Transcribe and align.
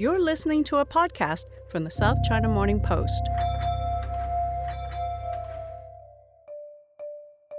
You're 0.00 0.20
listening 0.20 0.62
to 0.64 0.76
a 0.76 0.86
podcast 0.86 1.44
from 1.70 1.82
the 1.82 1.90
South 1.90 2.18
China 2.22 2.48
Morning 2.48 2.78
Post. 2.78 3.20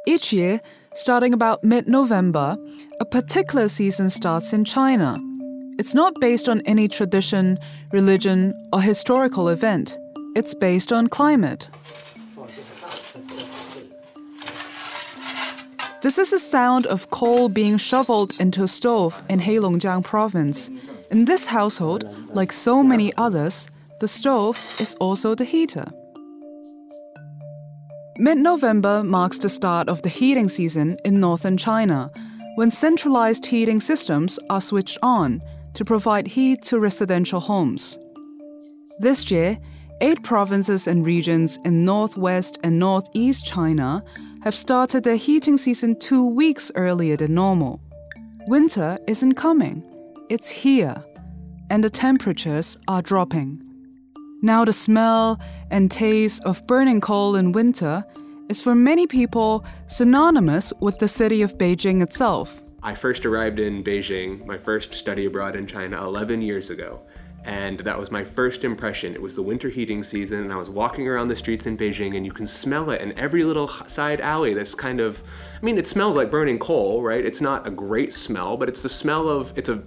Each 0.07 0.31
year, 0.31 0.61
starting 0.93 1.33
about 1.33 1.65
mid 1.65 1.89
November, 1.89 2.55
a 3.01 3.03
particular 3.03 3.67
season 3.67 4.09
starts 4.09 4.53
in 4.53 4.63
China. 4.63 5.17
It's 5.77 5.93
not 5.93 6.13
based 6.21 6.47
on 6.47 6.61
any 6.61 6.87
tradition, 6.87 7.59
religion, 7.91 8.53
or 8.71 8.81
historical 8.81 9.49
event. 9.49 9.97
It's 10.33 10.53
based 10.53 10.93
on 10.93 11.07
climate. 11.07 11.67
This 16.01 16.17
is 16.17 16.31
the 16.31 16.39
sound 16.39 16.85
of 16.85 17.09
coal 17.09 17.49
being 17.49 17.77
shoveled 17.77 18.31
into 18.39 18.63
a 18.63 18.69
stove 18.69 19.21
in 19.27 19.41
Heilongjiang 19.41 20.05
province. 20.05 20.69
In 21.11 21.25
this 21.25 21.47
household, 21.47 22.03
like 22.35 22.51
so 22.51 22.83
many 22.83 23.11
others, 23.17 23.69
the 23.99 24.07
stove 24.07 24.59
is 24.79 24.93
also 24.99 25.33
the 25.33 25.43
heater. 25.43 25.85
Mid 28.19 28.37
November 28.37 29.03
marks 29.03 29.39
the 29.39 29.49
start 29.49 29.89
of 29.89 30.03
the 30.03 30.09
heating 30.09 30.47
season 30.47 30.97
in 31.05 31.19
northern 31.19 31.57
China, 31.57 32.11
when 32.55 32.69
centralized 32.69 33.47
heating 33.47 33.79
systems 33.79 34.37
are 34.51 34.61
switched 34.61 34.99
on 35.01 35.41
to 35.73 35.83
provide 35.83 36.27
heat 36.27 36.61
to 36.63 36.79
residential 36.79 37.39
homes. 37.39 37.97
This 38.99 39.31
year, 39.31 39.57
eight 40.01 40.21
provinces 40.21 40.85
and 40.85 41.05
regions 41.05 41.57
in 41.65 41.85
northwest 41.85 42.59
and 42.63 42.77
northeast 42.77 43.47
China 43.47 44.03
have 44.43 44.53
started 44.53 45.03
their 45.03 45.15
heating 45.15 45.57
season 45.57 45.97
two 45.97 46.29
weeks 46.29 46.71
earlier 46.75 47.17
than 47.17 47.33
normal. 47.33 47.81
Winter 48.47 48.99
isn't 49.07 49.33
coming, 49.33 49.83
it's 50.29 50.49
here, 50.49 51.03
and 51.71 51.83
the 51.83 51.89
temperatures 51.89 52.77
are 52.87 53.01
dropping. 53.01 53.63
Now, 54.41 54.63
the 54.63 54.73
smell 54.73 55.39
and 55.71 55.89
taste 55.89 56.43
of 56.45 56.65
burning 56.67 57.01
coal 57.01 57.35
in 57.35 57.51
winter 57.51 58.05
is 58.47 58.61
for 58.61 58.75
many 58.75 59.07
people 59.07 59.65
synonymous 59.87 60.71
with 60.81 60.99
the 60.99 61.07
city 61.07 61.41
of 61.41 61.57
Beijing 61.57 62.01
itself. 62.01 62.61
I 62.81 62.95
first 62.95 63.25
arrived 63.25 63.59
in 63.59 63.83
Beijing, 63.83 64.45
my 64.45 64.57
first 64.57 64.93
study 64.93 65.25
abroad 65.25 65.55
in 65.55 65.67
China, 65.67 66.01
11 66.03 66.41
years 66.41 66.69
ago 66.69 67.01
and 67.45 67.79
that 67.79 67.97
was 67.97 68.11
my 68.11 68.23
first 68.23 68.63
impression. 68.63 69.13
It 69.13 69.21
was 69.21 69.35
the 69.35 69.41
winter 69.41 69.69
heating 69.69 70.03
season, 70.03 70.43
and 70.43 70.51
I 70.51 70.57
was 70.57 70.69
walking 70.69 71.07
around 71.07 71.29
the 71.29 71.35
streets 71.35 71.65
in 71.65 71.77
Beijing, 71.77 72.17
and 72.17 72.25
you 72.25 72.31
can 72.31 72.45
smell 72.45 72.91
it 72.91 73.01
in 73.01 73.17
every 73.17 73.43
little 73.43 73.67
side 73.87 74.19
alley. 74.19 74.53
That's 74.53 74.75
kind 74.75 74.99
of, 74.99 75.23
I 75.61 75.65
mean, 75.65 75.77
it 75.77 75.87
smells 75.87 76.15
like 76.15 76.29
burning 76.29 76.59
coal, 76.59 77.01
right? 77.01 77.25
It's 77.25 77.41
not 77.41 77.65
a 77.65 77.71
great 77.71 78.11
smell, 78.11 78.57
but 78.57 78.67
it's 78.67 78.83
the 78.83 78.89
smell 78.89 79.29
of, 79.29 79.57
it's 79.57 79.69
a, 79.69 79.81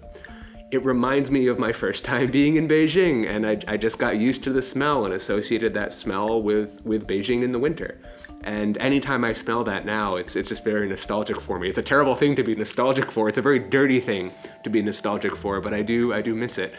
it 0.73 0.83
reminds 0.87 1.31
me 1.31 1.49
of 1.49 1.59
my 1.59 1.71
first 1.71 2.03
time 2.03 2.31
being 2.31 2.57
in 2.57 2.67
Beijing, 2.67 3.29
and 3.29 3.47
I, 3.47 3.59
I 3.69 3.77
just 3.77 3.99
got 3.99 4.17
used 4.17 4.43
to 4.45 4.53
the 4.55 4.63
smell 4.63 5.05
and 5.05 5.13
associated 5.13 5.75
that 5.75 5.93
smell 5.93 6.41
with, 6.41 6.83
with 6.87 7.07
Beijing 7.07 7.43
in 7.43 7.53
the 7.53 7.59
winter. 7.59 7.99
And 8.43 8.79
anytime 8.79 9.23
I 9.23 9.35
smell 9.35 9.65
that 9.65 9.85
now, 9.85 10.17
it's 10.17 10.35
it's 10.35 10.49
just 10.49 10.65
very 10.65 10.89
nostalgic 10.89 11.41
for 11.41 11.61
me. 11.61 11.69
It's 11.69 11.79
a 11.79 11.83
terrible 11.83 12.17
thing 12.17 12.35
to 12.37 12.43
be 12.43 12.57
nostalgic 12.57 13.13
for. 13.13 13.29
It's 13.29 13.39
a 13.39 13.43
very 13.43 13.61
dirty 13.61 14.01
thing 14.01 14.33
to 14.65 14.71
be 14.71 14.83
nostalgic 14.83 15.37
for, 15.37 15.61
but 15.61 15.73
I 15.73 15.83
do 15.83 16.13
I 16.13 16.23
do 16.23 16.35
miss 16.35 16.59
it. 16.59 16.75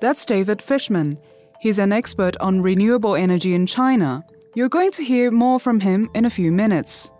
That's 0.00 0.26
David 0.26 0.60
Fishman. 0.60 1.16
He's 1.60 1.78
an 1.78 1.92
expert 1.92 2.36
on 2.38 2.60
renewable 2.60 3.14
energy 3.14 3.54
in 3.54 3.64
China. 3.64 4.26
You're 4.54 4.68
going 4.68 4.90
to 4.90 5.04
hear 5.04 5.30
more 5.30 5.58
from 5.58 5.80
him 5.80 6.10
in 6.14 6.26
a 6.26 6.30
few 6.30 6.52
minutes. 6.52 7.10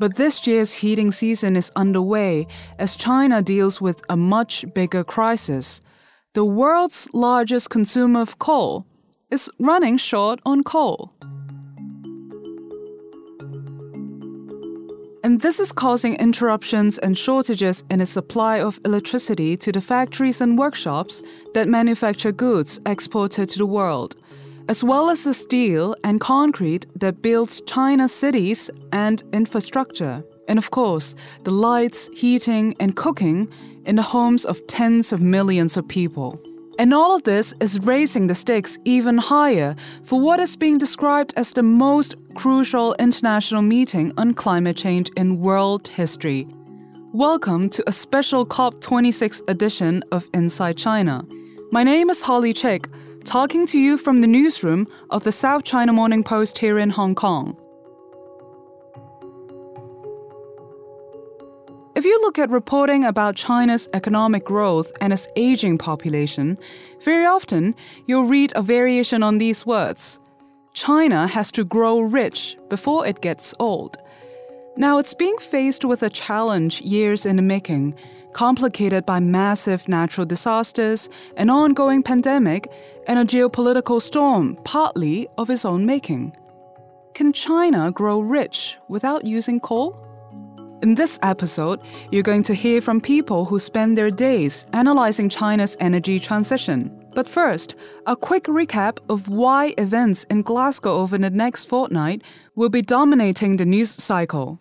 But 0.00 0.16
this 0.16 0.46
year's 0.46 0.76
heating 0.76 1.12
season 1.12 1.56
is 1.56 1.70
underway 1.76 2.46
as 2.78 2.96
China 2.96 3.42
deals 3.42 3.82
with 3.82 4.02
a 4.08 4.16
much 4.16 4.64
bigger 4.72 5.04
crisis. 5.04 5.82
The 6.32 6.42
world's 6.42 7.06
largest 7.12 7.68
consumer 7.68 8.22
of 8.22 8.38
coal 8.38 8.86
is 9.30 9.50
running 9.58 9.98
short 9.98 10.40
on 10.46 10.62
coal. 10.62 11.12
And 15.22 15.42
this 15.42 15.60
is 15.60 15.70
causing 15.70 16.14
interruptions 16.14 16.96
and 16.96 17.18
shortages 17.18 17.84
in 17.90 17.98
the 17.98 18.06
supply 18.06 18.58
of 18.58 18.80
electricity 18.86 19.54
to 19.58 19.70
the 19.70 19.82
factories 19.82 20.40
and 20.40 20.56
workshops 20.56 21.22
that 21.52 21.68
manufacture 21.68 22.32
goods 22.32 22.80
exported 22.86 23.50
to 23.50 23.58
the 23.58 23.66
world, 23.66 24.16
as 24.70 24.84
well 24.84 25.10
as 25.10 25.24
the 25.24 25.34
steel 25.34 25.96
and 26.04 26.20
concrete 26.20 26.86
that 26.94 27.20
builds 27.20 27.60
China's 27.62 28.12
cities 28.12 28.70
and 28.92 29.20
infrastructure. 29.32 30.22
And 30.46 30.60
of 30.60 30.70
course, 30.70 31.16
the 31.42 31.50
lights, 31.50 32.08
heating, 32.14 32.76
and 32.78 32.94
cooking 32.94 33.48
in 33.84 33.96
the 33.96 34.02
homes 34.02 34.44
of 34.44 34.64
tens 34.68 35.12
of 35.12 35.20
millions 35.20 35.76
of 35.76 35.88
people. 35.88 36.36
And 36.78 36.94
all 36.94 37.16
of 37.16 37.24
this 37.24 37.52
is 37.60 37.84
raising 37.84 38.28
the 38.28 38.34
stakes 38.36 38.78
even 38.84 39.18
higher 39.18 39.74
for 40.04 40.20
what 40.20 40.38
is 40.38 40.56
being 40.56 40.78
described 40.78 41.34
as 41.36 41.52
the 41.52 41.64
most 41.64 42.14
crucial 42.34 42.94
international 43.00 43.62
meeting 43.62 44.12
on 44.16 44.34
climate 44.34 44.76
change 44.76 45.10
in 45.16 45.40
world 45.40 45.88
history. 45.88 46.46
Welcome 47.12 47.70
to 47.70 47.82
a 47.88 47.92
special 47.92 48.46
COP26 48.46 49.42
edition 49.48 50.04
of 50.12 50.30
Inside 50.32 50.76
China. 50.76 51.24
My 51.72 51.82
name 51.82 52.08
is 52.08 52.22
Holly 52.22 52.52
Chik, 52.52 52.86
talking 53.24 53.66
to 53.66 53.78
you 53.78 53.96
from 53.96 54.20
the 54.20 54.26
newsroom 54.26 54.86
of 55.10 55.24
the 55.24 55.32
South 55.32 55.64
China 55.64 55.92
Morning 55.92 56.22
Post 56.22 56.58
here 56.58 56.78
in 56.78 56.90
Hong 56.90 57.14
Kong. 57.14 57.56
If 61.94 62.04
you 62.04 62.20
look 62.22 62.38
at 62.38 62.50
reporting 62.50 63.04
about 63.04 63.36
China's 63.36 63.88
economic 63.92 64.44
growth 64.44 64.92
and 65.00 65.12
its 65.12 65.28
aging 65.36 65.78
population, 65.78 66.58
very 67.02 67.26
often 67.26 67.74
you'll 68.06 68.24
read 68.24 68.52
a 68.56 68.62
variation 68.62 69.22
on 69.22 69.38
these 69.38 69.66
words. 69.66 70.18
China 70.72 71.26
has 71.26 71.52
to 71.52 71.64
grow 71.64 72.00
rich 72.00 72.56
before 72.68 73.06
it 73.06 73.20
gets 73.20 73.54
old. 73.58 73.96
Now, 74.76 74.98
it's 74.98 75.14
being 75.14 75.36
faced 75.38 75.84
with 75.84 76.02
a 76.02 76.10
challenge 76.10 76.80
years 76.80 77.26
in 77.26 77.36
the 77.36 77.42
making, 77.42 77.96
complicated 78.32 79.06
by 79.06 79.20
massive 79.20 79.88
natural 79.88 80.26
disasters, 80.26 81.08
an 81.36 81.50
ongoing 81.50 82.02
pandemic, 82.02 82.70
and 83.06 83.18
a 83.18 83.24
geopolitical 83.24 84.00
storm, 84.00 84.56
partly 84.64 85.28
of 85.38 85.50
its 85.50 85.64
own 85.64 85.86
making. 85.86 86.34
Can 87.14 87.32
China 87.32 87.90
grow 87.90 88.20
rich 88.20 88.78
without 88.88 89.24
using 89.24 89.60
coal? 89.60 90.06
In 90.82 90.94
this 90.94 91.18
episode, 91.22 91.80
you're 92.10 92.22
going 92.22 92.42
to 92.44 92.54
hear 92.54 92.80
from 92.80 93.02
people 93.02 93.44
who 93.44 93.58
spend 93.58 93.98
their 93.98 94.10
days 94.10 94.66
analyzing 94.72 95.28
China's 95.28 95.76
energy 95.78 96.18
transition. 96.18 96.96
But 97.14 97.28
first, 97.28 97.74
a 98.06 98.16
quick 98.16 98.44
recap 98.44 98.98
of 99.10 99.28
why 99.28 99.74
events 99.76 100.24
in 100.24 100.40
Glasgow 100.40 100.94
over 100.94 101.18
the 101.18 101.28
next 101.28 101.66
fortnight 101.66 102.22
will 102.54 102.70
be 102.70 102.80
dominating 102.80 103.56
the 103.56 103.66
news 103.66 103.90
cycle. 103.90 104.58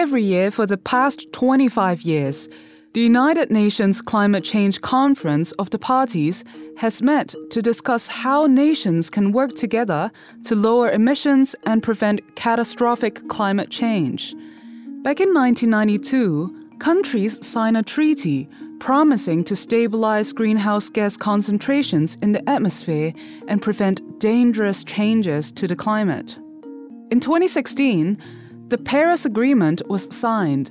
Every 0.00 0.24
year 0.24 0.50
for 0.50 0.64
the 0.64 0.78
past 0.78 1.30
25 1.34 2.00
years, 2.00 2.48
the 2.94 3.02
United 3.02 3.50
Nations 3.50 4.00
Climate 4.00 4.42
Change 4.42 4.80
Conference 4.80 5.52
of 5.58 5.68
the 5.68 5.78
Parties 5.78 6.42
has 6.78 7.02
met 7.02 7.34
to 7.50 7.60
discuss 7.60 8.08
how 8.08 8.46
nations 8.46 9.10
can 9.10 9.30
work 9.30 9.54
together 9.54 10.10
to 10.44 10.54
lower 10.54 10.90
emissions 10.90 11.54
and 11.66 11.82
prevent 11.82 12.34
catastrophic 12.34 13.28
climate 13.28 13.68
change. 13.68 14.32
Back 15.02 15.20
in 15.20 15.34
1992, 15.34 16.78
countries 16.78 17.36
signed 17.46 17.76
a 17.76 17.82
treaty 17.82 18.48
promising 18.78 19.44
to 19.44 19.54
stabilize 19.54 20.32
greenhouse 20.32 20.88
gas 20.88 21.14
concentrations 21.14 22.16
in 22.22 22.32
the 22.32 22.48
atmosphere 22.48 23.12
and 23.48 23.60
prevent 23.60 24.18
dangerous 24.18 24.82
changes 24.82 25.52
to 25.52 25.68
the 25.68 25.76
climate. 25.76 26.38
In 27.10 27.20
2016, 27.20 28.16
the 28.70 28.78
Paris 28.78 29.24
Agreement 29.24 29.82
was 29.88 30.06
signed 30.14 30.70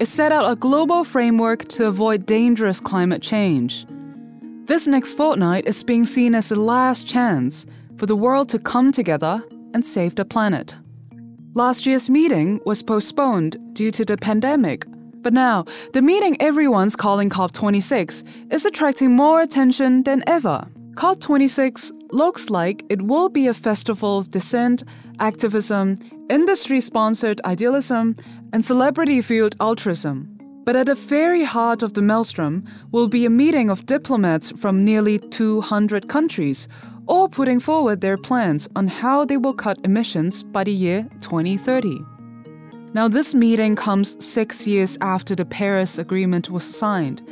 it 0.00 0.06
set 0.06 0.30
out 0.30 0.50
a 0.50 0.54
global 0.54 1.02
framework 1.02 1.66
to 1.68 1.86
avoid 1.86 2.24
dangerous 2.24 2.78
climate 2.78 3.20
change. 3.20 3.84
This 4.64 4.86
next 4.86 5.14
fortnight 5.14 5.66
is 5.66 5.82
being 5.82 6.04
seen 6.04 6.36
as 6.36 6.50
the 6.50 6.60
last 6.60 7.04
chance 7.04 7.66
for 7.96 8.06
the 8.06 8.14
world 8.14 8.48
to 8.50 8.60
come 8.60 8.92
together 8.92 9.42
and 9.74 9.84
save 9.84 10.14
the 10.14 10.24
planet. 10.24 10.76
Last 11.54 11.84
year's 11.84 12.08
meeting 12.08 12.60
was 12.64 12.84
postponed 12.84 13.56
due 13.72 13.90
to 13.90 14.04
the 14.04 14.16
pandemic, 14.16 14.84
but 15.22 15.32
now 15.32 15.64
the 15.94 16.02
meeting 16.02 16.40
everyone's 16.40 16.94
calling 16.94 17.28
COP26 17.28 18.52
is 18.52 18.66
attracting 18.66 19.16
more 19.16 19.40
attention 19.40 20.04
than 20.04 20.22
ever. 20.28 20.68
COP26 20.94 21.90
looks 22.12 22.50
like 22.50 22.84
it 22.88 23.02
will 23.02 23.28
be 23.28 23.48
a 23.48 23.54
festival 23.54 24.18
of 24.18 24.30
dissent, 24.30 24.84
activism, 25.18 25.96
industry 26.28 26.80
sponsored 26.80 27.40
idealism, 27.44 28.14
and 28.52 28.64
celebrity 28.64 29.20
fueled 29.20 29.56
altruism. 29.60 30.34
But 30.64 30.76
at 30.76 30.86
the 30.86 30.94
very 30.94 31.44
heart 31.44 31.82
of 31.82 31.94
the 31.94 32.02
maelstrom 32.02 32.64
will 32.92 33.08
be 33.08 33.24
a 33.24 33.30
meeting 33.30 33.70
of 33.70 33.86
diplomats 33.86 34.50
from 34.52 34.84
nearly 34.84 35.18
200 35.18 36.08
countries, 36.08 36.68
all 37.06 37.28
putting 37.28 37.58
forward 37.58 38.00
their 38.00 38.18
plans 38.18 38.68
on 38.76 38.86
how 38.86 39.24
they 39.24 39.38
will 39.38 39.54
cut 39.54 39.78
emissions 39.84 40.42
by 40.42 40.64
the 40.64 40.72
year 40.72 41.08
2030. 41.20 42.04
Now, 42.92 43.08
this 43.08 43.34
meeting 43.34 43.76
comes 43.76 44.22
six 44.24 44.66
years 44.66 44.98
after 45.00 45.34
the 45.34 45.44
Paris 45.44 45.98
Agreement 45.98 46.50
was 46.50 46.64
signed. 46.64 47.22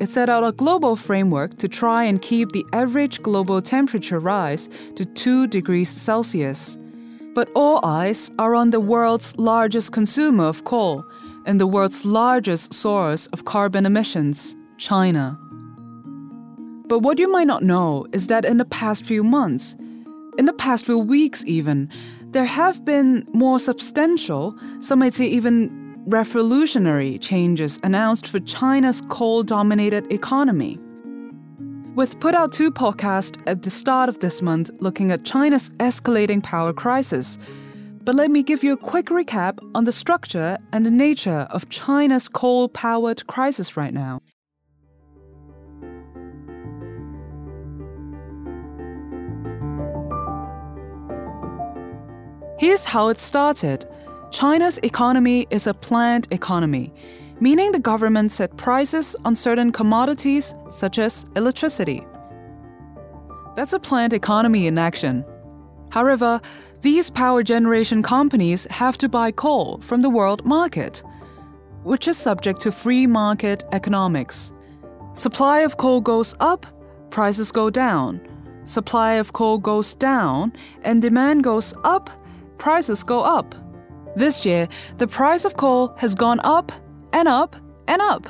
It 0.00 0.08
set 0.08 0.28
out 0.28 0.44
a 0.44 0.52
global 0.52 0.96
framework 0.96 1.56
to 1.58 1.68
try 1.68 2.04
and 2.04 2.20
keep 2.20 2.52
the 2.52 2.66
average 2.72 3.22
global 3.22 3.62
temperature 3.62 4.18
rise 4.18 4.68
to 4.96 5.04
2 5.04 5.46
degrees 5.46 5.88
Celsius. 5.88 6.76
But 7.34 7.50
all 7.54 7.84
eyes 7.84 8.30
are 8.38 8.54
on 8.54 8.70
the 8.70 8.80
world's 8.80 9.36
largest 9.36 9.92
consumer 9.92 10.44
of 10.44 10.64
coal 10.64 11.04
and 11.44 11.60
the 11.60 11.66
world's 11.66 12.04
largest 12.04 12.72
source 12.72 13.26
of 13.28 13.44
carbon 13.44 13.84
emissions, 13.86 14.54
China. 14.78 15.38
But 16.86 17.00
what 17.00 17.18
you 17.18 17.30
might 17.30 17.46
not 17.46 17.64
know 17.64 18.06
is 18.12 18.28
that 18.28 18.44
in 18.44 18.58
the 18.58 18.64
past 18.64 19.04
few 19.04 19.24
months, 19.24 19.76
in 20.38 20.44
the 20.44 20.52
past 20.52 20.86
few 20.86 20.98
weeks 20.98 21.44
even, 21.44 21.90
there 22.30 22.44
have 22.44 22.84
been 22.84 23.26
more 23.32 23.58
substantial, 23.58 24.56
some 24.80 25.00
might 25.00 25.14
say 25.14 25.26
even 25.26 25.70
revolutionary 26.06 27.18
changes 27.18 27.80
announced 27.82 28.28
for 28.28 28.38
China's 28.40 29.00
coal 29.08 29.42
dominated 29.42 30.12
economy. 30.12 30.78
We've 31.96 32.18
put 32.18 32.34
out 32.34 32.50
two 32.50 32.72
podcasts 32.72 33.40
at 33.46 33.62
the 33.62 33.70
start 33.70 34.08
of 34.08 34.18
this 34.18 34.42
month 34.42 34.68
looking 34.80 35.12
at 35.12 35.24
China's 35.24 35.70
escalating 35.78 36.42
power 36.42 36.72
crisis. 36.72 37.38
But 38.02 38.16
let 38.16 38.32
me 38.32 38.42
give 38.42 38.64
you 38.64 38.72
a 38.72 38.76
quick 38.76 39.06
recap 39.06 39.60
on 39.76 39.84
the 39.84 39.92
structure 39.92 40.58
and 40.72 40.84
the 40.84 40.90
nature 40.90 41.46
of 41.50 41.68
China's 41.68 42.28
coal 42.28 42.68
powered 42.68 43.24
crisis 43.28 43.76
right 43.76 43.94
now. 43.94 44.20
Here's 52.58 52.84
how 52.86 53.06
it 53.08 53.20
started. 53.20 53.86
China's 54.32 54.78
economy 54.78 55.46
is 55.50 55.68
a 55.68 55.74
planned 55.74 56.26
economy, 56.32 56.92
meaning 57.40 57.72
the 57.72 57.78
government 57.78 58.32
set 58.32 58.56
prices 58.56 59.16
on 59.24 59.34
certain 59.34 59.72
commodities 59.72 60.54
such 60.70 60.98
as 60.98 61.26
electricity. 61.36 62.06
That's 63.56 63.72
a 63.72 63.78
planned 63.78 64.12
economy 64.12 64.66
in 64.66 64.78
action. 64.78 65.24
However, 65.90 66.40
these 66.80 67.08
power 67.10 67.42
generation 67.42 68.02
companies 68.02 68.66
have 68.70 68.98
to 68.98 69.08
buy 69.08 69.30
coal 69.30 69.78
from 69.80 70.02
the 70.02 70.10
world 70.10 70.44
market, 70.44 71.02
which 71.82 72.08
is 72.08 72.16
subject 72.16 72.60
to 72.60 72.72
free 72.72 73.06
market 73.06 73.64
economics. 73.72 74.52
Supply 75.12 75.60
of 75.60 75.76
coal 75.76 76.00
goes 76.00 76.34
up, 76.40 76.66
prices 77.10 77.52
go 77.52 77.70
down. 77.70 78.20
Supply 78.64 79.12
of 79.14 79.32
coal 79.32 79.58
goes 79.58 79.94
down, 79.94 80.52
and 80.82 81.00
demand 81.00 81.44
goes 81.44 81.74
up, 81.84 82.10
prices 82.58 83.04
go 83.04 83.20
up. 83.22 83.54
This 84.16 84.44
year, 84.44 84.68
the 84.98 85.06
price 85.06 85.44
of 85.44 85.56
coal 85.56 85.94
has 85.98 86.14
gone 86.14 86.40
up 86.44 86.72
and 87.14 87.28
up 87.28 87.56
and 87.86 88.02
up, 88.02 88.26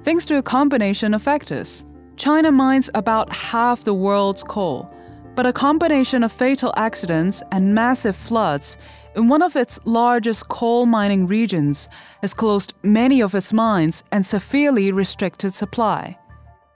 thanks 0.00 0.26
to 0.26 0.36
a 0.36 0.42
combination 0.42 1.14
of 1.14 1.22
factors. 1.22 1.84
China 2.16 2.50
mines 2.50 2.90
about 2.94 3.32
half 3.32 3.84
the 3.84 3.94
world's 3.94 4.42
coal, 4.42 4.90
but 5.36 5.46
a 5.46 5.52
combination 5.52 6.24
of 6.24 6.32
fatal 6.32 6.74
accidents 6.76 7.42
and 7.52 7.74
massive 7.74 8.16
floods 8.16 8.76
in 9.14 9.28
one 9.28 9.42
of 9.42 9.56
its 9.56 9.78
largest 9.84 10.48
coal 10.48 10.86
mining 10.86 11.26
regions 11.26 11.88
has 12.20 12.34
closed 12.34 12.74
many 12.82 13.22
of 13.22 13.34
its 13.34 13.52
mines 13.52 14.04
and 14.10 14.26
severely 14.26 14.90
restricted 14.92 15.54
supply. 15.54 16.18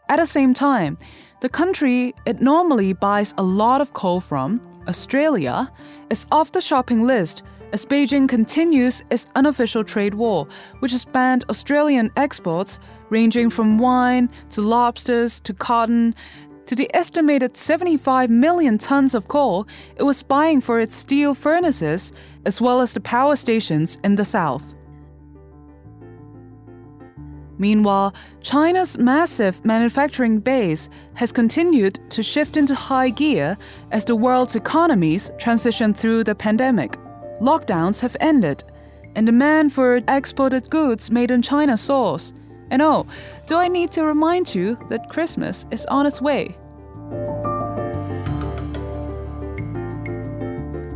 At 0.08 0.16
the 0.16 0.26
same 0.26 0.54
time, 0.54 0.96
the 1.40 1.48
country 1.48 2.14
it 2.26 2.40
normally 2.40 2.92
buys 2.92 3.34
a 3.36 3.42
lot 3.42 3.80
of 3.80 3.92
coal 3.92 4.20
from, 4.20 4.62
Australia, 4.86 5.70
is 6.10 6.26
off 6.30 6.52
the 6.52 6.60
shopping 6.60 7.02
list 7.02 7.42
as 7.74 7.84
Beijing 7.84 8.28
continues 8.28 9.04
its 9.10 9.26
unofficial 9.34 9.82
trade 9.82 10.14
war, 10.14 10.46
which 10.78 10.92
has 10.92 11.04
banned 11.04 11.44
Australian 11.50 12.08
exports 12.16 12.78
ranging 13.10 13.50
from 13.50 13.78
wine 13.78 14.30
to 14.50 14.62
lobsters 14.62 15.40
to 15.40 15.52
cotton 15.52 16.14
to 16.66 16.76
the 16.76 16.88
estimated 16.94 17.56
75 17.56 18.30
million 18.30 18.78
tons 18.78 19.12
of 19.12 19.26
coal 19.26 19.66
it 19.96 20.04
was 20.04 20.22
buying 20.22 20.60
for 20.60 20.78
its 20.78 20.94
steel 20.94 21.34
furnaces, 21.34 22.12
as 22.46 22.60
well 22.60 22.80
as 22.80 22.94
the 22.94 23.00
power 23.00 23.34
stations 23.34 23.98
in 24.04 24.14
the 24.14 24.24
south. 24.24 24.76
Meanwhile, 27.58 28.14
China's 28.40 28.98
massive 28.98 29.64
manufacturing 29.64 30.38
base 30.38 30.90
has 31.14 31.32
continued 31.32 31.98
to 32.10 32.22
shift 32.22 32.56
into 32.56 32.74
high 32.76 33.10
gear 33.10 33.58
as 33.90 34.04
the 34.04 34.14
world's 34.14 34.54
economies 34.54 35.32
transition 35.38 35.92
through 35.92 36.22
the 36.22 36.36
pandemic. 36.36 36.96
Lockdowns 37.40 38.00
have 38.00 38.16
ended, 38.20 38.62
and 39.16 39.26
demand 39.26 39.72
for 39.72 40.00
exported 40.08 40.70
goods 40.70 41.10
made 41.10 41.30
in 41.30 41.42
China 41.42 41.76
soars. 41.76 42.32
And 42.70 42.80
oh, 42.80 43.06
do 43.46 43.56
I 43.56 43.68
need 43.68 43.92
to 43.92 44.04
remind 44.04 44.54
you 44.54 44.78
that 44.88 45.08
Christmas 45.08 45.66
is 45.70 45.84
on 45.86 46.06
its 46.06 46.22
way? 46.22 46.56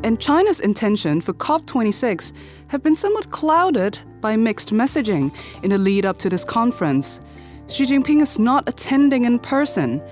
And 0.04 0.18
China's 0.20 0.60
intention 0.60 1.20
for 1.20 1.34
COP26 1.34 2.32
have 2.68 2.82
been 2.82 2.96
somewhat 2.96 3.30
clouded 3.30 3.98
by 4.20 4.36
mixed 4.36 4.70
messaging 4.70 5.34
in 5.62 5.70
the 5.70 5.78
lead 5.78 6.06
up 6.06 6.18
to 6.18 6.30
this 6.30 6.44
conference. 6.44 7.20
Xi 7.68 7.84
Jinping 7.84 8.22
is 8.22 8.38
not 8.38 8.68
attending 8.68 9.24
in 9.24 9.38
person. 9.38 10.02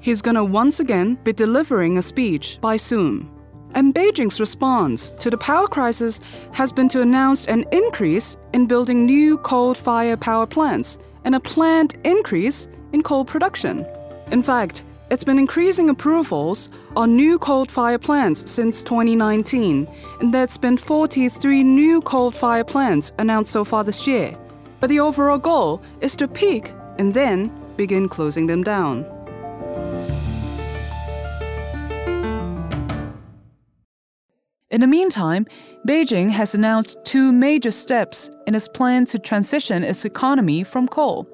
He's 0.00 0.22
gonna 0.22 0.44
once 0.44 0.78
again 0.78 1.16
be 1.24 1.32
delivering 1.32 1.98
a 1.98 2.02
speech 2.02 2.58
by 2.60 2.76
Zoom. 2.76 3.39
And 3.74 3.94
Beijing's 3.94 4.40
response 4.40 5.10
to 5.12 5.30
the 5.30 5.38
power 5.38 5.68
crisis 5.68 6.20
has 6.52 6.72
been 6.72 6.88
to 6.88 7.02
announce 7.02 7.46
an 7.46 7.64
increase 7.72 8.36
in 8.52 8.66
building 8.66 9.06
new 9.06 9.38
coal 9.38 9.74
fired 9.74 10.20
power 10.20 10.46
plants 10.46 10.98
and 11.24 11.34
a 11.34 11.40
planned 11.40 11.96
increase 12.04 12.68
in 12.92 13.02
coal 13.02 13.24
production. 13.24 13.86
In 14.30 14.42
fact, 14.42 14.84
it's 15.10 15.24
been 15.24 15.40
increasing 15.40 15.90
approvals 15.90 16.70
on 16.96 17.16
new 17.16 17.36
coal-fired 17.40 18.00
plants 18.00 18.48
since 18.48 18.84
2019, 18.84 19.88
and 20.20 20.32
there's 20.32 20.56
been 20.56 20.76
43 20.76 21.64
new 21.64 22.00
coal-fired 22.02 22.68
plants 22.68 23.12
announced 23.18 23.50
so 23.50 23.64
far 23.64 23.82
this 23.82 24.06
year. 24.06 24.38
But 24.78 24.88
the 24.88 25.00
overall 25.00 25.38
goal 25.38 25.82
is 26.00 26.14
to 26.16 26.28
peak 26.28 26.72
and 27.00 27.12
then 27.12 27.50
begin 27.76 28.08
closing 28.08 28.46
them 28.46 28.62
down. 28.62 29.04
In 34.70 34.80
the 34.80 34.86
meantime, 34.86 35.46
Beijing 35.84 36.30
has 36.30 36.54
announced 36.54 37.04
two 37.04 37.32
major 37.32 37.72
steps 37.72 38.30
in 38.46 38.54
its 38.54 38.68
plan 38.68 39.04
to 39.06 39.18
transition 39.18 39.82
its 39.82 40.04
economy 40.04 40.62
from 40.62 40.86
coal. 40.86 41.26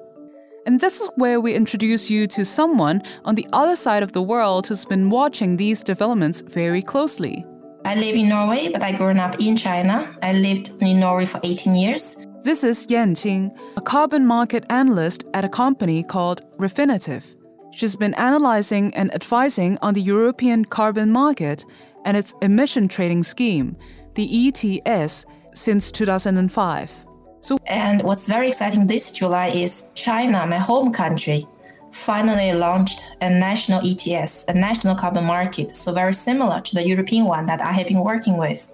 And 0.65 0.79
this 0.79 0.99
is 0.99 1.09
where 1.17 1.39
we 1.39 1.53
introduce 1.53 2.09
you 2.09 2.25
to 2.27 2.43
someone 2.43 3.03
on 3.25 3.35
the 3.35 3.47
other 3.53 3.75
side 3.75 4.01
of 4.01 4.13
the 4.13 4.23
world 4.23 4.65
who's 4.65 4.85
been 4.85 5.11
watching 5.11 5.55
these 5.55 5.83
developments 5.83 6.41
very 6.41 6.81
closely. 6.81 7.45
I 7.85 7.93
live 7.93 8.15
in 8.15 8.29
Norway, 8.29 8.69
but 8.73 8.81
I 8.81 8.91
grew 8.97 9.11
up 9.11 9.39
in 9.39 9.55
China. 9.55 10.17
I 10.23 10.33
lived 10.33 10.71
in 10.81 10.99
Norway 10.99 11.27
for 11.27 11.39
18 11.43 11.75
years. 11.75 12.17
This 12.41 12.63
is 12.63 12.87
Yan 12.89 13.13
Qin, 13.13 13.55
a 13.77 13.81
carbon 13.81 14.25
market 14.25 14.65
analyst 14.71 15.25
at 15.35 15.45
a 15.45 15.49
company 15.49 16.01
called 16.01 16.41
Refinitiv. 16.57 17.35
She's 17.71 17.95
been 17.95 18.15
analyzing 18.15 18.95
and 18.95 19.13
advising 19.13 19.77
on 19.83 19.93
the 19.93 20.01
European 20.01 20.65
carbon 20.65 21.11
market 21.11 21.63
and 22.07 22.15
its 22.15 22.33
emission 22.41 22.87
trading 22.87 23.21
scheme, 23.21 23.75
the 24.15 24.47
ETS, 24.47 25.25
since 25.53 25.91
2005. 25.91 27.05
So, 27.41 27.57
and 27.67 28.01
what's 28.01 28.25
very 28.25 28.47
exciting 28.47 28.87
this 28.87 29.11
July 29.11 29.47
is 29.47 29.91
China, 29.93 30.47
my 30.47 30.57
home 30.57 30.91
country, 30.93 31.45
finally 31.91 32.53
launched 32.53 33.03
a 33.21 33.29
national 33.29 33.81
ETS, 33.85 34.45
a 34.47 34.53
national 34.53 34.95
carbon 34.95 35.25
market. 35.25 35.75
So 35.75 35.93
very 35.93 36.13
similar 36.13 36.61
to 36.61 36.75
the 36.75 36.87
European 36.87 37.25
one 37.25 37.45
that 37.47 37.59
I 37.61 37.73
have 37.73 37.87
been 37.87 38.03
working 38.03 38.37
with. 38.37 38.73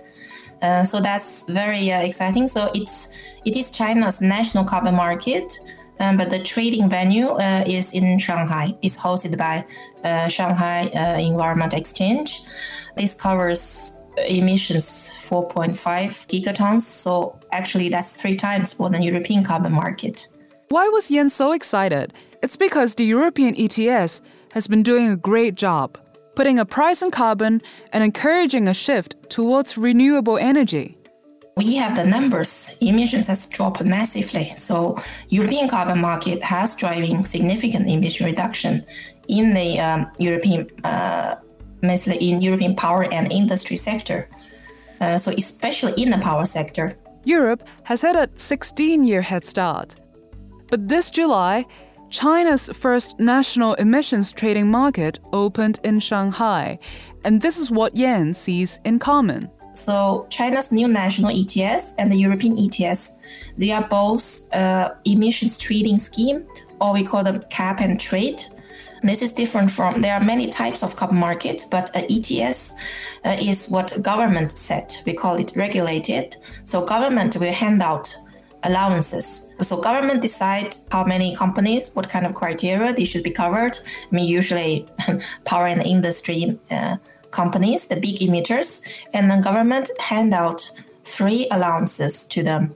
Uh, 0.61 0.83
so 0.83 1.01
that's 1.01 1.49
very 1.49 1.91
uh, 1.91 2.01
exciting. 2.01 2.47
So 2.47 2.71
it's 2.75 3.17
it 3.45 3.57
is 3.57 3.71
China's 3.71 4.21
national 4.21 4.63
carbon 4.63 4.95
market, 4.95 5.59
um, 5.99 6.17
but 6.17 6.29
the 6.29 6.39
trading 6.39 6.87
venue 6.87 7.27
uh, 7.27 7.63
is 7.67 7.91
in 7.93 8.19
Shanghai. 8.19 8.77
It's 8.81 8.95
hosted 8.95 9.37
by 9.37 9.65
uh, 10.03 10.29
Shanghai 10.29 10.87
uh, 10.95 11.19
Environment 11.19 11.73
Exchange. 11.73 12.43
This 12.95 13.13
covers 13.13 13.99
emissions 14.27 14.85
4.5 15.27 15.75
gigatons. 16.27 16.83
So 16.83 17.39
actually, 17.51 17.89
that's 17.89 18.13
three 18.13 18.35
times 18.35 18.77
more 18.77 18.89
than 18.89 19.01
European 19.01 19.43
carbon 19.43 19.73
market. 19.73 20.27
Why 20.69 20.87
was 20.89 21.11
Yan 21.11 21.29
so 21.29 21.51
excited? 21.51 22.13
It's 22.41 22.57
because 22.57 22.95
the 22.95 23.05
European 23.05 23.55
ETS 23.57 24.21
has 24.51 24.67
been 24.67 24.83
doing 24.83 25.09
a 25.09 25.15
great 25.15 25.55
job, 25.55 25.97
putting 26.35 26.59
a 26.59 26.65
price 26.65 27.01
on 27.01 27.11
carbon 27.11 27.61
and 27.91 28.03
encouraging 28.03 28.67
a 28.67 28.73
shift 28.73 29.15
towards 29.29 29.77
renewable 29.77 30.37
energy. 30.37 30.97
We 31.55 31.75
have 31.75 31.95
the 31.95 32.05
numbers. 32.05 32.75
Emissions 32.81 33.27
has 33.27 33.45
dropped 33.45 33.83
massively. 33.83 34.53
So 34.57 34.97
European 35.29 35.69
carbon 35.69 35.99
market 35.99 36.41
has 36.41 36.75
driving 36.75 37.21
significant 37.21 37.87
emission 37.87 38.25
reduction 38.25 38.85
in 39.27 39.53
the 39.53 39.79
um, 39.79 40.11
European, 40.17 40.67
uh, 40.83 41.35
mostly 41.83 42.15
in 42.15 42.41
European 42.41 42.75
power 42.75 43.03
and 43.13 43.31
industry 43.31 43.75
sector. 43.75 44.29
Uh, 44.99 45.17
so 45.17 45.31
especially 45.31 46.01
in 46.01 46.09
the 46.09 46.17
power 46.17 46.45
sector, 46.45 46.97
Europe 47.25 47.63
has 47.83 48.01
had 48.01 48.15
a 48.15 48.27
16 48.35 49.03
year 49.03 49.21
head 49.21 49.45
start. 49.45 49.95
But 50.69 50.87
this 50.87 51.11
July, 51.11 51.65
China's 52.09 52.69
first 52.73 53.19
national 53.19 53.73
emissions 53.75 54.31
trading 54.31 54.69
market 54.69 55.19
opened 55.31 55.79
in 55.83 55.99
Shanghai, 55.99 56.79
and 57.25 57.41
this 57.41 57.57
is 57.57 57.71
what 57.71 57.95
Yan 57.95 58.33
sees 58.33 58.79
in 58.83 58.99
common. 58.99 59.49
So 59.73 60.27
China's 60.29 60.71
new 60.71 60.87
national 60.87 61.31
ETS 61.31 61.95
and 61.97 62.11
the 62.11 62.15
European 62.15 62.55
ETS, 62.57 63.19
they 63.57 63.71
are 63.71 63.87
both 63.87 64.53
uh, 64.53 64.93
emissions 65.05 65.57
trading 65.57 65.97
scheme, 65.97 66.45
or 66.79 66.93
we 66.93 67.03
call 67.03 67.23
them 67.23 67.43
cap 67.49 67.79
and 67.81 67.99
trade. 67.99 68.43
This 69.03 69.21
is 69.21 69.33
different 69.33 69.69
from, 69.69 70.01
there 70.01 70.13
are 70.13 70.23
many 70.23 70.49
types 70.49 70.81
of 70.81 70.95
carbon 70.95 71.17
market, 71.17 71.65
but 71.69 71.91
ETS 71.93 72.73
uh, 73.25 73.35
is 73.41 73.67
what 73.67 74.01
government 74.01 74.57
set. 74.57 75.01
We 75.05 75.13
call 75.13 75.35
it 75.35 75.51
regulated. 75.57 76.37
So 76.63 76.85
government 76.85 77.35
will 77.35 77.51
hand 77.51 77.81
out 77.83 78.15
allowances. 78.63 79.53
So 79.59 79.81
government 79.81 80.21
decide 80.21 80.77
how 80.89 81.03
many 81.03 81.35
companies, 81.35 81.89
what 81.93 82.09
kind 82.09 82.25
of 82.25 82.33
criteria 82.33 82.93
they 82.93 83.03
should 83.03 83.23
be 83.23 83.31
covered. 83.31 83.77
I 84.09 84.15
mean, 84.15 84.27
usually 84.27 84.87
power 85.45 85.67
and 85.67 85.81
industry 85.81 86.57
uh, 86.71 86.95
companies, 87.31 87.85
the 87.87 87.97
big 87.97 88.19
emitters, 88.19 88.87
and 89.13 89.29
then 89.29 89.41
government 89.41 89.89
hand 89.99 90.33
out 90.33 90.71
free 91.03 91.47
allowances 91.51 92.23
to 92.27 92.41
them. 92.41 92.73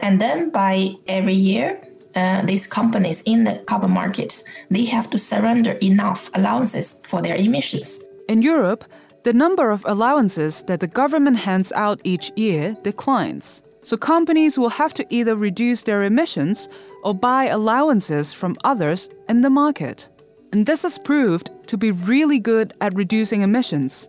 And 0.00 0.20
then 0.20 0.50
by 0.50 0.96
every 1.06 1.34
year, 1.34 1.80
uh, 2.20 2.42
these 2.46 2.66
companies 2.66 3.22
in 3.24 3.44
the 3.44 3.54
carbon 3.66 3.92
markets, 3.92 4.44
they 4.70 4.84
have 4.84 5.08
to 5.10 5.18
surrender 5.18 5.72
enough 5.80 6.30
allowances 6.34 7.02
for 7.06 7.22
their 7.22 7.36
emissions. 7.36 8.00
In 8.28 8.42
Europe, 8.42 8.84
the 9.22 9.32
number 9.32 9.70
of 9.70 9.84
allowances 9.86 10.62
that 10.64 10.80
the 10.80 10.86
government 10.86 11.38
hands 11.38 11.72
out 11.72 12.00
each 12.04 12.30
year 12.36 12.76
declines. 12.82 13.62
So 13.82 13.96
companies 13.96 14.58
will 14.58 14.70
have 14.82 14.92
to 14.94 15.06
either 15.08 15.34
reduce 15.36 15.82
their 15.82 16.02
emissions 16.02 16.68
or 17.02 17.14
buy 17.14 17.46
allowances 17.46 18.32
from 18.32 18.56
others 18.64 19.08
in 19.28 19.40
the 19.40 19.50
market. 19.50 20.08
And 20.52 20.66
this 20.66 20.82
has 20.82 20.98
proved 20.98 21.50
to 21.66 21.76
be 21.78 21.90
really 21.92 22.38
good 22.38 22.74
at 22.80 22.94
reducing 22.94 23.42
emissions. 23.42 24.08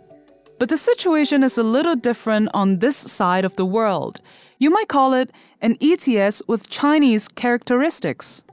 But 0.60 0.70
the 0.70 0.78
situation 0.78 1.44
is 1.44 1.58
a 1.58 1.64
little 1.64 1.96
different 1.96 2.50
on 2.54 2.80
this 2.80 2.98
side 2.98 3.46
of 3.46 3.56
the 3.56 3.66
world. 3.66 4.22
You 4.62 4.70
might 4.70 4.90
call 4.90 5.14
it 5.14 5.32
an 5.60 5.76
ETS 5.82 6.44
with 6.48 6.70
Chinese 6.70 7.28
characteristics. 7.28 8.44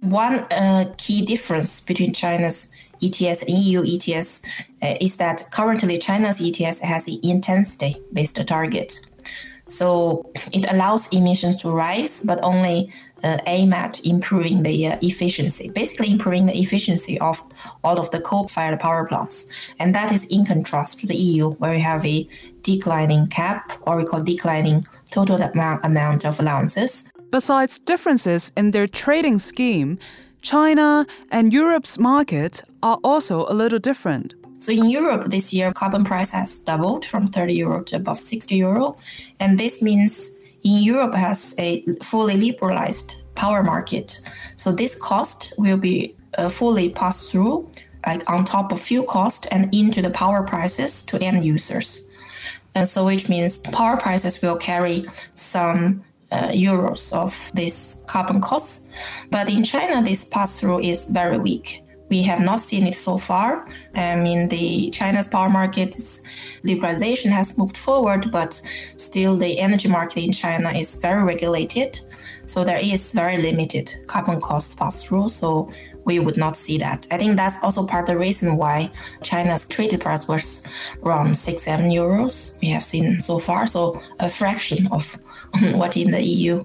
One 0.00 0.40
uh, 0.50 0.92
key 0.98 1.24
difference 1.24 1.80
between 1.80 2.12
China's 2.12 2.70
ETS 3.02 3.40
and 3.40 3.48
EU 3.48 3.82
ETS 3.82 4.42
uh, 4.82 4.96
is 5.00 5.16
that 5.16 5.50
currently 5.52 5.96
China's 5.96 6.42
ETS 6.42 6.80
has 6.80 7.04
the 7.04 7.18
intensity 7.26 7.96
based 8.12 8.38
target. 8.46 9.00
So 9.68 10.30
it 10.52 10.70
allows 10.70 11.08
emissions 11.08 11.56
to 11.62 11.70
rise, 11.70 12.20
but 12.20 12.38
only 12.42 12.92
uh, 13.24 13.38
aim 13.46 13.72
at 13.72 14.04
improving 14.04 14.62
the 14.62 14.88
uh, 14.88 14.98
efficiency, 15.00 15.70
basically 15.70 16.10
improving 16.10 16.44
the 16.44 16.58
efficiency 16.60 17.18
of 17.18 17.42
all 17.82 17.98
of 17.98 18.10
the 18.10 18.20
coal-fired 18.20 18.78
power 18.78 19.06
plants. 19.06 19.50
And 19.78 19.94
that 19.94 20.12
is 20.12 20.26
in 20.26 20.44
contrast 20.44 21.00
to 21.00 21.06
the 21.06 21.16
EU, 21.16 21.52
where 21.52 21.72
we 21.72 21.80
have 21.80 22.04
a 22.04 22.28
declining 22.60 23.28
cap, 23.28 23.72
or 23.86 23.96
we 23.96 24.04
call 24.04 24.22
declining 24.22 24.86
total 25.10 25.36
amount, 25.36 25.84
amount 25.84 26.24
of 26.24 26.40
allowances. 26.40 27.10
Besides 27.30 27.78
differences 27.80 28.52
in 28.56 28.70
their 28.70 28.86
trading 28.86 29.38
scheme, 29.38 29.98
China 30.42 31.06
and 31.30 31.52
Europe's 31.52 31.98
market 31.98 32.62
are 32.82 32.98
also 33.02 33.46
a 33.48 33.54
little 33.54 33.78
different. 33.78 34.34
So 34.58 34.72
in 34.72 34.88
Europe 34.88 35.30
this 35.30 35.52
year, 35.52 35.72
carbon 35.72 36.04
price 36.04 36.30
has 36.30 36.56
doubled 36.56 37.04
from 37.04 37.28
30 37.28 37.54
euro 37.54 37.82
to 37.84 37.96
above 37.96 38.18
60 38.18 38.54
euro. 38.56 38.96
And 39.38 39.58
this 39.58 39.82
means 39.82 40.38
in 40.62 40.82
Europe 40.82 41.14
has 41.14 41.54
a 41.58 41.84
fully 42.02 42.36
liberalized 42.36 43.22
power 43.34 43.62
market. 43.62 44.20
So 44.56 44.72
this 44.72 44.94
cost 44.94 45.52
will 45.58 45.76
be 45.76 46.16
uh, 46.38 46.48
fully 46.48 46.90
passed 46.90 47.30
through 47.30 47.70
like 48.06 48.28
on 48.30 48.44
top 48.44 48.72
of 48.72 48.80
fuel 48.80 49.04
cost 49.04 49.46
and 49.50 49.72
into 49.74 50.00
the 50.00 50.10
power 50.10 50.42
prices 50.42 51.04
to 51.06 51.18
end 51.20 51.44
users. 51.44 52.05
And 52.76 52.86
so 52.86 53.06
which 53.06 53.30
means 53.30 53.56
power 53.56 53.96
prices 53.96 54.42
will 54.42 54.56
carry 54.56 55.06
some 55.34 56.04
uh, 56.30 56.48
euros 56.48 57.10
of 57.10 57.32
this 57.54 58.04
carbon 58.06 58.40
costs. 58.42 58.88
But 59.30 59.48
in 59.48 59.64
China, 59.64 60.02
this 60.02 60.24
pass 60.24 60.60
through 60.60 60.80
is 60.80 61.06
very 61.06 61.38
weak. 61.38 61.82
We 62.10 62.22
have 62.24 62.40
not 62.40 62.60
seen 62.60 62.86
it 62.86 62.96
so 62.96 63.16
far. 63.16 63.66
I 63.94 64.16
mean, 64.16 64.48
the 64.48 64.90
China's 64.90 65.26
power 65.26 65.48
market's 65.48 66.20
liberalization 66.64 67.30
has 67.30 67.56
moved 67.56 67.78
forward, 67.78 68.30
but 68.30 68.52
still 68.98 69.38
the 69.38 69.58
energy 69.58 69.88
market 69.88 70.22
in 70.22 70.32
China 70.32 70.70
is 70.70 70.96
very 70.98 71.24
regulated. 71.24 71.98
So 72.44 72.62
there 72.62 72.78
is 72.78 73.10
very 73.12 73.38
limited 73.38 73.90
carbon 74.06 74.40
cost 74.40 74.76
pass 74.76 75.02
through. 75.02 75.30
So 75.30 75.70
we 76.06 76.20
would 76.20 76.36
not 76.36 76.56
see 76.56 76.78
that. 76.78 77.06
I 77.10 77.18
think 77.18 77.36
that's 77.36 77.58
also 77.62 77.84
part 77.84 78.04
of 78.04 78.06
the 78.06 78.18
reason 78.18 78.56
why 78.56 78.90
China's 79.22 79.66
traded 79.66 80.00
price 80.00 80.26
was 80.26 80.64
around 81.02 81.36
six, 81.36 81.64
seven 81.64 81.90
euros 81.90 82.58
we 82.62 82.68
have 82.68 82.84
seen 82.84 83.20
so 83.20 83.38
far. 83.38 83.66
So 83.66 84.00
a 84.20 84.30
fraction 84.30 84.86
of 84.92 85.18
what 85.74 85.96
in 85.96 86.12
the 86.12 86.22
EU. 86.22 86.64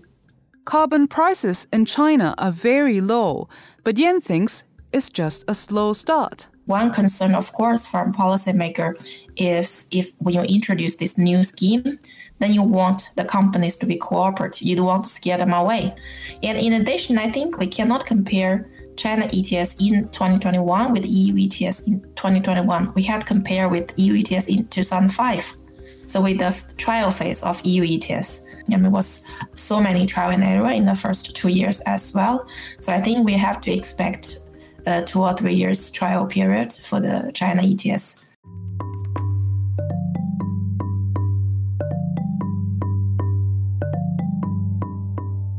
Carbon 0.63 1.07
prices 1.07 1.67
in 1.73 1.85
China 1.85 2.35
are 2.37 2.51
very 2.51 3.01
low, 3.01 3.49
but 3.83 3.97
Yan 3.97 4.21
thinks 4.21 4.63
it's 4.93 5.09
just 5.09 5.43
a 5.47 5.55
slow 5.55 5.93
start. 5.93 6.47
One 6.67 6.91
concern, 6.91 7.33
of 7.33 7.51
course, 7.51 7.87
from 7.87 8.13
policymaker 8.13 8.93
is 9.35 9.87
if 9.91 10.11
when 10.19 10.35
you 10.35 10.41
introduce 10.41 10.97
this 10.97 11.17
new 11.17 11.43
scheme, 11.43 11.97
then 12.37 12.53
you 12.53 12.61
want 12.61 13.09
the 13.15 13.25
companies 13.25 13.75
to 13.77 13.87
be 13.87 13.95
cooperative. 13.95 14.61
You 14.61 14.75
don't 14.75 14.85
want 14.85 15.03
to 15.05 15.09
scare 15.09 15.39
them 15.39 15.53
away. 15.53 15.95
And 16.43 16.59
in 16.59 16.73
addition, 16.73 17.17
I 17.17 17.29
think 17.31 17.57
we 17.57 17.67
cannot 17.67 18.05
compare 18.05 18.69
China 19.01 19.25
ETS 19.33 19.75
in 19.79 20.07
2021 20.09 20.93
with 20.93 21.03
EU 21.07 21.33
ETS 21.35 21.79
in 21.81 22.01
2021. 22.15 22.93
We 22.93 23.01
had 23.01 23.21
to 23.21 23.25
compare 23.25 23.67
with 23.67 23.91
EU 23.97 24.13
ETS 24.19 24.45
in 24.45 24.67
2005. 24.67 25.57
So 26.05 26.21
with 26.21 26.37
the 26.37 26.55
trial 26.77 27.09
phase 27.09 27.41
of 27.41 27.65
EU 27.65 27.83
ETS, 27.83 28.45
and 28.71 28.85
it 28.85 28.89
was 28.89 29.25
so 29.55 29.81
many 29.81 30.05
trial 30.05 30.29
and 30.29 30.43
error 30.43 30.69
in 30.69 30.85
the 30.85 30.93
first 30.93 31.35
two 31.35 31.47
years 31.47 31.79
as 31.87 32.13
well. 32.13 32.45
So 32.79 32.93
I 32.93 33.01
think 33.01 33.25
we 33.25 33.33
have 33.33 33.59
to 33.61 33.71
expect 33.71 34.37
a 34.85 35.01
two 35.01 35.23
or 35.23 35.33
three 35.33 35.55
years 35.55 35.89
trial 35.89 36.27
period 36.27 36.71
for 36.71 36.99
the 36.99 37.31
China 37.33 37.63
ETS. 37.63 38.23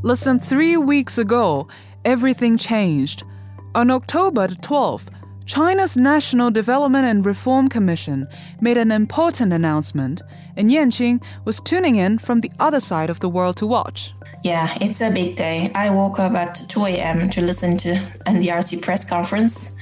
Less 0.05 0.25
than 0.25 0.39
three 0.39 0.77
weeks 0.77 1.19
ago, 1.19 1.67
everything 2.05 2.57
changed. 2.57 3.25
On 3.75 3.91
October 3.91 4.49
12th, 4.49 5.09
China's 5.47 5.97
National 5.97 6.51
Development 6.51 7.07
and 7.07 7.25
Reform 7.25 7.69
Commission 7.69 8.29
made 8.61 8.77
an 8.77 8.93
important 8.93 9.51
announcement, 9.51 10.21
and 10.59 10.71
Yan 10.71 10.91
Qin 10.91 11.23
was 11.47 11.59
tuning 11.59 11.97
in 11.97 12.19
from 12.19 12.43
the 12.43 12.53
other 12.61 12.81
side 12.81 13.09
of 13.09 13.21
the 13.21 13.31
world 13.31 13.57
to 13.57 13.67
watch. 13.67 14.13
Yeah, 14.45 14.77
it's 14.83 15.01
a 15.01 15.11
big 15.11 15.37
day. 15.37 15.71
I 15.75 15.89
woke 15.89 16.19
up 16.19 16.35
at 16.35 16.55
2 16.69 16.85
a.m. 16.85 17.31
to 17.31 17.41
listen 17.41 17.79
to 17.79 17.95
NDRC 18.27 18.83
press 18.83 19.09
conference. 19.09 19.75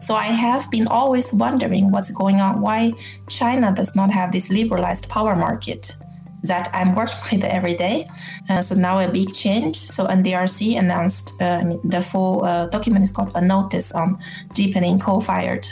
So 0.00 0.14
I 0.14 0.26
have 0.26 0.70
been 0.70 0.86
always 0.88 1.32
wondering 1.32 1.90
what's 1.90 2.10
going 2.10 2.42
on, 2.42 2.60
why 2.60 2.92
China 3.30 3.72
does 3.74 3.96
not 3.96 4.10
have 4.10 4.32
this 4.32 4.50
liberalized 4.50 5.08
power 5.08 5.34
market 5.34 5.94
that 6.42 6.68
I'm 6.72 6.94
working 6.94 7.40
with 7.40 7.50
every 7.50 7.74
day. 7.74 8.08
Uh, 8.48 8.62
so 8.62 8.74
now 8.74 8.98
a 8.98 9.08
big 9.08 9.32
change. 9.32 9.76
So 9.76 10.06
NDRC 10.06 10.78
announced 10.78 11.32
uh, 11.40 11.76
the 11.84 12.02
full 12.02 12.44
uh, 12.44 12.66
document 12.66 13.04
is 13.04 13.10
called 13.10 13.32
a 13.34 13.40
notice 13.40 13.92
on 13.92 14.18
deepening 14.54 14.98
coal-fired 14.98 15.66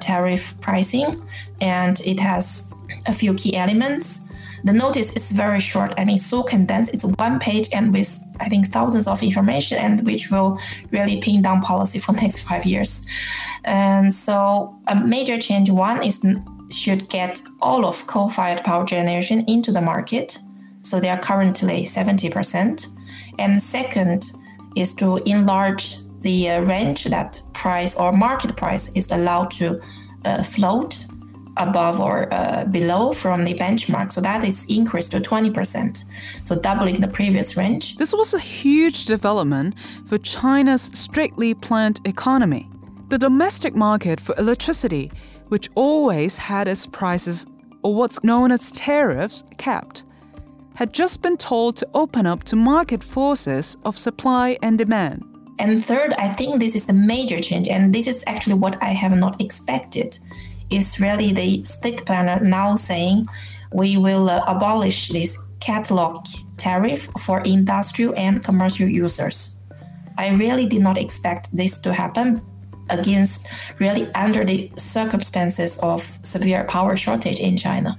tariff 0.00 0.54
pricing, 0.60 1.24
and 1.60 2.00
it 2.00 2.18
has 2.18 2.74
a 3.06 3.14
few 3.14 3.34
key 3.34 3.56
elements. 3.56 4.28
The 4.64 4.72
notice 4.72 5.12
is 5.16 5.32
very 5.32 5.60
short. 5.60 5.92
I 5.98 6.04
mean, 6.04 6.20
so 6.20 6.42
condensed. 6.42 6.94
It's 6.94 7.04
one 7.04 7.40
page 7.40 7.68
and 7.72 7.92
with 7.92 8.20
I 8.38 8.48
think 8.48 8.72
thousands 8.72 9.06
of 9.06 9.22
information, 9.22 9.78
and 9.78 10.04
which 10.06 10.30
will 10.30 10.58
really 10.90 11.20
pin 11.20 11.42
down 11.42 11.62
policy 11.62 11.98
for 11.98 12.12
next 12.22 12.40
five 12.40 12.64
years. 12.64 13.06
And 13.64 14.12
so 14.12 14.76
a 14.88 14.96
major 14.96 15.38
change 15.38 15.70
one 15.70 16.02
is 16.02 16.24
should 16.72 17.08
get 17.08 17.40
all 17.60 17.84
of 17.84 18.06
coal-fired 18.06 18.64
power 18.64 18.84
generation 18.84 19.44
into 19.48 19.72
the 19.72 19.80
market. 19.80 20.38
So 20.82 21.00
they 21.00 21.08
are 21.08 21.18
currently 21.18 21.84
70%. 21.84 22.86
And 23.38 23.62
second 23.62 24.32
is 24.76 24.94
to 24.94 25.16
enlarge 25.26 25.96
the 26.20 26.50
uh, 26.50 26.60
range 26.62 27.04
that 27.04 27.40
price 27.52 27.96
or 27.96 28.12
market 28.12 28.56
price 28.56 28.92
is 28.96 29.10
allowed 29.10 29.50
to 29.52 29.80
uh, 30.24 30.42
float 30.42 31.04
above 31.56 32.00
or 32.00 32.32
uh, 32.32 32.64
below 32.64 33.12
from 33.12 33.44
the 33.44 33.54
benchmark. 33.54 34.12
So 34.12 34.20
that 34.20 34.44
is 34.44 34.64
increased 34.68 35.12
to 35.12 35.20
20%, 35.20 36.04
so 36.44 36.56
doubling 36.56 37.00
the 37.00 37.08
previous 37.08 37.56
range. 37.56 37.96
This 37.96 38.14
was 38.14 38.32
a 38.32 38.38
huge 38.38 39.04
development 39.04 39.74
for 40.06 40.18
China's 40.18 40.90
strictly 40.94 41.54
planned 41.54 42.00
economy. 42.06 42.70
The 43.08 43.18
domestic 43.18 43.74
market 43.74 44.20
for 44.20 44.34
electricity 44.38 45.10
which 45.52 45.68
always 45.74 46.38
had 46.38 46.66
its 46.66 46.86
prices, 46.86 47.44
or 47.82 47.94
what's 47.94 48.24
known 48.24 48.50
as 48.50 48.72
tariffs, 48.72 49.44
capped. 49.58 50.02
had 50.76 50.94
just 50.94 51.20
been 51.20 51.36
told 51.36 51.76
to 51.76 51.86
open 51.92 52.24
up 52.26 52.42
to 52.42 52.56
market 52.56 53.04
forces 53.04 53.76
of 53.84 53.98
supply 53.98 54.56
and 54.62 54.78
demand. 54.78 55.22
And 55.58 55.84
third, 55.84 56.14
I 56.14 56.28
think 56.30 56.58
this 56.58 56.74
is 56.74 56.86
the 56.86 56.94
major 56.94 57.38
change, 57.38 57.68
and 57.68 57.94
this 57.94 58.06
is 58.06 58.24
actually 58.26 58.56
what 58.64 58.82
I 58.82 58.92
have 59.02 59.14
not 59.24 59.42
expected. 59.42 60.18
Is 60.70 60.98
really 60.98 61.34
the 61.34 61.62
state 61.64 62.06
planner 62.06 62.42
now 62.42 62.74
saying 62.76 63.26
we 63.74 63.98
will 63.98 64.30
uh, 64.30 64.42
abolish 64.46 65.08
this 65.08 65.36
catalog 65.60 66.24
tariff 66.56 67.10
for 67.24 67.42
industrial 67.42 68.14
and 68.16 68.42
commercial 68.42 68.88
users. 68.88 69.58
I 70.16 70.30
really 70.30 70.66
did 70.66 70.80
not 70.80 70.96
expect 70.96 71.54
this 71.54 71.78
to 71.82 71.92
happen 71.92 72.40
against 72.98 73.48
really 73.78 74.06
under 74.14 74.44
the 74.44 74.70
circumstances 74.76 75.78
of 75.78 76.18
severe 76.22 76.64
power 76.64 76.96
shortage 76.96 77.40
in 77.40 77.56
China. 77.56 77.98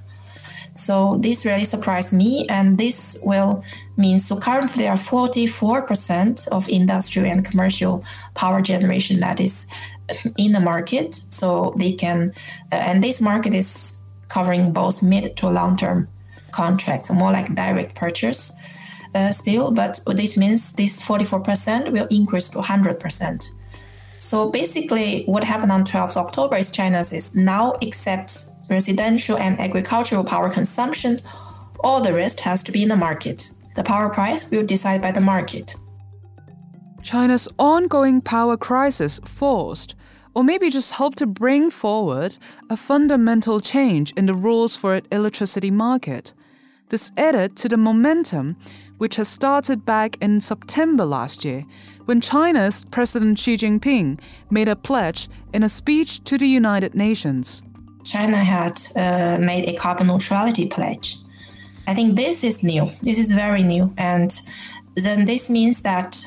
So 0.76 1.18
this 1.20 1.44
really 1.44 1.64
surprised 1.64 2.12
me, 2.12 2.46
and 2.48 2.78
this 2.78 3.16
will 3.22 3.62
mean 3.96 4.18
so 4.18 4.36
currently 4.36 4.82
there 4.82 4.92
are 4.92 4.98
44% 4.98 6.48
of 6.48 6.68
industrial 6.68 7.30
and 7.30 7.44
commercial 7.44 8.04
power 8.34 8.60
generation 8.60 9.20
that 9.20 9.38
is 9.38 9.68
in 10.36 10.52
the 10.52 10.60
market. 10.60 11.14
So 11.30 11.74
they 11.78 11.92
can, 11.92 12.32
uh, 12.72 12.76
and 12.76 13.04
this 13.04 13.20
market 13.20 13.54
is 13.54 14.02
covering 14.28 14.72
both 14.72 15.00
mid 15.00 15.36
to 15.36 15.48
long 15.48 15.76
term 15.76 16.08
contracts, 16.50 17.10
more 17.10 17.30
like 17.30 17.54
direct 17.54 17.94
purchase 17.94 18.52
uh, 19.14 19.30
still. 19.30 19.70
But 19.70 20.00
this 20.06 20.36
means 20.36 20.72
this 20.72 21.00
44% 21.00 21.92
will 21.92 22.08
increase 22.10 22.48
to 22.50 22.58
100%. 22.58 23.50
So 24.24 24.48
basically, 24.48 25.24
what 25.26 25.44
happened 25.44 25.70
on 25.70 25.84
12th 25.84 26.16
October 26.16 26.56
is 26.56 26.70
China 26.70 27.00
is 27.00 27.34
now 27.34 27.74
accepts 27.82 28.50
residential 28.70 29.36
and 29.36 29.60
agricultural 29.60 30.24
power 30.24 30.48
consumption, 30.48 31.20
all 31.80 32.00
the 32.00 32.14
rest 32.14 32.40
has 32.40 32.62
to 32.62 32.72
be 32.72 32.82
in 32.82 32.88
the 32.88 32.96
market. 32.96 33.50
The 33.76 33.84
power 33.84 34.08
price 34.08 34.50
will 34.50 34.64
decide 34.64 35.02
by 35.02 35.12
the 35.12 35.20
market. 35.20 35.76
China's 37.02 37.50
ongoing 37.58 38.22
power 38.22 38.56
crisis 38.56 39.20
forced, 39.26 39.94
or 40.34 40.42
maybe 40.42 40.70
just 40.70 40.92
helped 40.92 41.18
to 41.18 41.26
bring 41.26 41.68
forward, 41.68 42.38
a 42.70 42.78
fundamental 42.78 43.60
change 43.60 44.10
in 44.12 44.24
the 44.24 44.34
rules 44.34 44.74
for 44.74 44.94
its 44.94 45.08
electricity 45.12 45.70
market. 45.70 46.32
This 46.88 47.12
added 47.18 47.56
to 47.56 47.68
the 47.68 47.76
momentum 47.76 48.56
which 48.98 49.16
has 49.16 49.28
started 49.28 49.84
back 49.84 50.16
in 50.20 50.40
September 50.40 51.04
last 51.04 51.44
year 51.44 51.64
when 52.06 52.20
China's 52.20 52.84
President 52.90 53.38
Xi 53.38 53.56
Jinping 53.56 54.20
made 54.50 54.68
a 54.68 54.76
pledge 54.76 55.28
in 55.52 55.62
a 55.62 55.68
speech 55.68 56.22
to 56.24 56.38
the 56.38 56.46
United 56.46 56.94
Nations. 56.94 57.62
China 58.04 58.36
had 58.36 58.80
uh, 58.96 59.38
made 59.38 59.68
a 59.68 59.74
carbon 59.76 60.08
neutrality 60.08 60.68
pledge. 60.68 61.16
I 61.86 61.94
think 61.94 62.16
this 62.16 62.44
is 62.44 62.62
new. 62.62 62.90
This 63.02 63.18
is 63.18 63.30
very 63.32 63.62
new, 63.62 63.92
and 63.96 64.38
then 64.96 65.24
this 65.24 65.50
means 65.50 65.82
that 65.82 66.26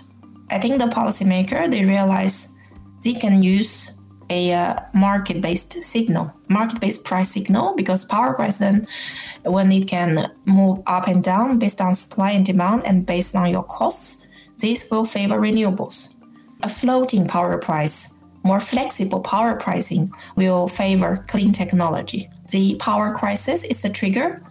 I 0.49 0.59
think 0.59 0.79
the 0.79 0.87
policymaker 0.87 1.69
they 1.69 1.85
realize 1.85 2.57
they 3.03 3.13
can 3.13 3.43
use 3.43 3.93
a 4.29 4.53
uh, 4.53 4.75
market-based 4.93 5.81
signal, 5.81 6.33
market-based 6.49 7.03
price 7.05 7.31
signal, 7.31 7.75
because 7.75 8.03
power 8.05 8.33
price 8.33 8.57
then, 8.57 8.85
when 9.43 9.71
it 9.71 9.87
can 9.87 10.31
move 10.45 10.79
up 10.85 11.07
and 11.07 11.23
down 11.23 11.59
based 11.59 11.79
on 11.79 11.95
supply 11.95 12.31
and 12.31 12.45
demand 12.45 12.83
and 12.85 13.05
based 13.05 13.35
on 13.35 13.49
your 13.49 13.63
costs, 13.63 14.26
this 14.59 14.89
will 14.89 15.05
favor 15.05 15.39
renewables. 15.39 16.15
A 16.63 16.69
floating 16.69 17.27
power 17.27 17.57
price 17.57 18.17
more 18.47 18.59
flexible 18.61 19.19
power 19.19 19.55
pricing 19.55 20.11
will 20.37 20.69
favor 20.69 21.25
clean 21.27 21.51
technology. 21.51 22.29
The 22.49 22.75
power 22.75 23.13
crisis 23.13 23.65
is 23.65 23.81
the 23.81 23.89
trigger, 23.89 24.41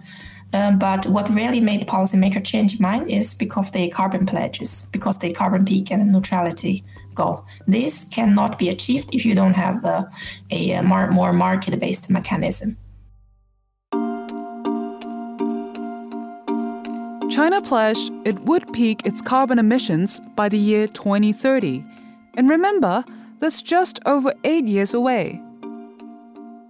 um, 0.52 0.78
but 0.78 1.06
what 1.06 1.30
really 1.30 1.60
made 1.60 1.86
policymakers 1.86 2.44
change 2.44 2.78
mind 2.78 3.10
is 3.10 3.34
because 3.34 3.70
the 3.70 3.88
carbon 3.88 4.26
pledges, 4.26 4.86
because 4.92 5.18
the 5.18 5.32
carbon 5.32 5.64
peak 5.64 5.90
and 5.90 6.12
neutrality 6.12 6.84
goal. 7.14 7.46
This 7.66 8.04
cannot 8.10 8.58
be 8.58 8.68
achieved 8.68 9.14
if 9.14 9.24
you 9.24 9.34
don't 9.34 9.54
have 9.54 9.82
a, 9.84 10.10
a 10.50 10.82
more, 10.82 11.10
more 11.10 11.32
market-based 11.32 12.10
mechanism. 12.10 12.76
China 17.36 17.60
pledged 17.60 18.10
it 18.24 18.38
would 18.44 18.72
peak 18.72 19.04
its 19.04 19.20
carbon 19.20 19.58
emissions 19.58 20.22
by 20.36 20.48
the 20.48 20.56
year 20.56 20.88
2030. 20.88 21.84
And 22.38 22.48
remember, 22.48 23.04
that's 23.40 23.60
just 23.60 24.00
over 24.06 24.32
eight 24.44 24.64
years 24.64 24.94
away. 24.94 25.42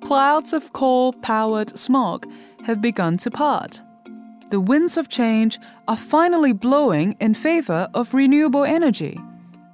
Clouds 0.03 0.53
of 0.53 0.73
coal 0.73 1.13
powered 1.13 1.79
smog 1.79 2.27
have 2.65 2.83
begun 2.83 3.17
to 3.19 3.31
part. 3.31 3.81
The 4.51 4.61
winds 4.61 4.97
of 4.97 5.09
change 5.09 5.61
are 5.87 5.97
finally 5.97 6.53
blowing 6.53 7.15
in 7.21 7.35
favor 7.35 7.87
of 7.95 8.13
renewable 8.13 8.65
energy, 8.65 9.21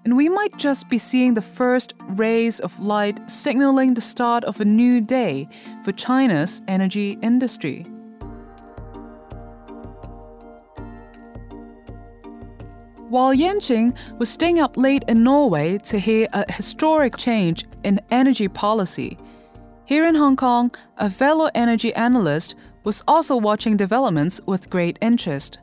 and 0.04 0.14
we 0.14 0.28
might 0.28 0.58
just 0.58 0.90
be 0.90 0.98
seeing 0.98 1.32
the 1.32 1.40
first 1.40 1.94
rays 2.08 2.60
of 2.60 2.78
light 2.80 3.18
signaling 3.30 3.94
the 3.94 4.02
start 4.02 4.44
of 4.44 4.60
a 4.60 4.66
new 4.66 5.00
day 5.00 5.48
for 5.84 5.92
China's 5.92 6.60
energy 6.68 7.16
industry. 7.22 7.86
While 13.12 13.34
Yan 13.34 13.58
Qin 13.58 13.94
was 14.18 14.30
staying 14.30 14.58
up 14.58 14.78
late 14.78 15.04
in 15.06 15.22
Norway 15.22 15.76
to 15.84 15.98
hear 15.98 16.26
a 16.32 16.50
historic 16.50 17.18
change 17.18 17.66
in 17.84 18.00
energy 18.10 18.48
policy, 18.48 19.18
here 19.84 20.06
in 20.06 20.14
Hong 20.14 20.34
Kong, 20.34 20.70
a 20.96 21.10
fellow 21.10 21.50
energy 21.54 21.92
analyst 21.92 22.54
was 22.84 23.04
also 23.06 23.36
watching 23.36 23.76
developments 23.76 24.40
with 24.46 24.70
great 24.70 24.96
interest. 25.02 25.58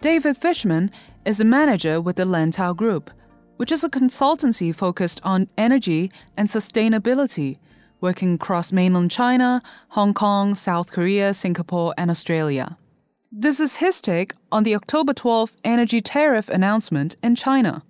David 0.00 0.38
Fishman 0.38 0.90
is 1.24 1.38
a 1.38 1.44
manager 1.44 2.00
with 2.00 2.16
the 2.16 2.24
Lantau 2.24 2.74
Group, 2.74 3.12
which 3.58 3.70
is 3.70 3.84
a 3.84 3.88
consultancy 3.88 4.74
focused 4.74 5.20
on 5.22 5.48
energy 5.56 6.10
and 6.36 6.48
sustainability, 6.48 7.58
working 8.00 8.34
across 8.34 8.72
mainland 8.72 9.12
China, 9.12 9.62
Hong 9.90 10.14
Kong, 10.14 10.56
South 10.56 10.90
Korea, 10.90 11.32
Singapore, 11.32 11.94
and 11.96 12.10
Australia. 12.10 12.76
This 13.30 13.60
is 13.60 13.76
his 13.76 14.00
take 14.00 14.32
on 14.50 14.62
the 14.62 14.74
October 14.74 15.12
12th 15.12 15.52
energy 15.62 16.00
tariff 16.00 16.48
announcement 16.48 17.16
in 17.22 17.34
China. 17.34 17.82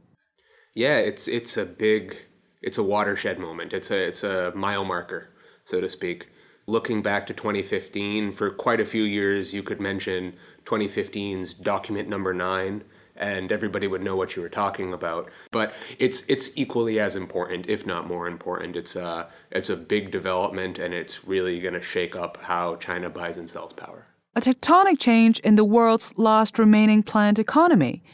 Yeah, 0.75 0.97
it's 0.97 1.29
it's 1.29 1.57
a 1.57 1.65
big 1.65 2.17
it's 2.61 2.77
a 2.77 2.83
watershed 2.83 3.39
moment. 3.39 3.73
It's 3.73 3.93
a 3.93 4.05
it's 4.05 4.25
a 4.25 4.53
mile 4.57 4.85
marker, 4.85 5.29
so 5.65 5.81
to 5.81 5.89
speak. 5.89 6.27
Looking 6.67 7.03
back 7.03 7.29
to 7.29 7.35
2015, 7.35 8.33
for 8.33 8.51
quite 8.51 8.81
a 8.81 8.85
few 8.85 9.05
years 9.05 9.55
you 9.55 9.63
could 9.63 9.81
mention 9.81 10.35
2015's 10.65 11.55
document 11.55 12.09
number 12.09 12.35
9 12.35 12.83
and 13.15 13.53
everybody 13.53 13.87
would 13.87 14.03
know 14.03 14.17
what 14.17 14.35
you 14.35 14.43
were 14.43 14.49
talking 14.49 14.93
about. 14.93 15.31
But 15.53 15.73
it's 16.01 16.27
it's 16.29 16.51
equally 16.59 16.99
as 16.99 17.15
important, 17.15 17.69
if 17.69 17.87
not 17.87 18.09
more 18.09 18.27
important. 18.27 18.75
It's 18.75 18.97
a 18.97 19.29
it's 19.53 19.71
a 19.71 19.77
big 19.77 20.11
development 20.11 20.81
and 20.81 20.93
it's 20.93 21.29
really 21.29 21.61
going 21.61 21.75
to 21.75 21.81
shake 21.81 22.17
up 22.17 22.39
how 22.43 22.75
China 22.75 23.09
buys 23.09 23.39
and 23.39 23.49
sells 23.49 23.73
power 23.73 24.08
a 24.39 24.41
tectonic 24.41 25.01
change 25.01 25.41
in 25.41 25.57
the 25.57 25.65
world's 25.65 26.17
last 26.17 26.61
remaining 26.61 27.03
planned 27.03 27.41
economy. 27.41 28.05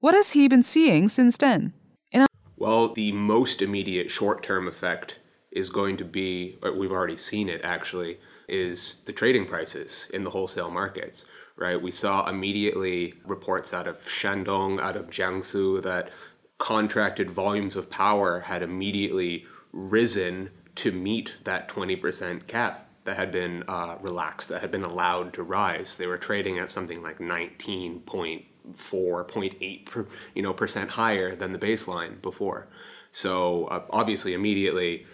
What 0.00 0.14
has 0.14 0.32
he 0.32 0.46
been 0.46 0.62
seeing 0.62 1.08
since 1.08 1.38
then? 1.38 1.72
A- 2.12 2.26
well, 2.58 2.92
the 2.92 3.12
most 3.12 3.62
immediate 3.62 4.10
short 4.10 4.42
term 4.42 4.68
effect 4.68 5.18
is 5.50 5.70
going 5.70 5.96
to 5.96 6.04
be, 6.04 6.58
uh, 6.62 6.72
we've 6.72 6.92
already 6.92 7.16
seen 7.16 7.48
it 7.48 7.62
actually, 7.64 8.18
is 8.48 9.02
the 9.06 9.14
trading 9.14 9.46
prices 9.46 10.10
in 10.12 10.24
the 10.24 10.30
wholesale 10.30 10.70
markets, 10.70 11.24
right? 11.56 11.80
We 11.80 11.90
saw 11.90 12.28
immediately 12.28 13.14
reports 13.24 13.72
out 13.72 13.86
of 13.86 14.04
Shandong, 14.04 14.78
out 14.78 14.96
of 14.96 15.08
Jiangsu, 15.08 15.82
that 15.82 16.10
contracted 16.58 17.30
volumes 17.30 17.76
of 17.76 17.88
power 17.88 18.40
had 18.40 18.62
immediately 18.62 19.46
risen 19.72 20.50
to 20.74 20.92
meet 20.92 21.36
that 21.44 21.68
20% 21.68 22.46
cap 22.46 22.88
that 23.04 23.16
had 23.16 23.32
been 23.32 23.64
uh, 23.68 23.96
relaxed, 24.00 24.48
that 24.48 24.60
had 24.60 24.70
been 24.70 24.84
allowed 24.84 25.32
to 25.34 25.42
rise. 25.42 25.96
They 25.96 26.06
were 26.06 26.18
trading 26.18 26.58
at 26.58 26.70
something 26.70 27.02
like 27.02 27.18
19.4, 27.18 28.44
0.8, 28.76 30.06
you 30.34 30.42
know, 30.42 30.52
percent 30.52 30.90
higher 30.90 31.34
than 31.34 31.52
the 31.52 31.58
baseline 31.58 32.22
before. 32.22 32.68
So 33.10 33.66
uh, 33.66 33.82
obviously, 33.90 34.34
immediately, 34.34 35.06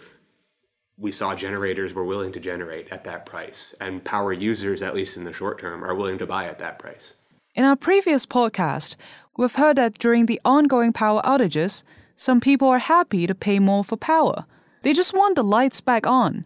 we 0.97 1.11
saw 1.11 1.33
generators 1.33 1.93
were 1.93 2.05
willing 2.05 2.31
to 2.33 2.39
generate 2.39 2.89
at 2.91 3.05
that 3.05 3.25
price, 3.25 3.73
and 3.79 4.03
power 4.03 4.33
users, 4.33 4.81
at 4.81 4.93
least 4.93 5.17
in 5.17 5.23
the 5.23 5.33
short 5.33 5.59
term, 5.59 5.83
are 5.83 5.95
willing 5.95 6.17
to 6.17 6.25
buy 6.25 6.45
at 6.45 6.59
that 6.59 6.77
price. 6.77 7.15
In 7.55 7.65
our 7.65 7.75
previous 7.75 8.25
podcast, 8.25 8.95
we've 9.37 9.55
heard 9.55 9.77
that 9.77 9.97
during 9.97 10.27
the 10.27 10.39
ongoing 10.45 10.93
power 10.93 11.21
outages, 11.23 11.83
some 12.15 12.39
people 12.39 12.67
are 12.67 12.79
happy 12.79 13.25
to 13.25 13.33
pay 13.33 13.59
more 13.59 13.83
for 13.83 13.97
power. 13.97 14.45
They 14.81 14.93
just 14.93 15.13
want 15.13 15.35
the 15.35 15.43
lights 15.43 15.81
back 15.81 16.05
on. 16.05 16.45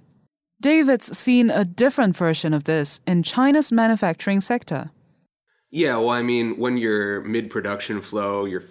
David's 0.63 1.17
seen 1.17 1.49
a 1.49 1.65
different 1.65 2.15
version 2.15 2.53
of 2.53 2.63
this 2.63 3.01
in 3.05 3.21
China's 3.21 3.69
manufacturing 3.69 4.39
sector. 4.39 4.91
Yeah, 5.69 5.97
well, 5.97 6.11
I 6.11 6.21
mean, 6.21 6.57
when 6.57 6.77
you're 6.77 7.19
mid 7.23 7.49
production 7.49 7.99
flow, 7.99 8.45
you're 8.45 8.63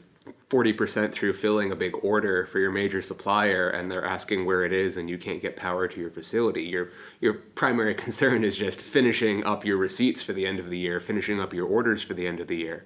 40% 0.49 1.13
through 1.13 1.35
filling 1.35 1.71
a 1.71 1.77
big 1.77 1.93
order 2.03 2.47
for 2.47 2.61
your 2.61 2.71
major 2.71 3.03
supplier 3.03 3.69
and 3.69 3.91
they're 3.91 4.07
asking 4.07 4.47
where 4.47 4.65
it 4.65 4.73
is 4.73 4.97
and 4.97 5.11
you 5.11 5.19
can't 5.19 5.43
get 5.43 5.55
power 5.55 5.87
to 5.89 5.99
your 5.99 6.11
facility 6.11 6.63
your 6.63 6.91
your 7.21 7.33
primary 7.33 7.95
concern 8.05 8.45
is 8.45 8.59
just 8.59 8.83
finishing 8.83 9.45
up 9.45 9.65
your 9.65 9.79
receipts 9.79 10.21
for 10.21 10.35
the 10.35 10.47
end 10.47 10.59
of 10.59 10.69
the 10.69 10.77
year 10.77 11.01
finishing 11.01 11.41
up 11.41 11.55
your 11.55 11.67
orders 11.67 12.03
for 12.03 12.13
the 12.13 12.27
end 12.27 12.39
of 12.39 12.49
the 12.49 12.59
year 12.59 12.85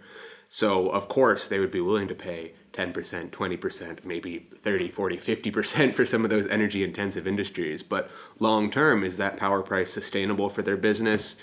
so 0.49 0.89
of 0.91 1.09
course 1.09 1.49
they 1.49 1.59
would 1.59 1.73
be 1.73 1.81
willing 1.81 2.07
to 2.07 2.15
pay 2.15 2.53
10%, 2.77 3.31
20%, 3.31 4.05
maybe 4.05 4.39
30, 4.39 4.91
40, 4.91 5.17
50% 5.17 5.95
for 5.95 6.05
some 6.05 6.25
of 6.25 6.31
those 6.31 6.47
energy 6.47 6.85
intensive 6.85 7.27
industries. 7.27 7.83
But 7.83 8.11
long 8.39 8.71
term, 8.71 9.03
is 9.03 9.17
that 9.17 9.37
power 9.37 9.63
price 9.63 9.91
sustainable 9.93 10.49
for 10.49 10.63
their 10.63 10.77
business? 10.77 11.41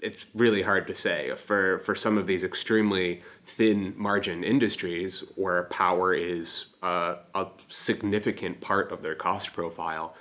It's 0.00 0.26
really 0.34 0.62
hard 0.62 0.86
to 0.88 0.94
say. 0.94 1.34
For, 1.36 1.78
for 1.78 1.94
some 1.94 2.18
of 2.18 2.26
these 2.26 2.42
extremely 2.42 3.22
thin 3.46 3.94
margin 3.96 4.42
industries 4.42 5.20
where 5.36 5.64
power 5.64 6.12
is 6.12 6.66
uh, 6.82 7.16
a 7.34 7.46
significant 7.68 8.60
part 8.60 8.90
of 8.90 9.00
their 9.02 9.14
cost 9.14 9.52
profile, 9.52 10.16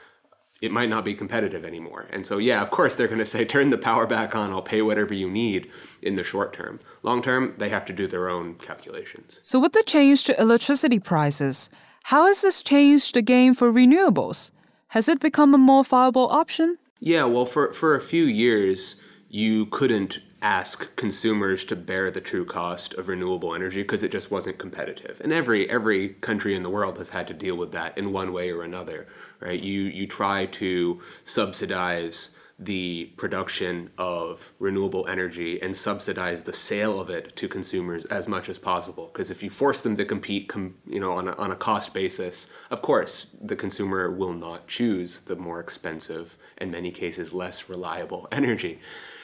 it 0.64 0.72
might 0.72 0.88
not 0.88 1.04
be 1.04 1.14
competitive 1.14 1.66
anymore. 1.66 2.08
And 2.10 2.26
so, 2.26 2.38
yeah, 2.38 2.62
of 2.62 2.72
course, 2.72 2.96
they're 2.96 3.10
going 3.10 3.20
to 3.20 3.26
say, 3.26 3.44
turn 3.44 3.70
the 3.70 3.78
power 3.78 4.08
back 4.08 4.34
on, 4.34 4.52
I'll 4.52 4.62
pay 4.62 4.82
whatever 4.82 5.14
you 5.14 5.30
need 5.30 5.70
in 6.02 6.16
the 6.16 6.24
short 6.24 6.54
term. 6.54 6.80
Long 7.02 7.22
term, 7.22 7.54
they 7.58 7.68
have 7.68 7.84
to 7.84 7.92
do 7.92 8.08
their 8.08 8.30
own 8.30 8.56
calculations. 8.56 9.42
So, 9.44 9.60
with 9.60 9.74
the 9.74 9.84
change 9.84 10.24
to 10.24 10.40
electricity 10.40 11.00
prices, 11.00 11.70
how 12.06 12.28
has 12.28 12.44
this 12.44 12.64
changed 12.64 13.14
the 13.14 13.22
game 13.22 13.54
for 13.54 13.74
renewables? 13.74 14.52
Has 14.90 15.10
it 15.10 15.20
become 15.20 15.54
a 15.54 15.58
more 15.58 15.84
viable 15.84 16.30
option? 16.30 16.78
Yeah, 17.02 17.26
well, 17.26 17.46
for, 17.46 17.74
for 17.74 17.94
a 17.96 18.02
few 18.02 18.24
years, 18.24 19.02
you 19.28 19.66
couldn't 19.66 20.20
ask 20.44 20.94
consumers 20.98 21.64
to 21.64 21.76
bear 21.76 22.12
the 22.12 22.22
true 22.22 22.46
cost 22.46 22.94
of 22.96 23.08
renewable 23.08 23.56
energy 23.56 23.82
because 23.82 24.04
it 24.04 24.12
just 24.12 24.30
wasn't 24.30 24.60
competitive. 24.60 25.20
And 25.22 25.32
every 25.32 25.70
every 25.70 26.10
country 26.10 26.54
in 26.54 26.62
the 26.62 26.70
world 26.70 26.98
has 26.98 27.10
had 27.10 27.28
to 27.30 27.34
deal 27.34 27.56
with 27.56 27.72
that 27.72 27.98
in 27.98 28.12
one 28.12 28.34
way 28.34 28.52
or 28.52 28.62
another, 28.62 29.08
right? 29.44 29.62
You 29.62 29.82
you 29.82 30.08
try 30.08 30.46
to 30.48 31.02
subsidize 31.24 32.36
the 32.60 33.06
production 33.18 33.90
of 33.98 34.54
renewable 34.60 35.08
energy 35.08 35.60
and 35.62 35.76
subsidize 35.76 36.44
the 36.44 36.54
sale 36.54 37.00
of 37.00 37.10
it 37.10 37.36
to 37.36 37.48
consumers 37.48 38.06
as 38.06 38.28
much 38.28 38.48
as 38.48 38.60
possible 38.60 39.10
because 39.12 39.32
if 39.32 39.42
you 39.42 39.50
force 39.50 39.82
them 39.82 39.98
to 39.98 40.06
compete 40.06 40.48
com, 40.48 40.76
you 40.86 41.00
know 41.00 41.14
on 41.14 41.28
a, 41.28 41.32
on 41.34 41.50
a 41.50 41.56
cost 41.56 41.96
basis 41.96 42.52
of 42.70 42.80
course 42.82 43.36
the 43.42 43.56
consumer 43.56 44.12
will 44.12 44.34
not 44.34 44.68
choose 44.68 45.22
the 45.22 45.36
more 45.36 45.60
expensive 45.60 46.38
in 46.58 46.70
many 46.70 46.92
cases 46.92 47.34
less 47.34 47.68
reliable 47.68 48.28
energy 48.32 48.80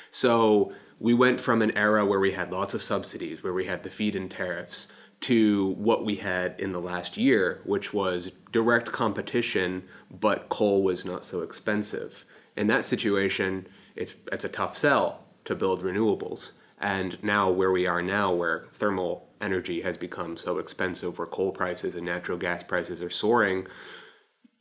so 0.09 0.73
we 0.99 1.13
went 1.13 1.39
from 1.39 1.61
an 1.61 1.75
era 1.77 2.05
where 2.05 2.19
we 2.19 2.33
had 2.33 2.51
lots 2.51 2.73
of 2.73 2.81
subsidies, 2.81 3.41
where 3.41 3.53
we 3.53 3.65
had 3.65 3.83
the 3.83 3.89
feed 3.89 4.15
in 4.15 4.27
tariffs, 4.27 4.89
to 5.21 5.67
what 5.71 6.05
we 6.05 6.17
had 6.17 6.59
in 6.59 6.71
the 6.71 6.79
last 6.79 7.17
year, 7.17 7.61
which 7.65 7.93
was 7.93 8.31
direct 8.51 8.91
competition, 8.91 9.83
but 10.09 10.49
coal 10.49 10.81
was 10.83 11.05
not 11.05 11.25
so 11.25 11.41
expensive. 11.41 12.25
In 12.55 12.67
that 12.67 12.85
situation, 12.85 13.67
it's, 13.95 14.13
it's 14.31 14.45
a 14.45 14.49
tough 14.49 14.77
sell 14.77 15.25
to 15.45 15.55
build 15.55 15.83
renewables. 15.83 16.53
And 16.79 17.21
now, 17.21 17.49
where 17.49 17.71
we 17.71 17.85
are 17.85 18.01
now, 18.01 18.31
where 18.31 18.67
thermal 18.71 19.27
energy 19.41 19.81
has 19.81 19.97
become 19.97 20.37
so 20.37 20.57
expensive, 20.57 21.17
where 21.17 21.27
coal 21.27 21.51
prices 21.51 21.95
and 21.95 22.05
natural 22.05 22.37
gas 22.37 22.63
prices 22.63 23.01
are 23.01 23.09
soaring, 23.09 23.67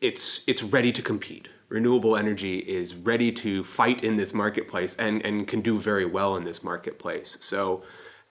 it's, 0.00 0.42
it's 0.48 0.62
ready 0.62 0.92
to 0.92 1.02
compete 1.02 1.48
renewable 1.68 2.16
energy 2.16 2.58
is 2.58 2.94
ready 2.94 3.30
to 3.30 3.62
fight 3.62 4.02
in 4.02 4.16
this 4.16 4.32
marketplace 4.32 4.96
and, 4.96 5.24
and 5.24 5.46
can 5.46 5.60
do 5.60 5.78
very 5.78 6.04
well 6.04 6.36
in 6.36 6.44
this 6.44 6.64
marketplace. 6.64 7.36
So 7.40 7.82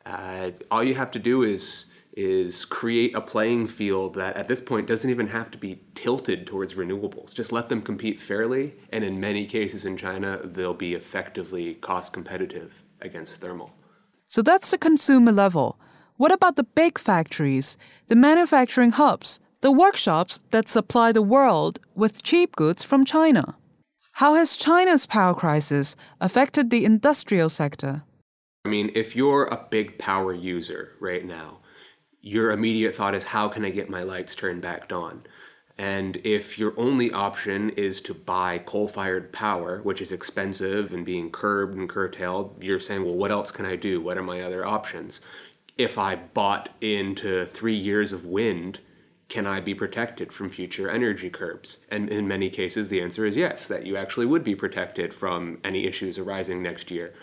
uh, 0.05 0.51
all 0.71 0.83
you 0.83 0.95
have 0.95 1.11
to 1.11 1.19
do 1.19 1.43
is 1.43 1.91
is 2.17 2.65
create 2.65 3.15
a 3.15 3.21
playing 3.21 3.67
field 3.67 4.15
that 4.15 4.35
at 4.35 4.49
this 4.49 4.59
point 4.59 4.87
doesn't 4.87 5.09
even 5.09 5.27
have 5.27 5.49
to 5.51 5.57
be 5.57 5.79
tilted 5.95 6.45
towards 6.45 6.73
renewables. 6.73 7.33
Just 7.33 7.51
let 7.51 7.69
them 7.69 7.81
compete 7.81 8.19
fairly, 8.19 8.73
and 8.91 9.03
in 9.03 9.19
many 9.19 9.45
cases 9.45 9.85
in 9.85 9.95
China, 9.95 10.41
they'll 10.43 10.73
be 10.73 10.95
effectively 10.95 11.75
cost 11.75 12.11
competitive 12.11 12.83
against 12.99 13.39
thermal. 13.39 13.71
So 14.27 14.41
that's 14.41 14.71
the 14.71 14.77
consumer 14.77 15.31
level. 15.31 15.79
What 16.17 16.33
about 16.33 16.55
the 16.55 16.63
big 16.63 16.97
factories, 16.97 17.77
the 18.07 18.15
manufacturing 18.15 18.91
hubs? 18.91 19.39
the 19.61 19.71
workshops 19.71 20.39
that 20.51 20.69
supply 20.69 21.11
the 21.11 21.21
world 21.21 21.79
with 21.95 22.23
cheap 22.23 22.55
goods 22.55 22.83
from 22.83 23.03
China. 23.03 23.55
How 24.13 24.35
has 24.35 24.57
China's 24.57 25.05
power 25.05 25.33
crisis 25.33 25.95
affected 26.21 26.69
the 26.69 26.85
industrial 26.85 27.49
sector? 27.49 28.03
I 28.65 28.69
mean, 28.69 28.91
if 28.95 29.15
you're 29.15 29.45
a 29.45 29.65
big 29.69 29.97
power 29.97 30.33
user 30.33 30.93
right 30.99 31.25
now, 31.25 31.59
your 32.21 32.51
immediate 32.51 32.95
thought 32.95 33.15
is, 33.15 33.25
how 33.25 33.47
can 33.47 33.63
I 33.63 33.69
get 33.69 33.89
my 33.89 34.03
lights 34.03 34.35
turned 34.35 34.61
back 34.61 34.91
on? 34.91 35.23
And 35.77 36.17
if 36.23 36.57
your 36.57 36.73
only 36.75 37.11
option 37.11 37.69
is 37.71 38.01
to 38.01 38.13
buy 38.13 38.57
coal 38.57 38.87
fired 38.87 39.31
power, 39.31 39.81
which 39.83 40.01
is 40.01 40.11
expensive 40.11 40.91
and 40.91 41.05
being 41.05 41.29
curbed 41.29 41.77
and 41.77 41.87
curtailed, 41.87 42.57
you're 42.61 42.79
saying, 42.79 43.05
well, 43.05 43.13
what 43.13 43.31
else 43.31 43.51
can 43.51 43.65
I 43.65 43.75
do? 43.75 44.01
What 44.01 44.17
are 44.17 44.23
my 44.23 44.41
other 44.41 44.65
options? 44.65 45.21
If 45.77 45.99
I 45.99 46.15
bought 46.15 46.69
into 46.81 47.45
three 47.45 47.75
years 47.75 48.11
of 48.11 48.25
wind, 48.25 48.79
can 49.29 49.45
I 49.45 49.59
be 49.59 49.75
protected 49.75 50.33
from 50.33 50.49
future 50.49 50.89
energy 50.89 51.29
curbs? 51.29 51.79
And 51.91 52.09
in 52.09 52.27
many 52.27 52.49
cases, 52.49 52.89
the 52.89 53.01
answer 53.01 53.25
is 53.25 53.35
yes, 53.35 53.67
that 53.67 53.85
you 53.85 53.97
actually 53.97 54.25
would 54.25 54.43
be 54.43 54.55
protected 54.55 55.13
from 55.13 55.59
any 55.63 55.85
issues 55.85 56.17
arising 56.17 56.63
next 56.63 56.89
year. 56.89 57.13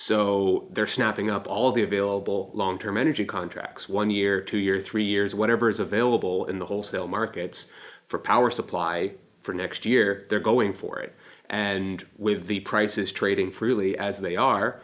So 0.00 0.68
they're 0.70 0.86
snapping 0.86 1.28
up 1.28 1.48
all 1.48 1.72
the 1.72 1.82
available 1.82 2.52
long 2.54 2.78
term 2.78 2.96
energy 2.96 3.24
contracts 3.24 3.88
one 3.88 4.10
year, 4.10 4.40
two 4.40 4.58
year, 4.58 4.80
three 4.80 5.02
years, 5.02 5.34
whatever 5.34 5.68
is 5.68 5.80
available 5.80 6.44
in 6.44 6.60
the 6.60 6.66
wholesale 6.66 7.08
markets 7.08 7.66
for 8.06 8.20
power 8.20 8.52
supply 8.52 9.14
for 9.42 9.52
next 9.52 9.84
year, 9.84 10.24
they're 10.28 10.38
going 10.38 10.72
for 10.72 11.00
it. 11.00 11.16
And 11.50 12.06
with 12.16 12.46
the 12.46 12.60
prices 12.60 13.10
trading 13.10 13.50
freely 13.50 13.98
as 13.98 14.20
they 14.20 14.36
are, 14.36 14.80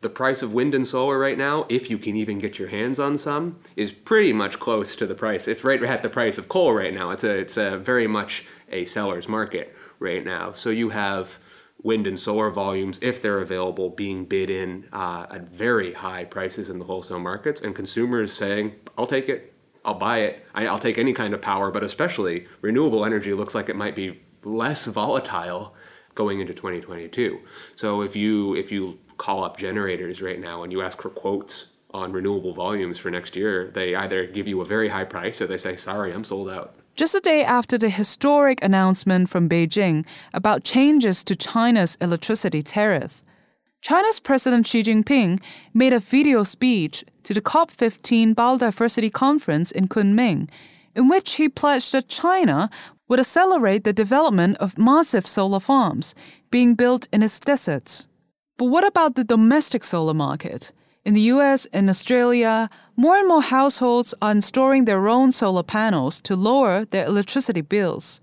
the 0.00 0.08
price 0.08 0.40
of 0.40 0.54
wind 0.54 0.74
and 0.74 0.88
solar 0.88 1.18
right 1.18 1.36
now, 1.36 1.66
if 1.68 1.90
you 1.90 1.98
can 1.98 2.16
even 2.16 2.38
get 2.38 2.58
your 2.58 2.68
hands 2.68 2.98
on 2.98 3.18
some, 3.18 3.58
is 3.76 3.92
pretty 3.92 4.32
much 4.32 4.58
close 4.60 4.96
to 4.96 5.06
the 5.06 5.14
price. 5.14 5.46
It's 5.46 5.62
right 5.62 5.82
at 5.82 6.02
the 6.02 6.08
price 6.08 6.38
of 6.38 6.48
coal 6.48 6.72
right 6.72 6.94
now. 6.94 7.10
It's 7.10 7.22
a 7.22 7.36
it's 7.36 7.58
a 7.58 7.76
very 7.76 8.06
much 8.06 8.46
a 8.72 8.86
seller's 8.86 9.28
market 9.28 9.76
right 9.98 10.24
now. 10.24 10.52
So 10.52 10.70
you 10.70 10.88
have 10.88 11.38
wind 11.84 12.06
and 12.08 12.18
solar 12.18 12.50
volumes, 12.50 12.98
if 13.00 13.22
they're 13.22 13.40
available, 13.40 13.90
being 13.90 14.24
bid 14.24 14.50
in 14.50 14.88
uh, 14.92 15.26
at 15.30 15.42
very 15.42 15.92
high 15.92 16.24
prices 16.24 16.68
in 16.68 16.80
the 16.80 16.86
wholesale 16.86 17.20
markets, 17.20 17.60
and 17.60 17.76
consumers 17.76 18.32
saying, 18.32 18.74
"I'll 18.98 19.06
take 19.06 19.28
it, 19.28 19.54
I'll 19.84 19.94
buy 19.94 20.18
it, 20.20 20.44
I, 20.54 20.66
I'll 20.66 20.80
take 20.80 20.98
any 20.98 21.12
kind 21.12 21.32
of 21.32 21.40
power." 21.40 21.70
But 21.70 21.84
especially 21.84 22.48
renewable 22.60 23.04
energy 23.04 23.32
looks 23.34 23.54
like 23.54 23.68
it 23.68 23.76
might 23.76 23.94
be 23.94 24.20
less 24.42 24.86
volatile 24.86 25.74
going 26.14 26.40
into 26.40 26.54
2022. 26.54 27.38
So 27.76 28.02
if 28.02 28.16
you 28.16 28.56
if 28.56 28.72
you 28.72 28.98
call 29.18 29.44
up 29.44 29.56
generators 29.56 30.20
right 30.20 30.40
now 30.40 30.64
and 30.64 30.72
you 30.72 30.82
ask 30.82 31.00
for 31.00 31.10
quotes 31.10 31.72
on 31.92 32.12
renewable 32.12 32.52
volumes 32.52 32.98
for 32.98 33.10
next 33.10 33.36
year, 33.36 33.70
they 33.72 33.94
either 33.94 34.26
give 34.26 34.48
you 34.48 34.60
a 34.60 34.64
very 34.64 34.88
high 34.88 35.04
price 35.04 35.40
or 35.40 35.46
they 35.46 35.56
say, 35.56 35.76
sorry, 35.76 36.12
I'm 36.12 36.24
sold 36.24 36.50
out. 36.50 36.74
Just 36.96 37.16
a 37.16 37.20
day 37.20 37.42
after 37.42 37.76
the 37.76 37.90
historic 37.90 38.62
announcement 38.62 39.28
from 39.28 39.48
Beijing 39.48 40.06
about 40.32 40.62
changes 40.62 41.24
to 41.24 41.34
China's 41.34 41.96
electricity 41.96 42.62
tariff, 42.62 43.22
China's 43.82 44.20
President 44.20 44.64
Xi 44.64 44.84
Jinping 44.84 45.42
made 45.74 45.92
a 45.92 45.98
video 45.98 46.44
speech 46.44 47.04
to 47.24 47.34
the 47.34 47.40
COP15 47.40 48.36
Biodiversity 48.36 49.12
Conference 49.12 49.72
in 49.72 49.88
Kunming, 49.88 50.48
in 50.94 51.08
which 51.08 51.34
he 51.34 51.48
pledged 51.48 51.90
that 51.90 52.08
China 52.08 52.70
would 53.08 53.18
accelerate 53.18 53.82
the 53.82 53.92
development 53.92 54.56
of 54.58 54.78
massive 54.78 55.26
solar 55.26 55.58
farms 55.58 56.14
being 56.52 56.76
built 56.76 57.08
in 57.12 57.24
its 57.24 57.40
deserts. 57.40 58.06
But 58.56 58.66
what 58.66 58.86
about 58.86 59.16
the 59.16 59.24
domestic 59.24 59.82
solar 59.82 60.14
market? 60.14 60.70
In 61.04 61.12
the 61.12 61.28
US 61.34 61.66
and 61.66 61.90
Australia, 61.90 62.70
more 62.96 63.18
and 63.18 63.28
more 63.28 63.42
households 63.42 64.14
are 64.22 64.30
installing 64.30 64.86
their 64.86 65.06
own 65.06 65.32
solar 65.32 65.62
panels 65.62 66.18
to 66.22 66.34
lower 66.34 66.86
their 66.86 67.04
electricity 67.04 67.60
bills. 67.60 68.22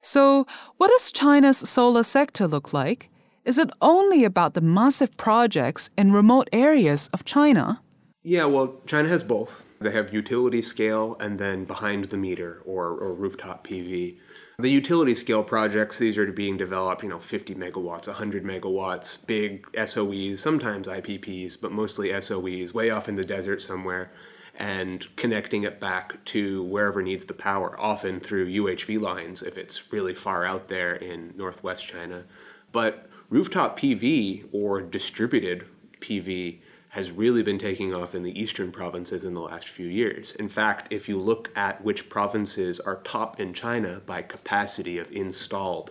So, 0.00 0.46
what 0.76 0.90
does 0.90 1.10
China's 1.10 1.58
solar 1.58 2.04
sector 2.04 2.46
look 2.46 2.72
like? 2.72 3.10
Is 3.44 3.58
it 3.58 3.70
only 3.80 4.22
about 4.22 4.54
the 4.54 4.60
massive 4.60 5.16
projects 5.16 5.90
in 5.98 6.12
remote 6.12 6.48
areas 6.52 7.10
of 7.12 7.24
China? 7.24 7.80
Yeah, 8.22 8.44
well, 8.44 8.80
China 8.86 9.08
has 9.08 9.24
both. 9.24 9.64
They 9.80 9.90
have 9.90 10.14
utility 10.14 10.62
scale 10.62 11.16
and 11.18 11.40
then 11.40 11.64
behind 11.64 12.04
the 12.04 12.16
meter 12.16 12.62
or, 12.64 12.90
or 12.90 13.12
rooftop 13.12 13.66
PV. 13.66 14.18
The 14.56 14.70
utility 14.70 15.16
scale 15.16 15.42
projects, 15.42 15.98
these 15.98 16.16
are 16.16 16.30
being 16.30 16.56
developed, 16.56 17.02
you 17.02 17.08
know, 17.08 17.18
50 17.18 17.56
megawatts, 17.56 18.06
100 18.06 18.44
megawatts, 18.44 19.26
big 19.26 19.66
SOEs, 19.72 20.38
sometimes 20.38 20.86
IPPs, 20.86 21.60
but 21.60 21.72
mostly 21.72 22.10
SOEs, 22.10 22.72
way 22.72 22.88
off 22.90 23.08
in 23.08 23.16
the 23.16 23.24
desert 23.24 23.62
somewhere, 23.62 24.12
and 24.56 25.08
connecting 25.16 25.64
it 25.64 25.80
back 25.80 26.24
to 26.26 26.62
wherever 26.62 27.02
needs 27.02 27.24
the 27.24 27.34
power, 27.34 27.78
often 27.80 28.20
through 28.20 28.46
UHV 28.46 29.00
lines 29.00 29.42
if 29.42 29.58
it's 29.58 29.92
really 29.92 30.14
far 30.14 30.44
out 30.44 30.68
there 30.68 30.94
in 30.94 31.34
northwest 31.36 31.84
China. 31.84 32.22
But 32.70 33.08
rooftop 33.30 33.76
PV 33.76 34.50
or 34.52 34.80
distributed 34.80 35.66
PV 35.98 36.60
has 36.94 37.10
really 37.10 37.42
been 37.42 37.58
taking 37.58 37.92
off 37.92 38.14
in 38.14 38.22
the 38.22 38.40
eastern 38.40 38.70
provinces 38.70 39.24
in 39.24 39.34
the 39.34 39.40
last 39.40 39.66
few 39.66 39.88
years. 39.88 40.32
In 40.36 40.48
fact, 40.48 40.86
if 40.92 41.08
you 41.08 41.20
look 41.20 41.50
at 41.56 41.82
which 41.82 42.08
provinces 42.08 42.78
are 42.78 43.02
top 43.02 43.40
in 43.40 43.52
China 43.52 44.00
by 44.06 44.22
capacity 44.22 44.96
of 44.96 45.10
installed 45.10 45.90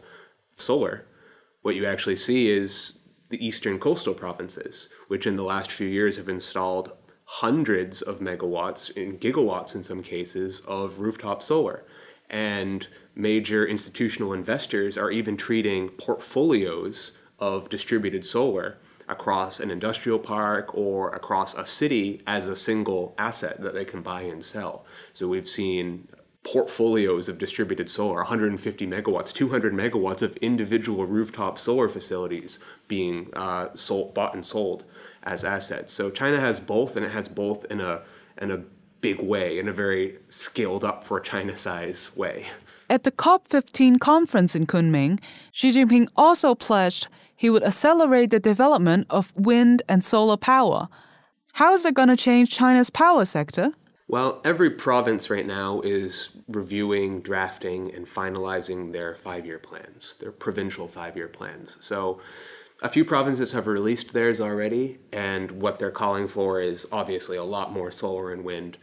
solar, 0.56 1.06
what 1.62 1.76
you 1.76 1.86
actually 1.86 2.16
see 2.16 2.50
is 2.50 3.00
the 3.28 3.46
eastern 3.46 3.80
coastal 3.80 4.14
provinces, 4.14 4.94
which 5.10 5.28
in 5.28 5.36
the 5.36 5.44
last 5.44 5.70
few 5.74 5.90
years 5.90 6.16
have 6.16 6.30
installed 6.30 6.94
hundreds 7.26 8.02
of 8.02 8.20
megawatts, 8.20 8.90
in 8.96 9.18
gigawatts 9.18 9.76
in 9.76 9.84
some 9.84 10.02
cases, 10.02 10.62
of 10.62 11.02
rooftop 11.02 11.42
solar. 11.42 11.84
And 12.30 12.88
major 13.14 13.68
institutional 13.68 14.32
investors 14.32 14.98
are 14.98 15.12
even 15.12 15.36
treating 15.36 15.90
portfolios 15.90 17.18
of 17.40 17.68
distributed 17.68 18.26
solar 18.26 18.78
across 19.08 19.60
an 19.60 19.70
industrial 19.70 20.20
park 20.20 20.76
or 20.76 21.14
across 21.14 21.56
a 21.56 21.66
city 21.66 22.22
as 22.26 22.48
a 22.48 22.56
single 22.56 23.14
asset 23.18 23.62
that 23.62 23.74
they 23.74 23.86
can 23.86 24.02
buy 24.02 24.22
and 24.22 24.44
sell. 24.44 24.86
So 25.14 25.28
we've 25.28 25.48
seen 25.48 26.08
portfolios 26.44 27.30
of 27.30 27.38
distributed 27.38 27.90
solar 27.90 28.18
150 28.18 28.86
megawatts 28.86 29.34
200 29.34 29.74
megawatts 29.74 30.22
of 30.22 30.36
individual 30.38 31.06
rooftop 31.06 31.58
solar 31.58 31.88
facilities 31.88 32.60
being 32.90 33.30
uh, 33.34 33.70
sold, 33.76 34.14
bought 34.14 34.34
and 34.34 34.46
sold 34.46 34.84
as 35.24 35.46
assets 35.46 35.94
so 35.94 36.10
china 36.10 36.40
has 36.40 36.60
both 36.60 36.98
and 36.98 37.06
it 37.06 37.14
has 37.14 37.30
both 37.30 37.64
in 37.72 37.80
a 37.80 38.02
in 38.42 38.52
a 38.52 38.58
big 39.00 39.22
way 39.22 39.58
in 39.58 39.70
a 39.70 39.74
very 39.74 40.18
scaled 40.28 40.84
up 40.84 41.06
for 41.06 41.18
china 41.22 41.56
size 41.56 42.14
way 42.16 42.46
at 42.90 43.04
the 43.04 43.12
COP15 43.12 44.00
conference 44.00 44.56
in 44.56 44.68
Kunming, 44.68 45.20
Xi 45.52 45.72
Jinping 45.72 46.08
also 46.16 46.56
pledged 46.56 47.08
he 47.36 47.50
would 47.50 47.64
accelerate 47.64 48.30
the 48.30 48.40
development 48.40 49.08
of 49.10 49.34
wind 49.36 49.84
and 49.90 50.04
solar 50.04 50.38
power. 50.38 50.88
How 51.54 51.74
is 51.74 51.86
it 51.86 51.94
going 51.94 52.10
to 52.10 52.16
change 52.16 52.50
China's 52.50 52.90
power 52.90 53.26
sector? 53.26 53.72
Well, 54.08 54.42
every 54.44 54.70
province 54.70 55.30
right 55.30 55.46
now 55.46 55.82
is 55.82 56.38
reviewing, 56.48 57.22
drafting, 57.22 57.94
and 57.94 58.06
finalizing 58.06 58.92
their 58.92 59.16
five 59.16 59.46
year 59.46 59.60
plans, 59.60 60.16
their 60.20 60.32
provincial 60.32 60.88
five 60.88 61.16
year 61.16 61.28
plans. 61.28 61.78
So, 61.80 62.22
a 62.82 62.90
few 62.90 63.06
provinces 63.06 63.54
have 63.54 63.66
released 63.66 64.14
theirs 64.14 64.42
already, 64.42 65.00
and 65.14 65.52
what 65.52 65.80
they're 65.80 65.90
calling 65.90 66.28
for 66.28 66.62
is 66.62 66.86
obviously 66.92 67.38
a 67.38 67.44
lot 67.44 67.72
more 67.72 67.92
solar 67.92 68.34
and 68.34 68.44
wind. 68.44 68.78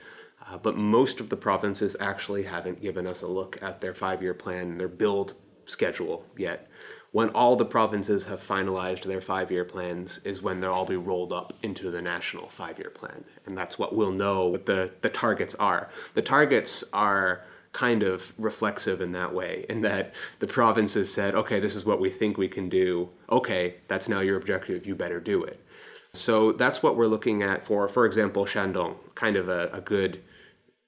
Uh, 0.50 0.58
but 0.58 0.76
most 0.76 1.20
of 1.20 1.28
the 1.28 1.36
provinces 1.36 1.96
actually 2.00 2.42
haven't 2.42 2.82
given 2.82 3.06
us 3.06 3.22
a 3.22 3.26
look 3.26 3.62
at 3.62 3.80
their 3.80 3.94
five 3.94 4.22
year 4.22 4.34
plan, 4.34 4.70
and 4.70 4.80
their 4.80 4.88
build 4.88 5.34
schedule 5.64 6.24
yet. 6.36 6.68
When 7.12 7.30
all 7.30 7.56
the 7.56 7.64
provinces 7.64 8.24
have 8.24 8.46
finalized 8.46 9.02
their 9.02 9.20
five 9.20 9.50
year 9.50 9.64
plans, 9.64 10.18
is 10.24 10.42
when 10.42 10.60
they'll 10.60 10.72
all 10.72 10.84
be 10.84 10.96
rolled 10.96 11.32
up 11.32 11.52
into 11.62 11.90
the 11.90 12.02
national 12.02 12.48
five 12.48 12.78
year 12.78 12.90
plan. 12.90 13.24
And 13.46 13.56
that's 13.56 13.78
what 13.78 13.94
we'll 13.94 14.12
know 14.12 14.46
what 14.46 14.66
the, 14.66 14.90
the 15.02 15.08
targets 15.08 15.54
are. 15.56 15.90
The 16.14 16.22
targets 16.22 16.84
are 16.92 17.44
kind 17.72 18.02
of 18.02 18.32
reflexive 18.36 19.00
in 19.00 19.12
that 19.12 19.32
way, 19.32 19.64
in 19.68 19.82
that 19.82 20.12
the 20.40 20.46
provinces 20.46 21.12
said, 21.12 21.36
okay, 21.36 21.60
this 21.60 21.76
is 21.76 21.84
what 21.84 22.00
we 22.00 22.10
think 22.10 22.36
we 22.36 22.48
can 22.48 22.68
do. 22.68 23.08
Okay, 23.30 23.76
that's 23.86 24.08
now 24.08 24.20
your 24.20 24.36
objective, 24.36 24.86
you 24.86 24.96
better 24.96 25.20
do 25.20 25.44
it. 25.44 25.64
So 26.12 26.50
that's 26.50 26.82
what 26.82 26.96
we're 26.96 27.06
looking 27.06 27.44
at 27.44 27.64
for, 27.64 27.88
for 27.88 28.04
example, 28.04 28.44
Shandong, 28.44 28.96
kind 29.14 29.36
of 29.36 29.48
a, 29.48 29.70
a 29.72 29.80
good 29.80 30.20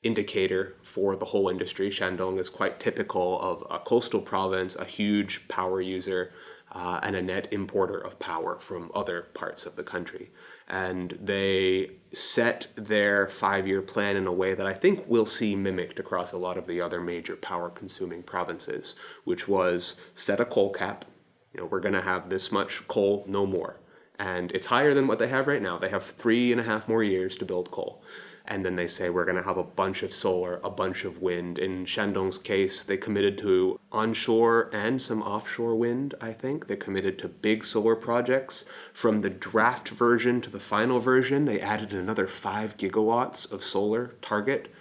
indicator 0.03 0.77
for 0.83 1.17
the 1.17 1.27
whole 1.27 1.49
industry. 1.49 1.91
Shandong 1.91 2.39
is 2.39 2.49
quite 2.49 2.81
typical 2.81 3.41
of 3.41 3.65
a 3.71 3.79
coastal 3.79 4.21
province, 4.21 4.75
a 4.77 4.85
huge 4.85 5.47
power 5.49 5.81
user, 5.81 6.33
uh, 6.73 6.99
and 7.03 7.15
a 7.15 7.23
net 7.23 7.49
importer 7.53 7.99
of 7.99 8.19
power 8.19 8.59
from 8.59 8.91
other 8.95 9.23
parts 9.35 9.67
of 9.67 9.77
the 9.77 9.83
country. 9.83 10.31
And 10.67 11.17
they 11.21 11.91
set 12.13 12.69
their 12.77 13.29
five 13.29 13.67
year 13.67 13.83
plan 13.83 14.17
in 14.17 14.27
a 14.27 14.33
way 14.33 14.55
that 14.55 14.67
I 14.67 14.73
think 14.73 15.05
we'll 15.07 15.27
see 15.27 15.55
mimicked 15.55 15.99
across 15.99 16.33
a 16.33 16.39
lot 16.39 16.57
of 16.57 16.67
the 16.67 16.81
other 16.81 17.01
major 17.01 17.37
power 17.37 17.69
consuming 17.69 18.23
provinces, 18.23 18.95
which 19.25 19.47
was 19.47 19.97
set 20.15 20.41
a 20.41 20.47
coal 20.47 20.73
cap. 20.73 21.05
You 21.53 21.61
know, 21.61 21.67
we're 21.67 21.81
going 21.81 21.95
to 21.95 22.03
have 22.03 22.31
this 22.31 22.51
much 22.51 22.89
coal, 22.89 23.25
no 23.29 23.45
more. 23.45 23.79
And 24.19 24.51
it's 24.53 24.69
higher 24.69 24.95
than 24.95 25.07
what 25.07 25.19
they 25.19 25.29
have 25.29 25.47
right 25.47 25.61
now. 25.61 25.79
They 25.79 25.91
have 25.91 26.03
three 26.03 26.53
and 26.53 26.61
a 26.61 26.65
half 26.65 26.89
more 26.89 27.03
years 27.03 27.37
to 27.37 27.45
build 27.45 27.71
coal 27.71 28.03
and 28.47 28.65
then 28.65 28.77
they 28.77 28.87
say 28.87 29.09
we're 29.09 29.25
going 29.25 29.37
to 29.37 29.43
have 29.43 29.57
a 29.57 29.63
bunch 29.63 30.03
of 30.03 30.13
solar, 30.13 30.61
a 30.65 30.71
bunch 30.71 31.05
of 31.05 31.23
wind. 31.23 31.59
In 31.59 31.85
Shandong's 31.85 32.39
case, 32.39 32.83
they 32.83 32.97
committed 32.97 33.39
to 33.39 33.79
onshore 33.93 34.69
and 34.73 35.01
some 35.01 35.23
offshore 35.23 35.77
wind, 35.77 36.15
I 36.21 36.33
think. 36.33 36.67
They 36.67 36.77
committed 36.77 37.19
to 37.21 37.29
big 37.29 37.65
solar 37.65 37.95
projects. 37.95 38.65
From 38.93 39.21
the 39.21 39.31
draft 39.31 39.91
version 39.91 40.41
to 40.41 40.51
the 40.51 40.61
final 40.61 40.99
version, 40.99 41.45
they 41.45 41.61
added 41.61 41.93
another 41.93 42.27
5 42.27 42.77
gigawatts 42.77 43.51
of 43.51 43.63
solar 43.63 44.15
target, 44.23 44.73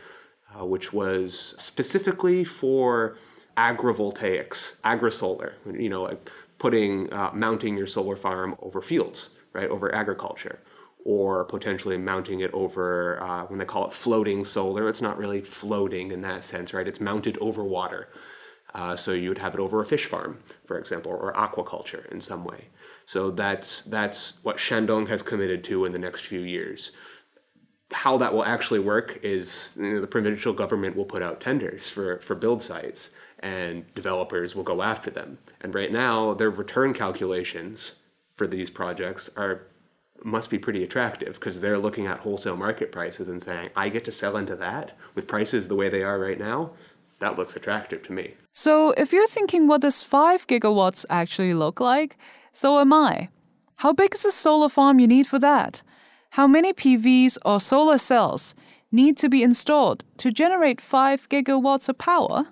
uh, 0.60 0.65
which 0.65 0.91
was 0.91 1.56
specifically 1.58 2.43
for 2.43 3.15
agrivoltaics, 3.56 4.76
agri-solar, 4.84 5.54
you 5.71 5.89
know, 5.89 6.04
like 6.04 6.30
putting, 6.58 7.12
uh, 7.13 7.30
mounting 7.34 7.78
your 7.78 7.88
solar 7.88 8.15
farm 8.15 8.56
over 8.62 8.82
fields, 8.82 9.38
right, 9.54 9.69
over 9.69 9.93
agriculture 9.93 10.60
or 11.04 11.46
potentially 11.46 11.98
mounting 11.98 12.42
it 12.42 12.52
over 12.54 13.22
uh, 13.22 13.46
when 13.46 13.60
they 13.60 13.66
call 13.66 13.86
it 13.86 13.94
floating 13.94 14.44
solar. 14.44 14.88
It's 14.88 15.02
not 15.02 15.18
really 15.18 15.42
floating 15.42 16.12
in 16.12 16.22
that 16.22 16.44
sense, 16.44 16.74
right? 16.74 16.88
It's 16.88 17.00
mounted 17.00 17.38
over 17.40 17.64
water. 17.64 18.10
Uh, 18.74 18.96
so 18.96 19.12
you 19.12 19.30
would 19.30 19.40
have 19.40 19.54
it 19.54 19.60
over 19.60 19.82
a 19.82 19.86
fish 19.86 20.06
farm, 20.06 20.40
for 20.66 20.78
example, 20.78 21.12
or 21.12 21.34
aquaculture 21.34 22.10
in 22.12 22.22
some 22.22 22.46
way. 22.46 22.68
So 23.06 23.32
that's 23.32 23.82
that's 23.84 24.40
what 24.44 24.58
Shandong 24.58 25.10
has 25.10 25.22
committed 25.22 25.64
to 25.66 25.86
in 25.86 25.92
the 25.92 26.00
next 26.00 26.22
few 26.22 26.40
years. 26.40 26.92
How 27.92 28.18
that 28.18 28.34
will 28.34 28.46
actually 28.46 28.80
work 28.80 29.20
is 29.22 29.74
you 29.76 29.96
know, 29.96 30.02
the 30.02 30.08
provincial 30.08 30.54
government 30.54 30.96
will 30.96 31.06
put 31.06 31.22
out 31.22 31.42
tenders 31.42 31.90
for, 31.90 32.20
for 32.20 32.36
build 32.36 32.62
sites, 32.62 33.14
and 33.40 33.94
developers 33.94 34.56
will 34.56 34.64
go 34.64 34.82
after 34.82 35.10
them. 35.10 35.40
And 35.60 35.76
right 35.76 35.92
now, 35.92 36.34
their 36.34 36.50
return 36.50 36.94
calculations 36.94 38.00
for 38.36 38.48
these 38.48 38.70
projects 38.70 39.30
are 39.36 39.68
must 40.24 40.50
be 40.50 40.60
pretty 40.60 40.84
attractive 40.84 41.34
because 41.36 41.62
they're 41.62 41.78
looking 41.78 42.08
at 42.08 42.20
wholesale 42.20 42.58
market 42.58 42.92
prices 42.92 43.28
and 43.28 43.42
saying, 43.42 43.70
I 43.76 43.90
get 43.90 44.06
to 44.06 44.12
sell 44.12 44.38
into 44.38 44.56
that 44.58 44.98
with 45.16 45.28
prices 45.28 45.68
the 45.68 45.76
way 45.76 45.90
they 45.90 46.04
are 46.04 46.20
right 46.20 46.40
now. 46.40 46.72
That 47.20 47.38
looks 47.38 47.56
attractive 47.56 48.04
to 48.04 48.14
me. 48.14 48.36
So, 48.52 48.92
if 48.98 49.14
you're 49.14 49.28
thinking 49.28 49.68
what 49.68 49.82
does 49.82 50.04
5 50.04 50.48
gigawatts 50.48 51.06
actually 51.10 51.54
look 51.54 51.80
like, 51.80 52.18
so 52.52 52.80
am 52.80 52.92
I. 52.92 53.30
How 53.78 53.94
big 53.94 54.14
is 54.14 54.24
the 54.24 54.32
solar 54.32 54.70
farm 54.70 55.00
you 55.00 55.08
need 55.08 55.28
for 55.28 55.40
that? 55.40 55.84
How 56.32 56.48
many 56.48 56.74
PVs 56.74 57.38
or 57.46 57.60
solar 57.60 57.98
cells 57.98 58.56
need 58.92 59.18
to 59.18 59.30
be 59.30 59.44
installed 59.44 60.04
to 60.18 60.32
generate 60.32 60.82
5 60.82 61.30
gigawatts 61.30 61.90
of 61.90 61.98
power? 61.98 62.46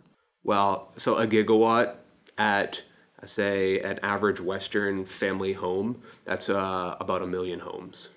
Well, 0.44 0.92
so 0.98 1.18
a 1.18 1.28
gigawatt 1.28 1.96
at 2.38 2.84
say 3.26 3.80
an 3.80 4.00
average 4.04 4.40
Western 4.40 5.06
family 5.06 5.54
home, 5.54 6.02
that's 6.26 6.50
uh, 6.50 6.96
about 7.00 7.22
a 7.22 7.28
million 7.28 7.60
homes, 7.60 8.10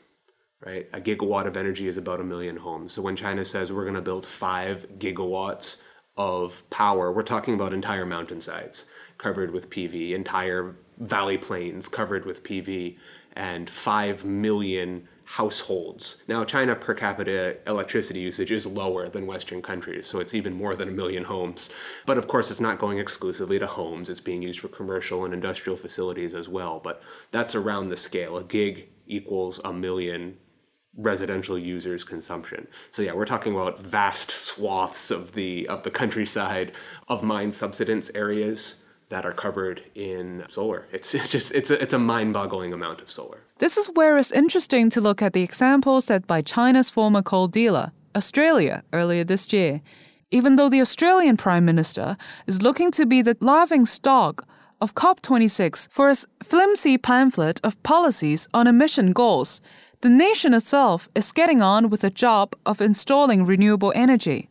right? 0.65 0.88
A 0.93 1.01
gigawatt 1.01 1.47
of 1.47 1.57
energy 1.57 1.88
is 1.88 1.97
about 1.97 2.21
a 2.21 2.25
million 2.25 2.59
homes. 2.59 2.93
So 2.93 3.03
when 3.03 3.17
China 3.17 3.45
says 3.45 3.73
we're 3.73 3.85
going 3.85 3.95
to 3.95 4.03
build 4.03 4.27
five 4.27 4.87
gigawatts 4.99 5.83
of 6.17 6.69
power, 6.71 7.11
we're 7.12 7.23
talking 7.23 7.55
about 7.55 7.73
entire 7.73 8.07
mountainsides 8.07 8.88
covered 9.19 9.53
with 9.53 9.71
PV, 9.71 10.12
entire 10.15 10.77
valley 10.99 11.38
plains 11.38 11.88
covered 11.88 12.25
with 12.25 12.43
PV, 12.43 12.97
and 13.35 13.71
five 13.71 14.25
million 14.25 15.09
households. 15.33 16.23
Now, 16.29 16.45
China 16.45 16.77
per 16.77 16.92
capita 16.92 17.57
electricity 17.66 18.21
usage 18.21 18.53
is 18.53 18.66
lower 18.66 19.09
than 19.09 19.27
Western 19.27 19.62
countries, 19.62 20.07
so 20.07 20.21
it's 20.21 20.35
even 20.35 20.53
more 20.53 20.77
than 20.77 20.90
a 20.90 20.92
million 20.92 21.25
homes. 21.25 21.71
But 22.05 22.18
of 22.18 22.29
course, 22.29 22.51
it's 22.51 22.61
not 22.61 22.79
going 22.79 22.99
exclusively 22.99 23.59
to 23.59 23.66
homes, 23.66 24.11
it's 24.11 24.21
being 24.21 24.42
used 24.42 24.61
for 24.61 24.68
commercial 24.68 25.25
and 25.25 25.33
industrial 25.33 25.79
facilities 25.79 26.35
as 26.35 26.51
well. 26.51 26.81
But 26.85 27.03
that's 27.31 27.55
around 27.55 27.88
the 27.88 27.97
scale. 27.97 28.37
A 28.37 28.45
gig 28.45 28.90
equals 29.07 29.59
a 29.64 29.73
million 29.73 30.37
residential 30.99 31.57
users 31.57 32.05
consumption. 32.05 32.68
So 32.90 33.01
yeah, 33.01 33.14
we're 33.14 33.25
talking 33.25 33.55
about 33.55 33.81
vast 33.81 34.31
swaths 34.31 35.11
of 35.11 35.33
the 35.33 35.66
of 35.66 35.83
the 35.83 35.90
countryside 35.90 36.73
of 37.09 37.23
mine 37.23 37.53
subsidence 37.53 38.11
areas 38.14 38.82
that 39.12 39.27
are 39.27 39.35
covered 39.35 39.83
in 39.94 40.42
solar. 40.48 40.88
It's, 40.90 41.14
it's 41.14 41.31
just 41.31 41.53
it's 41.53 41.70
a, 41.70 41.81
it's 41.83 41.92
a 41.92 41.98
mind-boggling 41.98 42.72
amount 42.72 43.03
of 43.03 43.11
solar. 43.11 43.40
This 43.59 43.77
is 43.77 43.90
where 43.94 44.16
it's 44.16 44.33
interesting 44.33 44.88
to 44.90 45.03
look 45.03 45.20
at 45.20 45.35
the 45.35 45.42
examples 45.42 46.07
set 46.07 46.27
by 46.27 46.40
China's 46.40 46.88
former 46.88 47.20
coal 47.20 47.46
dealer, 47.46 47.92
Australia, 48.16 48.83
earlier 48.90 49.22
this 49.22 49.53
year. 49.53 49.83
Even 50.31 50.57
though 50.57 50.70
the 50.70 50.81
Australian 50.81 51.37
Prime 51.37 51.66
Minister 51.66 52.16
is 52.46 52.62
looking 52.62 52.90
to 52.92 53.05
be 53.05 53.20
the 53.20 53.37
laughing 53.40 53.85
stock 53.85 54.46
of 54.81 54.94
COP26 54.94 55.90
for 55.90 56.09
its 56.09 56.27
flimsy 56.42 56.96
pamphlet 56.96 57.61
of 57.62 57.81
policies 57.83 58.48
on 58.55 58.66
emission 58.66 59.12
goals, 59.12 59.61
the 60.01 60.09
nation 60.09 60.55
itself 60.55 61.11
is 61.14 61.33
getting 61.33 61.61
on 61.61 61.90
with 61.90 62.01
the 62.01 62.11
job 62.25 62.57
of 62.64 62.81
installing 62.81 63.44
renewable 63.44 63.92
energy. 63.94 64.48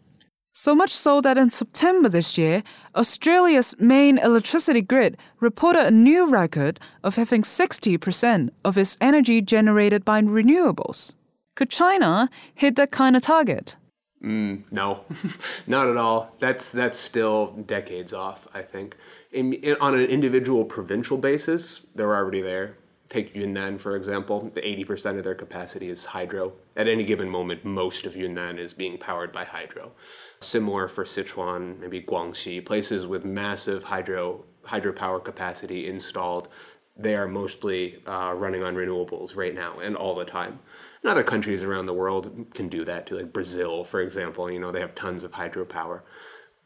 So 0.53 0.75
much 0.75 0.89
so 0.91 1.21
that 1.21 1.37
in 1.37 1.49
September 1.49 2.09
this 2.09 2.37
year, 2.37 2.61
Australia's 2.93 3.73
main 3.79 4.17
electricity 4.17 4.81
grid 4.81 5.17
reported 5.39 5.85
a 5.85 5.91
new 5.91 6.29
record 6.29 6.77
of 7.05 7.15
having 7.15 7.43
60% 7.43 8.49
of 8.65 8.77
its 8.77 8.97
energy 8.99 9.41
generated 9.41 10.03
by 10.03 10.21
renewables. 10.21 11.15
Could 11.55 11.69
China 11.69 12.29
hit 12.53 12.75
that 12.75 12.91
kind 12.91 13.15
of 13.15 13.21
target? 13.21 13.77
Mm, 14.21 14.63
no, 14.71 15.05
not 15.67 15.87
at 15.87 15.95
all. 15.97 16.35
That's 16.39 16.71
that's 16.71 16.99
still 16.99 17.55
decades 17.65 18.13
off. 18.13 18.47
I 18.53 18.61
think. 18.61 18.95
In, 19.31 19.53
in, 19.53 19.77
on 19.79 19.95
an 19.95 20.05
individual 20.05 20.65
provincial 20.65 21.17
basis, 21.17 21.87
they're 21.95 22.13
already 22.13 22.41
there. 22.41 22.77
Take 23.11 23.35
Yunnan 23.35 23.77
for 23.77 23.97
example. 23.97 24.49
The 24.53 24.65
eighty 24.65 24.85
percent 24.85 25.17
of 25.17 25.25
their 25.25 25.35
capacity 25.35 25.89
is 25.89 26.05
hydro. 26.05 26.53
At 26.77 26.87
any 26.87 27.03
given 27.03 27.29
moment, 27.29 27.65
most 27.65 28.05
of 28.05 28.15
Yunnan 28.15 28.57
is 28.57 28.73
being 28.73 28.97
powered 28.97 29.33
by 29.33 29.43
hydro. 29.43 29.91
Similar 30.39 30.87
for 30.87 31.03
Sichuan, 31.03 31.77
maybe 31.81 32.01
Guangxi, 32.01 32.65
places 32.65 33.05
with 33.05 33.25
massive 33.25 33.83
hydro 33.83 34.45
hydropower 34.65 35.21
capacity 35.21 35.89
installed. 35.89 36.47
They 36.95 37.15
are 37.15 37.27
mostly 37.27 38.01
uh, 38.07 38.31
running 38.33 38.63
on 38.63 38.75
renewables 38.75 39.35
right 39.35 39.53
now 39.53 39.79
and 39.79 39.97
all 39.97 40.15
the 40.15 40.23
time. 40.23 40.59
And 41.03 41.11
other 41.11 41.23
countries 41.23 41.63
around 41.63 41.87
the 41.87 41.93
world 41.93 42.47
can 42.53 42.69
do 42.69 42.85
that 42.85 43.07
too, 43.07 43.17
like 43.17 43.33
Brazil, 43.33 43.83
for 43.83 43.99
example. 43.99 44.49
You 44.49 44.61
know, 44.61 44.71
they 44.71 44.79
have 44.79 44.95
tons 44.95 45.23
of 45.23 45.33
hydropower. 45.33 46.03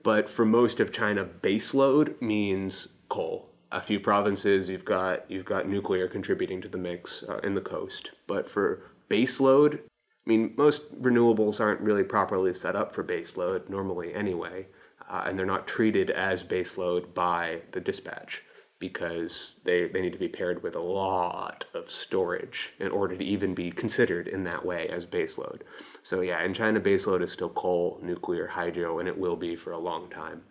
But 0.03 0.29
for 0.29 0.45
most 0.45 0.79
of 0.79 0.91
China, 0.91 1.25
baseload 1.25 2.21
means 2.21 2.99
coal. 3.09 3.54
A 3.71 3.81
few 3.81 3.99
provinces, 3.99 4.69
you've 4.69 4.85
got 4.85 5.29
you've 5.29 5.45
got 5.45 5.67
nuclear 5.67 6.07
contributing 6.07 6.61
to 6.61 6.67
the 6.67 6.77
mix 6.77 7.23
uh, 7.23 7.39
in 7.39 7.55
the 7.55 7.61
coast. 7.61 8.11
But 8.27 8.49
for 8.49 8.91
baseload, 9.09 9.75
I 9.75 10.29
mean, 10.29 10.53
most 10.57 11.01
renewables 11.01 11.59
aren't 11.59 11.81
really 11.81 12.03
properly 12.03 12.53
set 12.53 12.75
up 12.75 12.91
for 12.91 13.03
baseload 13.03 13.69
normally 13.69 14.13
anyway, 14.13 14.67
uh, 15.09 15.23
and 15.25 15.37
they're 15.37 15.45
not 15.45 15.67
treated 15.67 16.09
as 16.09 16.43
baseload 16.43 17.13
by 17.13 17.61
the 17.71 17.79
dispatch 17.79 18.43
because 18.79 19.59
they, 19.63 19.87
they 19.87 20.01
need 20.01 20.13
to 20.13 20.19
be 20.19 20.27
paired 20.27 20.61
with 20.61 20.75
a 20.75 20.81
lot 20.81 21.65
of 21.73 21.89
storage 21.89 22.73
in 22.79 22.89
order 22.91 23.15
to 23.15 23.23
even 23.23 23.53
be 23.53 23.71
considered 23.71 24.27
in 24.27 24.43
that 24.43 24.65
way 24.65 24.87
as 24.89 25.05
baseload. 25.05 25.61
So 26.03 26.21
yeah, 26.21 26.43
in 26.43 26.53
China, 26.53 26.81
baseload 26.81 27.21
is 27.21 27.31
still 27.31 27.49
coal, 27.49 27.99
nuclear, 28.01 28.47
hydro, 28.47 28.99
and 28.99 29.07
it 29.07 29.17
will 29.17 29.37
be 29.37 29.55
for 29.55 29.71
a 29.71 29.79
long 29.79 30.09
time. 30.09 30.43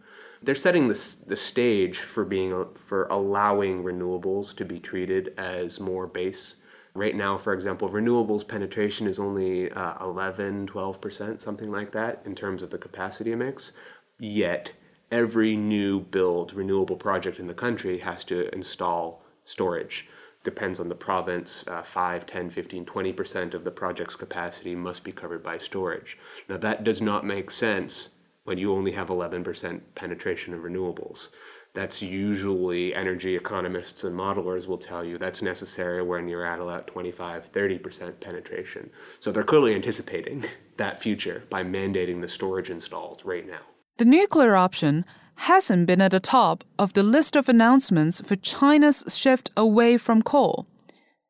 They're 0.44 0.54
setting 0.54 0.88
the, 0.88 1.16
the 1.26 1.36
stage 1.36 1.98
for 1.98 2.22
being 2.22 2.66
for 2.74 3.06
allowing 3.06 3.82
renewables 3.82 4.54
to 4.56 4.64
be 4.66 4.78
treated 4.78 5.32
as 5.38 5.80
more 5.80 6.06
base. 6.06 6.56
Right 6.92 7.16
now, 7.16 7.38
for 7.38 7.54
example, 7.54 7.88
renewables 7.88 8.46
penetration 8.46 9.06
is 9.06 9.18
only 9.18 9.70
uh, 9.72 10.04
11, 10.04 10.66
12%, 10.66 11.40
something 11.40 11.72
like 11.72 11.92
that 11.92 12.20
in 12.26 12.34
terms 12.34 12.62
of 12.62 12.70
the 12.70 12.78
capacity 12.78 13.34
mix. 13.34 13.72
Yet, 14.18 14.72
every 15.10 15.56
new 15.56 16.00
build 16.00 16.52
renewable 16.52 16.96
project 16.96 17.38
in 17.38 17.46
the 17.46 17.54
country 17.54 18.00
has 18.00 18.22
to 18.24 18.54
install 18.54 19.24
storage. 19.44 20.06
Depends 20.42 20.78
on 20.78 20.90
the 20.90 20.94
province, 20.94 21.66
uh, 21.68 21.82
5, 21.82 22.26
10, 22.26 22.50
15, 22.50 22.84
20% 22.84 23.54
of 23.54 23.64
the 23.64 23.70
project's 23.70 24.14
capacity 24.14 24.74
must 24.74 25.04
be 25.04 25.10
covered 25.10 25.42
by 25.42 25.56
storage. 25.56 26.18
Now, 26.50 26.58
that 26.58 26.84
does 26.84 27.00
not 27.00 27.24
make 27.24 27.50
sense 27.50 28.10
when 28.44 28.58
you 28.58 28.72
only 28.72 28.92
have 28.92 29.08
11% 29.08 29.80
penetration 29.94 30.54
of 30.54 30.60
renewables. 30.60 31.30
That's 31.72 32.00
usually 32.00 32.94
energy 32.94 33.34
economists 33.34 34.04
and 34.04 34.16
modelers 34.16 34.68
will 34.68 34.78
tell 34.78 35.04
you 35.04 35.18
that's 35.18 35.42
necessary 35.42 36.02
when 36.02 36.28
you're 36.28 36.46
at 36.46 36.60
about 36.60 36.86
25, 36.86 37.50
30% 37.50 38.20
penetration. 38.20 38.90
So 39.18 39.32
they're 39.32 39.42
clearly 39.42 39.74
anticipating 39.74 40.44
that 40.76 41.02
future 41.02 41.42
by 41.50 41.64
mandating 41.64 42.20
the 42.20 42.28
storage 42.28 42.70
installs 42.70 43.24
right 43.24 43.46
now. 43.46 43.62
The 43.96 44.04
nuclear 44.04 44.54
option 44.54 45.04
hasn't 45.36 45.86
been 45.86 46.00
at 46.00 46.12
the 46.12 46.20
top 46.20 46.62
of 46.78 46.92
the 46.92 47.02
list 47.02 47.34
of 47.34 47.48
announcements 47.48 48.20
for 48.20 48.36
China's 48.36 49.04
shift 49.08 49.50
away 49.56 49.96
from 49.96 50.22
coal, 50.22 50.66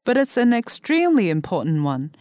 but 0.05 0.19
it's 0.19 0.37
an 0.37 0.53
extremely 0.53 1.31
important 1.31 1.85
one. 1.85 2.15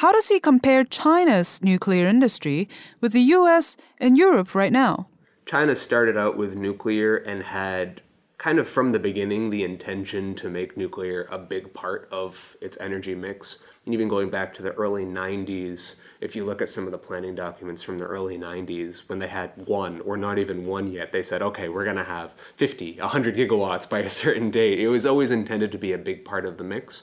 How 0.00 0.12
does 0.12 0.28
he 0.28 0.40
compare 0.40 0.84
China's 0.84 1.62
nuclear 1.62 2.06
industry 2.06 2.68
with 3.00 3.14
the 3.14 3.22
US 3.32 3.78
and 3.98 4.18
Europe 4.18 4.54
right 4.54 4.70
now? 4.70 5.08
China 5.46 5.74
started 5.74 6.18
out 6.18 6.36
with 6.36 6.54
nuclear 6.54 7.16
and 7.16 7.42
had 7.42 8.02
kind 8.36 8.58
of 8.58 8.68
from 8.68 8.92
the 8.92 8.98
beginning 8.98 9.48
the 9.48 9.64
intention 9.64 10.34
to 10.34 10.50
make 10.50 10.76
nuclear 10.76 11.26
a 11.30 11.38
big 11.38 11.72
part 11.72 12.10
of 12.12 12.58
its 12.60 12.78
energy 12.78 13.14
mix 13.14 13.60
and 13.86 13.94
even 13.94 14.06
going 14.06 14.28
back 14.28 14.52
to 14.52 14.62
the 14.62 14.72
early 14.72 15.06
90s, 15.06 16.02
if 16.20 16.36
you 16.36 16.44
look 16.44 16.60
at 16.60 16.68
some 16.68 16.84
of 16.84 16.90
the 16.90 16.98
planning 16.98 17.34
documents 17.34 17.82
from 17.82 17.96
the 17.96 18.04
early 18.04 18.36
90s, 18.36 19.08
when 19.08 19.18
they 19.18 19.28
had 19.28 19.52
one 19.66 20.02
or 20.02 20.18
not 20.18 20.38
even 20.38 20.66
one 20.66 20.92
yet, 20.92 21.10
they 21.10 21.22
said, 21.22 21.40
okay, 21.40 21.70
we're 21.70 21.84
going 21.84 21.96
to 21.96 22.04
have 22.04 22.34
50, 22.56 22.98
100 23.00 23.34
gigawatts 23.34 23.88
by 23.88 24.00
a 24.00 24.10
certain 24.10 24.50
date. 24.50 24.78
It 24.78 24.88
was 24.88 25.06
always 25.06 25.30
intended 25.30 25.72
to 25.72 25.78
be 25.78 25.94
a 25.94 25.98
big 25.98 26.26
part 26.26 26.44
of 26.44 26.58
the 26.58 26.64
mix. 26.64 27.02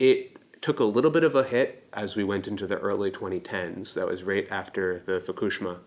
It 0.00 0.35
took 0.66 0.80
a 0.80 0.84
little 0.84 1.12
bit 1.12 1.22
of 1.22 1.36
a 1.36 1.44
hit 1.44 1.86
as 1.92 2.16
we 2.16 2.24
went 2.24 2.48
into 2.48 2.66
the 2.66 2.76
early 2.78 3.08
2010s. 3.08 3.94
That 3.94 4.08
was 4.08 4.24
right 4.24 4.48
after 4.50 5.00
the 5.06 5.20
Fukushima 5.20 5.78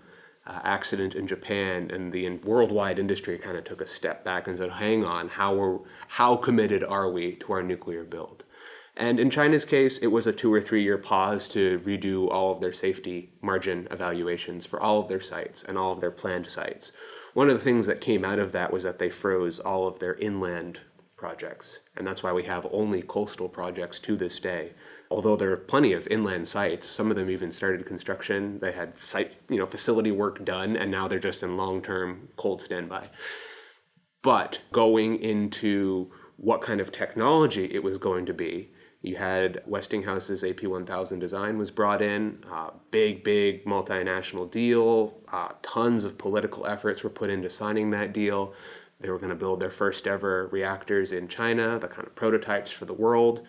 uh, 0.48 0.60
accident 0.64 1.16
in 1.16 1.28
Japan, 1.28 1.92
and 1.92 2.14
the 2.14 2.30
worldwide 2.38 2.98
industry 2.98 3.38
kind 3.38 3.58
of 3.58 3.66
took 3.66 3.82
a 3.82 3.86
step 3.86 4.24
back 4.24 4.48
and 4.48 4.58
said, 4.58 4.72
hang 4.72 5.04
on, 5.04 5.28
how, 5.28 5.82
how 6.08 6.38
committed 6.38 6.82
are 6.82 7.12
we 7.12 7.34
to 7.36 7.52
our 7.52 7.62
nuclear 7.62 8.06
build? 8.06 8.46
And 8.96 9.20
in 9.20 9.30
China's 9.30 9.66
case, 9.66 9.98
it 9.98 10.14
was 10.14 10.26
a 10.26 10.32
two 10.32 10.54
or 10.54 10.62
three 10.62 10.82
year 10.82 10.98
pause 10.98 11.50
to 11.50 11.80
redo 11.80 12.32
all 12.32 12.54
of 12.54 12.62
their 12.62 12.72
safety 12.72 13.34
margin 13.42 13.86
evaluations 13.92 14.66
for 14.66 14.80
all 14.80 15.02
of 15.02 15.10
their 15.10 15.20
sites 15.20 15.62
and 15.62 15.78
all 15.78 15.92
of 15.92 16.00
their 16.00 16.10
planned 16.10 16.50
sites. 16.50 16.94
One 17.34 17.50
of 17.50 17.54
the 17.54 17.64
things 17.64 17.86
that 17.88 18.00
came 18.00 18.24
out 18.24 18.40
of 18.40 18.54
that 18.54 18.72
was 18.72 18.84
that 18.84 18.98
they 18.98 19.10
froze 19.10 19.60
all 19.60 19.88
of 19.90 20.00
their 20.00 20.16
inland 20.16 20.80
projects, 21.20 21.80
and 21.98 22.08
that's 22.08 22.24
why 22.24 22.32
we 22.32 22.44
have 22.44 22.66
only 22.72 23.02
coastal 23.02 23.50
projects 23.50 24.00
to 24.00 24.16
this 24.16 24.40
day. 24.40 24.72
Although 25.12 25.36
there 25.36 25.52
are 25.52 25.58
plenty 25.58 25.92
of 25.92 26.08
inland 26.08 26.48
sites, 26.48 26.88
some 26.88 27.12
of 27.12 27.18
them 27.18 27.30
even 27.30 27.52
started 27.52 27.86
construction. 27.86 28.60
They 28.60 28.72
had 28.72 28.98
site, 29.00 29.38
you 29.50 29.58
know, 29.58 29.66
facility 29.66 30.12
work 30.12 30.46
done, 30.46 30.78
and 30.78 30.90
now 30.90 31.08
they're 31.08 31.20
just 31.20 31.44
in 31.44 31.58
long-term 31.58 32.30
cold 32.38 32.62
standby. 32.62 33.10
But 34.22 34.62
going 34.72 35.22
into 35.22 36.12
what 36.38 36.62
kind 36.62 36.80
of 36.80 36.92
technology 36.92 37.66
it 37.66 37.84
was 37.84 37.98
going 37.98 38.26
to 38.28 38.34
be, 38.34 38.72
you 39.02 39.16
had 39.16 39.62
Westinghouse's 39.66 40.44
AP1000 40.44 41.20
design 41.20 41.58
was 41.58 41.72
brought 41.72 42.02
in, 42.02 42.44
uh, 42.52 42.72
big, 42.92 43.24
big 43.24 43.66
multinational 43.66 44.50
deal. 44.50 45.22
Uh, 45.32 45.50
tons 45.62 46.04
of 46.04 46.18
political 46.18 46.66
efforts 46.66 47.04
were 47.04 47.10
put 47.10 47.30
into 47.30 47.50
signing 47.50 47.90
that 47.92 48.14
deal. 48.14 48.54
They 49.00 49.10
were 49.10 49.18
going 49.18 49.30
to 49.30 49.36
build 49.36 49.60
their 49.60 49.72
first 49.72 50.08
ever 50.08 50.48
reactors 50.48 51.12
in 51.12 51.28
China, 51.28 51.80
the 51.80 51.88
kind 51.88 52.08
of 52.08 52.16
prototypes 52.16 52.72
for 52.72 52.86
the 52.86 52.94
world. 52.94 53.46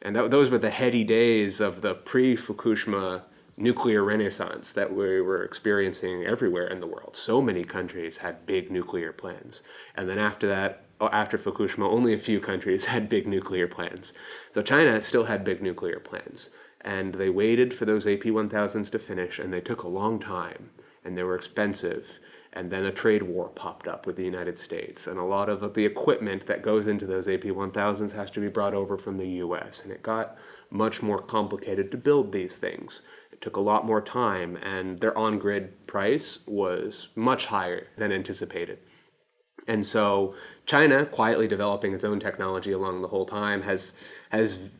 And 0.00 0.14
that, 0.16 0.30
those 0.30 0.50
were 0.50 0.58
the 0.58 0.70
heady 0.70 1.04
days 1.04 1.60
of 1.60 1.80
the 1.80 1.94
pre 1.94 2.36
Fukushima 2.36 3.22
nuclear 3.56 4.02
renaissance 4.02 4.72
that 4.72 4.92
we 4.92 5.20
were 5.20 5.42
experiencing 5.44 6.24
everywhere 6.24 6.66
in 6.66 6.80
the 6.80 6.86
world. 6.86 7.16
So 7.16 7.42
many 7.42 7.64
countries 7.64 8.18
had 8.18 8.46
big 8.46 8.70
nuclear 8.70 9.12
plans. 9.12 9.62
And 9.94 10.08
then 10.08 10.18
after 10.18 10.48
that, 10.48 10.84
oh, 11.00 11.08
after 11.08 11.36
Fukushima, 11.36 11.84
only 11.84 12.14
a 12.14 12.18
few 12.18 12.40
countries 12.40 12.84
had 12.94 13.08
big 13.08 13.26
nuclear 13.26 13.68
plans. 13.68 14.12
So 14.52 14.62
China 14.62 15.00
still 15.00 15.24
had 15.24 15.44
big 15.44 15.62
nuclear 15.62 16.00
plans. 16.00 16.50
And 16.80 17.14
they 17.14 17.30
waited 17.30 17.72
for 17.72 17.84
those 17.84 18.06
AP 18.06 18.22
1000s 18.22 18.90
to 18.90 18.98
finish, 18.98 19.38
and 19.38 19.52
they 19.52 19.60
took 19.60 19.84
a 19.84 19.88
long 19.88 20.18
time, 20.18 20.70
and 21.04 21.16
they 21.16 21.22
were 21.22 21.36
expensive. 21.36 22.18
And 22.54 22.70
then 22.70 22.84
a 22.84 22.92
trade 22.92 23.22
war 23.22 23.48
popped 23.48 23.88
up 23.88 24.06
with 24.06 24.16
the 24.16 24.24
United 24.24 24.58
States, 24.58 25.06
and 25.06 25.18
a 25.18 25.24
lot 25.24 25.48
of 25.48 25.72
the 25.72 25.86
equipment 25.86 26.46
that 26.46 26.62
goes 26.62 26.86
into 26.86 27.06
those 27.06 27.26
AP 27.26 27.44
1000s 27.44 28.12
has 28.12 28.30
to 28.32 28.40
be 28.40 28.48
brought 28.48 28.74
over 28.74 28.98
from 28.98 29.16
the 29.16 29.28
US. 29.28 29.82
And 29.82 29.90
it 29.90 30.02
got 30.02 30.36
much 30.70 31.02
more 31.02 31.22
complicated 31.22 31.90
to 31.90 31.96
build 31.96 32.32
these 32.32 32.56
things. 32.56 33.02
It 33.32 33.40
took 33.40 33.56
a 33.56 33.60
lot 33.60 33.86
more 33.86 34.02
time, 34.02 34.56
and 34.56 35.00
their 35.00 35.16
on 35.16 35.38
grid 35.38 35.86
price 35.86 36.40
was 36.46 37.08
much 37.14 37.46
higher 37.46 37.86
than 37.96 38.12
anticipated. 38.12 38.78
And 39.66 39.86
so 39.86 40.34
China, 40.66 41.06
quietly 41.06 41.48
developing 41.48 41.94
its 41.94 42.04
own 42.04 42.20
technology 42.20 42.72
along 42.72 43.02
the 43.02 43.08
whole 43.08 43.26
time, 43.26 43.62
has 43.62 43.96
has 44.30 44.70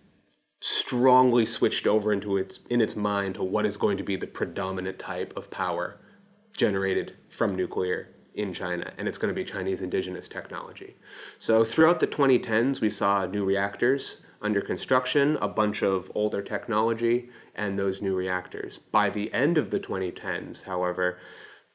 strongly 0.60 1.44
switched 1.44 1.86
over 1.86 2.12
into 2.12 2.36
its 2.36 2.60
in 2.70 2.80
its 2.80 2.94
mind 2.94 3.34
to 3.36 3.42
what 3.42 3.66
is 3.66 3.76
going 3.76 3.96
to 3.96 4.04
be 4.04 4.16
the 4.16 4.26
predominant 4.26 4.98
type 4.98 5.36
of 5.36 5.50
power 5.50 5.98
generated 6.56 7.16
from 7.28 7.54
nuclear 7.54 8.08
in 8.34 8.52
China, 8.52 8.92
and 8.96 9.06
it's 9.06 9.18
going 9.18 9.32
to 9.32 9.38
be 9.38 9.44
Chinese 9.44 9.80
indigenous 9.80 10.28
technology. 10.28 10.96
So 11.38 11.64
throughout 11.64 12.00
the 12.00 12.06
2010s, 12.06 12.80
we 12.80 12.90
saw 12.90 13.26
new 13.26 13.44
reactors 13.44 14.22
under 14.40 14.60
construction, 14.60 15.36
a 15.40 15.48
bunch 15.48 15.82
of 15.82 16.10
older 16.14 16.42
technology, 16.42 17.30
and 17.54 17.78
those 17.78 18.02
new 18.02 18.14
reactors. 18.14 18.78
By 18.78 19.10
the 19.10 19.32
end 19.32 19.56
of 19.56 19.70
the 19.70 19.78
2010s, 19.78 20.64
however, 20.64 21.18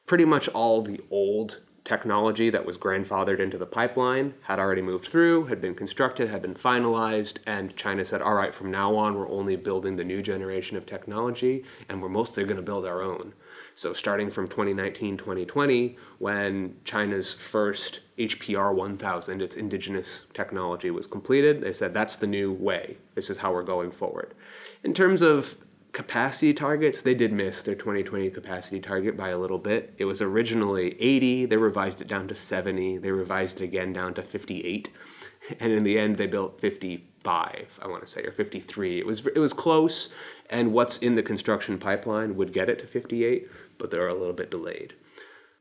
pretty 0.06 0.24
much 0.24 0.48
all 0.48 0.82
the 0.82 1.00
old 1.10 1.60
technology 1.84 2.50
that 2.50 2.66
was 2.66 2.76
grandfathered 2.76 3.40
into 3.40 3.56
the 3.56 3.64
pipeline 3.64 4.34
had 4.42 4.58
already 4.58 4.82
moved 4.82 5.06
through, 5.06 5.46
had 5.46 5.60
been 5.60 5.74
constructed, 5.74 6.28
had 6.28 6.42
been 6.42 6.54
finalized, 6.54 7.38
and 7.46 7.74
China 7.76 8.04
said, 8.04 8.20
all 8.20 8.34
right, 8.34 8.52
from 8.52 8.70
now 8.70 8.94
on, 8.94 9.14
we're 9.14 9.30
only 9.30 9.56
building 9.56 9.96
the 9.96 10.04
new 10.04 10.20
generation 10.20 10.76
of 10.76 10.84
technology, 10.84 11.64
and 11.88 12.02
we're 12.02 12.08
mostly 12.10 12.44
going 12.44 12.56
to 12.56 12.62
build 12.62 12.84
our 12.84 13.00
own. 13.00 13.32
So, 13.78 13.92
starting 13.92 14.28
from 14.28 14.48
2019 14.48 15.18
2020, 15.18 15.96
when 16.18 16.74
China's 16.84 17.32
first 17.32 18.00
HPR 18.18 18.74
1000, 18.74 19.40
its 19.40 19.54
indigenous 19.54 20.24
technology, 20.34 20.90
was 20.90 21.06
completed, 21.06 21.60
they 21.60 21.72
said, 21.72 21.94
that's 21.94 22.16
the 22.16 22.26
new 22.26 22.52
way. 22.52 22.96
This 23.14 23.30
is 23.30 23.36
how 23.36 23.52
we're 23.52 23.62
going 23.62 23.92
forward. 23.92 24.34
In 24.82 24.94
terms 24.94 25.22
of 25.22 25.58
capacity 25.92 26.52
targets, 26.52 27.02
they 27.02 27.14
did 27.14 27.32
miss 27.32 27.62
their 27.62 27.76
2020 27.76 28.30
capacity 28.30 28.80
target 28.80 29.16
by 29.16 29.28
a 29.28 29.38
little 29.38 29.58
bit. 29.58 29.94
It 29.96 30.06
was 30.06 30.20
originally 30.20 31.00
80, 31.00 31.46
they 31.46 31.56
revised 31.56 32.00
it 32.00 32.08
down 32.08 32.26
to 32.26 32.34
70, 32.34 32.98
they 32.98 33.12
revised 33.12 33.60
it 33.60 33.64
again 33.64 33.92
down 33.92 34.12
to 34.14 34.24
58, 34.24 34.90
and 35.60 35.70
in 35.70 35.84
the 35.84 35.98
end 35.98 36.16
they 36.16 36.26
built 36.26 36.60
55, 36.60 37.78
I 37.80 37.86
want 37.86 38.04
to 38.04 38.10
say, 38.10 38.22
or 38.22 38.32
53. 38.32 38.98
It 38.98 39.06
was 39.06 39.24
it 39.26 39.38
was 39.38 39.52
close, 39.52 40.12
and 40.50 40.72
what's 40.72 40.98
in 40.98 41.14
the 41.14 41.22
construction 41.22 41.78
pipeline 41.78 42.36
would 42.36 42.52
get 42.52 42.68
it 42.68 42.78
to 42.80 42.86
58, 42.86 43.48
but 43.78 43.90
they're 43.90 44.08
a 44.08 44.14
little 44.14 44.34
bit 44.34 44.50
delayed. 44.50 44.94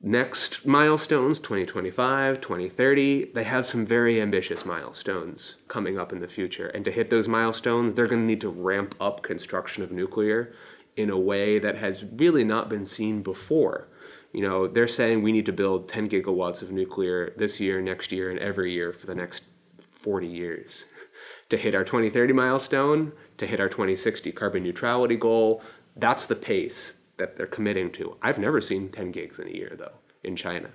Next 0.02 0.64
milestones 0.64 1.40
2025, 1.40 2.40
2030, 2.40 3.32
they 3.34 3.44
have 3.44 3.66
some 3.66 3.84
very 3.84 4.22
ambitious 4.22 4.64
milestones 4.64 5.62
coming 5.68 5.98
up 5.98 6.14
in 6.14 6.20
the 6.20 6.28
future. 6.28 6.68
And 6.68 6.86
to 6.86 6.92
hit 6.92 7.10
those 7.10 7.28
milestones, 7.28 7.96
they're 7.96 8.08
going 8.08 8.22
to 8.22 8.28
need 8.28 8.42
to 8.42 8.50
ramp 8.50 8.94
up 9.00 9.24
construction 9.24 9.82
of 9.82 9.92
nuclear 9.92 10.54
in 10.96 11.10
a 11.10 11.18
way 11.18 11.58
that 11.58 11.78
has 11.78 12.06
really 12.16 12.44
not 12.44 12.70
been 12.70 12.86
seen 12.86 13.24
before. 13.24 13.88
You 14.34 14.42
know, 14.42 14.68
they're 14.68 14.88
saying 14.88 15.24
we 15.24 15.32
need 15.32 15.48
to 15.48 15.54
build 15.54 15.90
10 15.90 16.10
gigawatts 16.10 16.62
of 16.62 16.70
nuclear 16.70 17.34
this 17.38 17.60
year, 17.60 17.82
next 17.82 18.12
year, 18.12 18.30
and 18.30 18.38
every 18.38 18.74
year 18.74 18.92
for 18.92 19.08
the 19.08 19.16
next 19.16 19.46
40 19.94 20.28
years. 20.28 20.86
to 21.50 21.58
hit 21.58 21.74
our 21.74 21.84
2030 21.84 22.34
milestone, 22.34 23.14
to 23.38 23.48
hit 23.48 23.60
our 23.60 23.70
2060 23.70 24.32
carbon 24.34 24.64
neutrality 24.64 25.16
goal, 25.16 25.62
that's 25.96 26.26
the 26.26 26.36
pace 26.36 26.97
that 27.18 27.36
they're 27.36 27.48
committing 27.48 27.92
to. 27.92 28.16
I've 28.22 28.40
never 28.40 28.62
seen 28.62 28.90
10 28.90 29.12
gigs 29.12 29.40
in 29.40 29.48
a 29.48 29.52
year 29.52 29.76
though 29.78 29.94
in 30.24 30.36
China. 30.36 30.70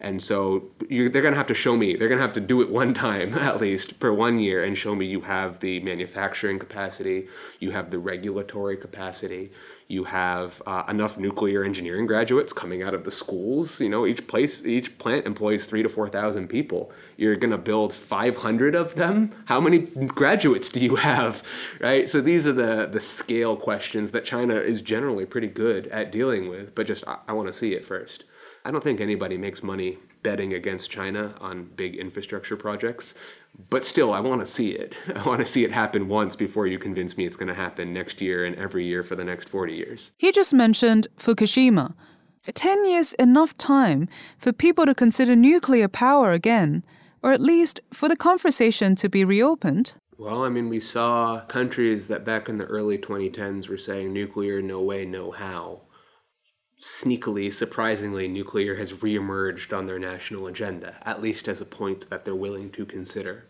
And 0.00 0.22
so 0.22 0.70
they're 0.88 1.08
going 1.08 1.32
to 1.32 1.38
have 1.38 1.48
to 1.48 1.54
show 1.54 1.76
me, 1.76 1.96
they're 1.96 2.08
going 2.08 2.20
to 2.20 2.26
have 2.26 2.34
to 2.34 2.40
do 2.40 2.62
it 2.62 2.70
one 2.70 2.94
time 2.94 3.34
at 3.38 3.60
least 3.60 3.94
for 3.94 4.14
one 4.14 4.38
year 4.38 4.62
and 4.62 4.78
show 4.78 4.94
me 4.94 5.06
you 5.06 5.22
have 5.22 5.58
the 5.58 5.80
manufacturing 5.80 6.58
capacity, 6.58 7.26
you 7.58 7.72
have 7.72 7.90
the 7.90 7.98
regulatory 7.98 8.76
capacity, 8.76 9.50
you 9.88 10.04
have 10.04 10.62
uh, 10.66 10.84
enough 10.86 11.16
nuclear 11.16 11.64
engineering 11.64 12.06
graduates 12.06 12.52
coming 12.52 12.82
out 12.82 12.92
of 12.92 13.04
the 13.04 13.10
schools. 13.10 13.80
You 13.80 13.88
know, 13.88 14.06
each 14.06 14.26
place, 14.26 14.64
each 14.66 14.98
plant 14.98 15.24
employs 15.24 15.64
three 15.64 15.82
to 15.82 15.88
4,000 15.88 16.46
people. 16.46 16.92
You're 17.16 17.36
going 17.36 17.52
to 17.52 17.58
build 17.58 17.94
500 17.94 18.74
of 18.74 18.96
them? 18.96 19.32
How 19.46 19.60
many 19.60 19.78
graduates 19.78 20.68
do 20.68 20.80
you 20.80 20.96
have? 20.96 21.42
Right? 21.80 22.08
So 22.08 22.20
these 22.20 22.46
are 22.46 22.52
the, 22.52 22.88
the 22.90 23.00
scale 23.00 23.56
questions 23.56 24.10
that 24.12 24.24
China 24.24 24.56
is 24.56 24.82
generally 24.82 25.24
pretty 25.24 25.46
good 25.46 25.86
at 25.88 26.10
dealing 26.10 26.48
with, 26.48 26.74
but 26.74 26.86
just 26.86 27.06
I, 27.06 27.18
I 27.28 27.32
want 27.32 27.46
to 27.46 27.52
see 27.52 27.74
it 27.74 27.84
first. 27.84 28.24
I 28.64 28.70
don't 28.70 28.82
think 28.82 29.00
anybody 29.00 29.38
makes 29.38 29.62
money 29.62 29.98
betting 30.22 30.52
against 30.52 30.90
China 30.90 31.34
on 31.40 31.64
big 31.76 31.94
infrastructure 31.94 32.56
projects, 32.56 33.18
but 33.70 33.84
still, 33.84 34.12
I 34.12 34.20
want 34.20 34.40
to 34.40 34.46
see 34.46 34.70
it. 34.70 34.94
I 35.14 35.22
want 35.26 35.40
to 35.40 35.46
see 35.46 35.64
it 35.64 35.72
happen 35.72 36.08
once 36.08 36.36
before 36.36 36.66
you 36.66 36.78
convince 36.78 37.16
me 37.16 37.26
it's 37.26 37.36
going 37.36 37.48
to 37.48 37.54
happen 37.54 37.92
next 37.92 38.20
year 38.20 38.44
and 38.44 38.56
every 38.56 38.86
year 38.86 39.02
for 39.02 39.16
the 39.16 39.24
next 39.24 39.48
40 39.48 39.74
years. 39.74 40.12
He 40.18 40.32
just 40.32 40.54
mentioned 40.54 41.08
Fukushima. 41.18 41.94
Is 42.42 42.52
10 42.54 42.88
years 42.88 43.14
enough 43.14 43.56
time 43.58 44.08
for 44.38 44.52
people 44.52 44.86
to 44.86 44.94
consider 44.94 45.34
nuclear 45.34 45.88
power 45.88 46.30
again, 46.30 46.84
or 47.22 47.32
at 47.32 47.40
least 47.40 47.80
for 47.92 48.08
the 48.08 48.16
conversation 48.16 48.94
to 48.96 49.08
be 49.08 49.24
reopened? 49.24 49.94
Well, 50.16 50.44
I 50.44 50.48
mean, 50.48 50.68
we 50.68 50.80
saw 50.80 51.40
countries 51.40 52.06
that 52.06 52.24
back 52.24 52.48
in 52.48 52.58
the 52.58 52.64
early 52.64 52.96
2010s 52.96 53.68
were 53.68 53.76
saying 53.76 54.12
nuclear, 54.12 54.62
no 54.62 54.80
way, 54.80 55.04
no 55.04 55.32
how 55.32 55.82
sneakily, 56.80 57.52
surprisingly, 57.52 58.28
nuclear 58.28 58.76
has 58.76 58.92
reemerged 58.94 59.76
on 59.76 59.86
their 59.86 59.98
national 59.98 60.46
agenda, 60.46 60.96
at 61.02 61.20
least 61.20 61.48
as 61.48 61.60
a 61.60 61.66
point 61.66 62.08
that 62.10 62.24
they're 62.24 62.34
willing 62.34 62.70
to 62.70 62.86
consider. 62.86 63.47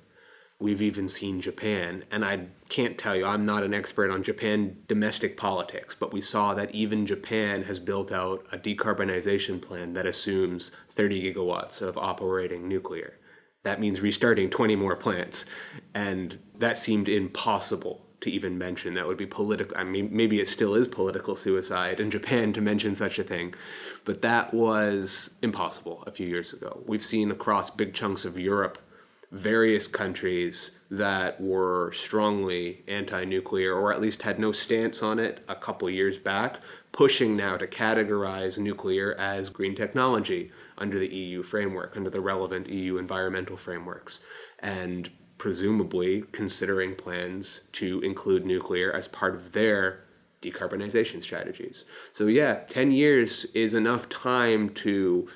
We've 0.61 0.83
even 0.83 1.09
seen 1.09 1.41
Japan, 1.41 2.05
and 2.11 2.25
I 2.25 2.47
can't 2.69 2.99
tell 2.99 3.15
you, 3.15 3.25
I'm 3.25 3.47
not 3.47 3.63
an 3.63 3.73
expert 3.73 4.11
on 4.11 4.25
Japan 4.25 4.79
domestic 4.89 5.37
politics, 5.37 5.95
but 5.95 6.13
we 6.13 6.21
saw 6.21 6.53
that 6.55 6.75
even 6.75 7.07
Japan 7.07 7.63
has 7.63 7.79
built 7.79 8.11
out 8.11 8.45
a 8.51 8.59
decarbonization 8.59 9.63
plan 9.63 9.93
that 9.93 10.05
assumes 10.05 10.73
30 10.91 11.33
gigawatts 11.33 11.81
of 11.81 11.97
operating 11.97 12.67
nuclear. 12.69 13.15
That 13.63 13.79
means 13.79 14.01
restarting 14.01 14.51
20 14.51 14.75
more 14.75 14.97
plants, 14.97 15.47
and 15.95 16.41
that 16.59 16.77
seemed 16.77 17.09
impossible 17.09 18.05
to 18.21 18.31
even 18.31 18.59
mention. 18.59 18.95
That 18.95 19.07
would 19.07 19.17
be 19.17 19.27
political. 19.27 19.77
I 19.77 19.85
mean, 19.85 20.09
maybe 20.11 20.41
it 20.41 20.49
still 20.49 20.75
is 20.75 20.89
political 20.89 21.37
suicide 21.37 22.01
in 22.01 22.11
Japan 22.11 22.53
to 22.55 22.61
mention 22.61 22.97
such 22.97 23.21
a 23.21 23.25
thing, 23.25 23.55
but 24.05 24.23
that 24.23 24.53
was 24.53 25.37
impossible 25.41 26.03
a 26.07 26.11
few 26.11 26.27
years 26.27 26.53
ago. 26.53 26.83
We've 26.85 27.05
seen 27.05 27.31
across 27.31 27.71
big 27.71 27.95
chunks 27.95 28.25
of 28.25 28.39
Europe 28.39 28.79
various 29.31 29.87
countries 29.87 30.79
that 30.91 31.41
were 31.41 31.93
strongly 31.93 32.83
anti 32.89 33.25
nuclear 33.25 33.75
or 33.75 33.93
at 33.93 34.01
least 34.01 34.23
had 34.23 34.39
no 34.39 34.53
stance 34.53 35.03
on 35.03 35.19
it 35.19 35.45
a 35.49 35.55
couple 35.55 35.89
years 35.91 36.19
back, 36.19 36.61
pushing 36.93 37.37
now 37.37 37.57
to 37.57 37.67
categorize 37.67 38.59
nuclear 38.59 39.15
as 39.15 39.51
green 39.51 39.75
technology 39.75 40.51
under 40.79 40.99
the 40.99 41.09
EU 41.09 41.43
framework, 41.43 41.97
under 41.97 42.11
the 42.11 42.21
relevant 42.21 42.69
EU 42.69 42.97
environmental 42.97 43.57
frameworks. 43.57 44.21
And 44.61 45.11
presumably 45.37 46.25
considering 46.33 46.97
plans 46.97 47.69
to 47.73 48.01
include 48.01 48.45
nuclear 48.45 48.93
as 48.93 49.07
part 49.07 49.35
of 49.35 49.53
their 49.53 50.05
decarbonization 50.43 51.23
strategies. 51.23 51.85
So, 52.13 52.27
yeah, 52.27 52.61
10 52.69 52.93
years 52.93 53.45
is 53.55 53.75
enough 53.75 54.09
time 54.09 54.71
to 54.71 55.29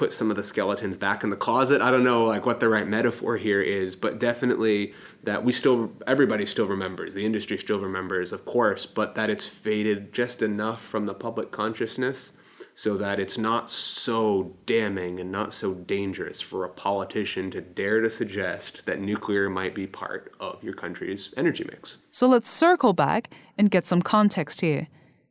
put 0.00 0.14
some 0.14 0.30
of 0.30 0.36
the 0.36 0.42
skeletons 0.42 0.96
back 0.96 1.22
in 1.22 1.28
the 1.28 1.36
closet. 1.36 1.82
I 1.82 1.90
don't 1.90 2.04
know 2.04 2.24
like 2.24 2.46
what 2.46 2.58
the 2.58 2.70
right 2.70 2.88
metaphor 2.88 3.36
here 3.36 3.60
is, 3.60 3.96
but 3.96 4.18
definitely 4.18 4.94
that 5.24 5.44
we 5.44 5.52
still 5.52 5.92
everybody 6.06 6.46
still 6.46 6.66
remembers, 6.66 7.12
the 7.12 7.26
industry 7.26 7.58
still 7.58 7.78
remembers, 7.78 8.32
of 8.32 8.46
course, 8.46 8.86
but 8.86 9.14
that 9.16 9.28
it's 9.28 9.46
faded 9.46 10.14
just 10.14 10.40
enough 10.40 10.80
from 10.80 11.04
the 11.04 11.12
public 11.12 11.50
consciousness 11.50 12.32
so 12.74 12.96
that 12.96 13.20
it's 13.20 13.36
not 13.36 13.68
so 13.68 14.56
damning 14.64 15.20
and 15.20 15.30
not 15.30 15.52
so 15.52 15.74
dangerous 15.74 16.40
for 16.40 16.64
a 16.64 16.70
politician 16.70 17.50
to 17.50 17.60
dare 17.60 18.00
to 18.00 18.08
suggest 18.08 18.86
that 18.86 19.00
nuclear 19.00 19.50
might 19.50 19.74
be 19.74 19.86
part 19.86 20.32
of 20.40 20.64
your 20.64 20.72
country's 20.72 21.34
energy 21.36 21.64
mix. 21.70 21.98
So 22.10 22.26
let's 22.26 22.48
circle 22.48 22.94
back 22.94 23.34
and 23.58 23.70
get 23.70 23.86
some 23.86 24.00
context 24.00 24.62
here. 24.62 24.88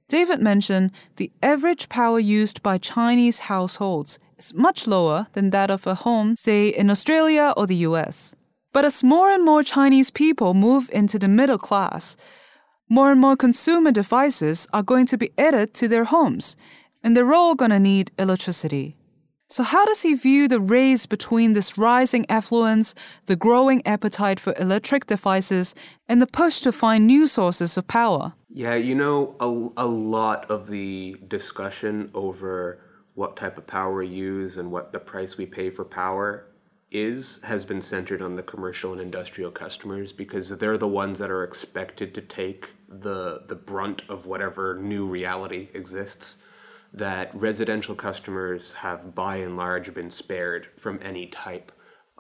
David 0.08 0.42
mentioned 0.42 0.92
the 1.16 1.32
average 1.42 1.90
power 1.90 2.20
used 2.20 2.62
by 2.62 2.78
Chinese 2.78 3.40
households 3.40 4.20
is 4.40 4.54
much 4.54 4.88
lower 4.88 5.28
than 5.34 5.50
that 5.52 5.70
of 5.70 5.86
a 5.86 5.96
home, 5.96 6.36
say, 6.36 6.70
in 6.70 6.90
Australia 6.90 7.54
or 7.58 7.68
the 7.68 7.84
US. 7.88 8.36
But 8.72 8.86
as 8.86 9.04
more 9.04 9.30
and 9.30 9.44
more 9.44 9.64
Chinese 9.64 10.10
people 10.12 10.54
move 10.54 10.90
into 10.92 11.20
the 11.20 11.28
middle 11.28 11.58
class, 11.58 12.16
more 12.90 13.12
and 13.12 13.22
more 13.22 13.36
consumer 13.36 13.92
devices 13.92 14.68
are 14.74 14.84
going 14.84 15.06
to 15.08 15.18
be 15.18 15.32
added 15.38 15.74
to 15.76 15.88
their 15.88 16.06
homes, 16.06 16.56
and 17.04 17.16
they're 17.16 17.34
all 17.34 17.56
gonna 17.56 17.80
need 17.80 18.12
electricity. 18.18 18.96
So, 19.52 19.64
how 19.64 19.84
does 19.86 20.04
he 20.04 20.14
view 20.14 20.48
the 20.48 20.60
race 20.60 21.08
between 21.08 21.54
this 21.54 21.76
rising 21.78 22.26
affluence, 22.30 22.94
the 23.26 23.36
growing 23.36 23.86
appetite 23.86 24.40
for 24.40 24.54
electric 24.60 25.08
devices, 25.08 25.74
and 26.08 26.22
the 26.22 26.28
push 26.28 26.62
to 26.62 26.72
find 26.72 27.08
new 27.08 27.26
sources 27.26 27.76
of 27.76 27.88
power? 27.88 28.34
Yeah, 28.50 28.76
you 28.76 28.94
know, 28.94 29.36
a, 29.40 29.86
a 29.86 29.88
lot 29.88 30.50
of 30.52 30.68
the 30.68 31.18
discussion 31.28 32.12
over 32.14 32.80
what 33.20 33.36
type 33.36 33.58
of 33.58 33.68
power 33.68 33.98
we 33.98 34.08
use 34.08 34.56
and 34.56 34.72
what 34.72 34.94
the 34.94 35.00
price 35.00 35.38
we 35.38 35.46
pay 35.46 35.70
for 35.70 35.84
power 35.84 36.46
is 36.90 37.42
has 37.44 37.66
been 37.66 37.82
centered 37.82 38.22
on 38.22 38.38
the 38.38 38.42
commercial 38.42 38.94
and 38.94 39.02
industrial 39.02 39.52
customers 39.52 40.14
because 40.14 40.48
they're 40.58 40.78
the 40.78 40.88
ones 40.88 41.20
that 41.20 41.30
are 41.30 41.44
expected 41.44 42.16
to 42.16 42.22
take 42.22 42.70
the 42.88 43.44
the 43.48 43.56
brunt 43.56 44.04
of 44.08 44.26
whatever 44.26 44.80
new 44.80 45.06
reality 45.06 45.68
exists 45.74 46.38
that 46.94 47.30
residential 47.36 47.94
customers 47.94 48.72
have 48.72 49.14
by 49.14 49.36
and 49.36 49.58
large 49.58 49.94
been 49.94 50.10
spared 50.10 50.70
from 50.78 50.98
any 51.02 51.28
type 51.28 51.74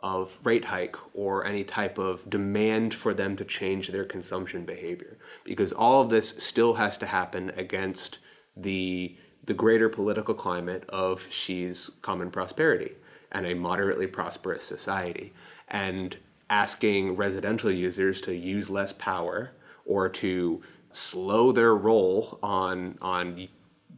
of 0.03 0.37
rate 0.43 0.65
hike 0.65 0.97
or 1.13 1.45
any 1.45 1.63
type 1.63 1.97
of 1.97 2.29
demand 2.29 2.93
for 2.93 3.13
them 3.13 3.37
to 3.37 3.45
change 3.45 3.87
their 3.87 4.05
consumption 4.05 4.65
behavior. 4.65 5.17
Because 5.45 5.71
all 5.71 6.01
of 6.01 6.09
this 6.09 6.29
still 6.43 6.75
has 6.75 6.97
to 6.97 7.05
happen 7.05 7.51
against 7.55 8.19
the 8.55 9.17
the 9.49 9.55
greater 9.55 9.89
political 9.89 10.35
climate 10.35 10.83
of 10.89 11.27
Xi's 11.31 11.89
common 12.03 12.29
prosperity 12.29 12.91
and 13.31 13.47
a 13.47 13.55
moderately 13.55 14.05
prosperous 14.05 14.63
society 14.63 15.33
and 15.67 16.17
asking 16.51 17.15
residential 17.15 17.71
users 17.71 18.21
to 18.21 18.35
use 18.35 18.69
less 18.69 18.93
power 18.93 19.49
or 19.87 20.07
to 20.07 20.61
slow 20.91 21.51
their 21.51 21.75
roll 21.75 22.37
on 22.43 22.99
on 23.01 23.47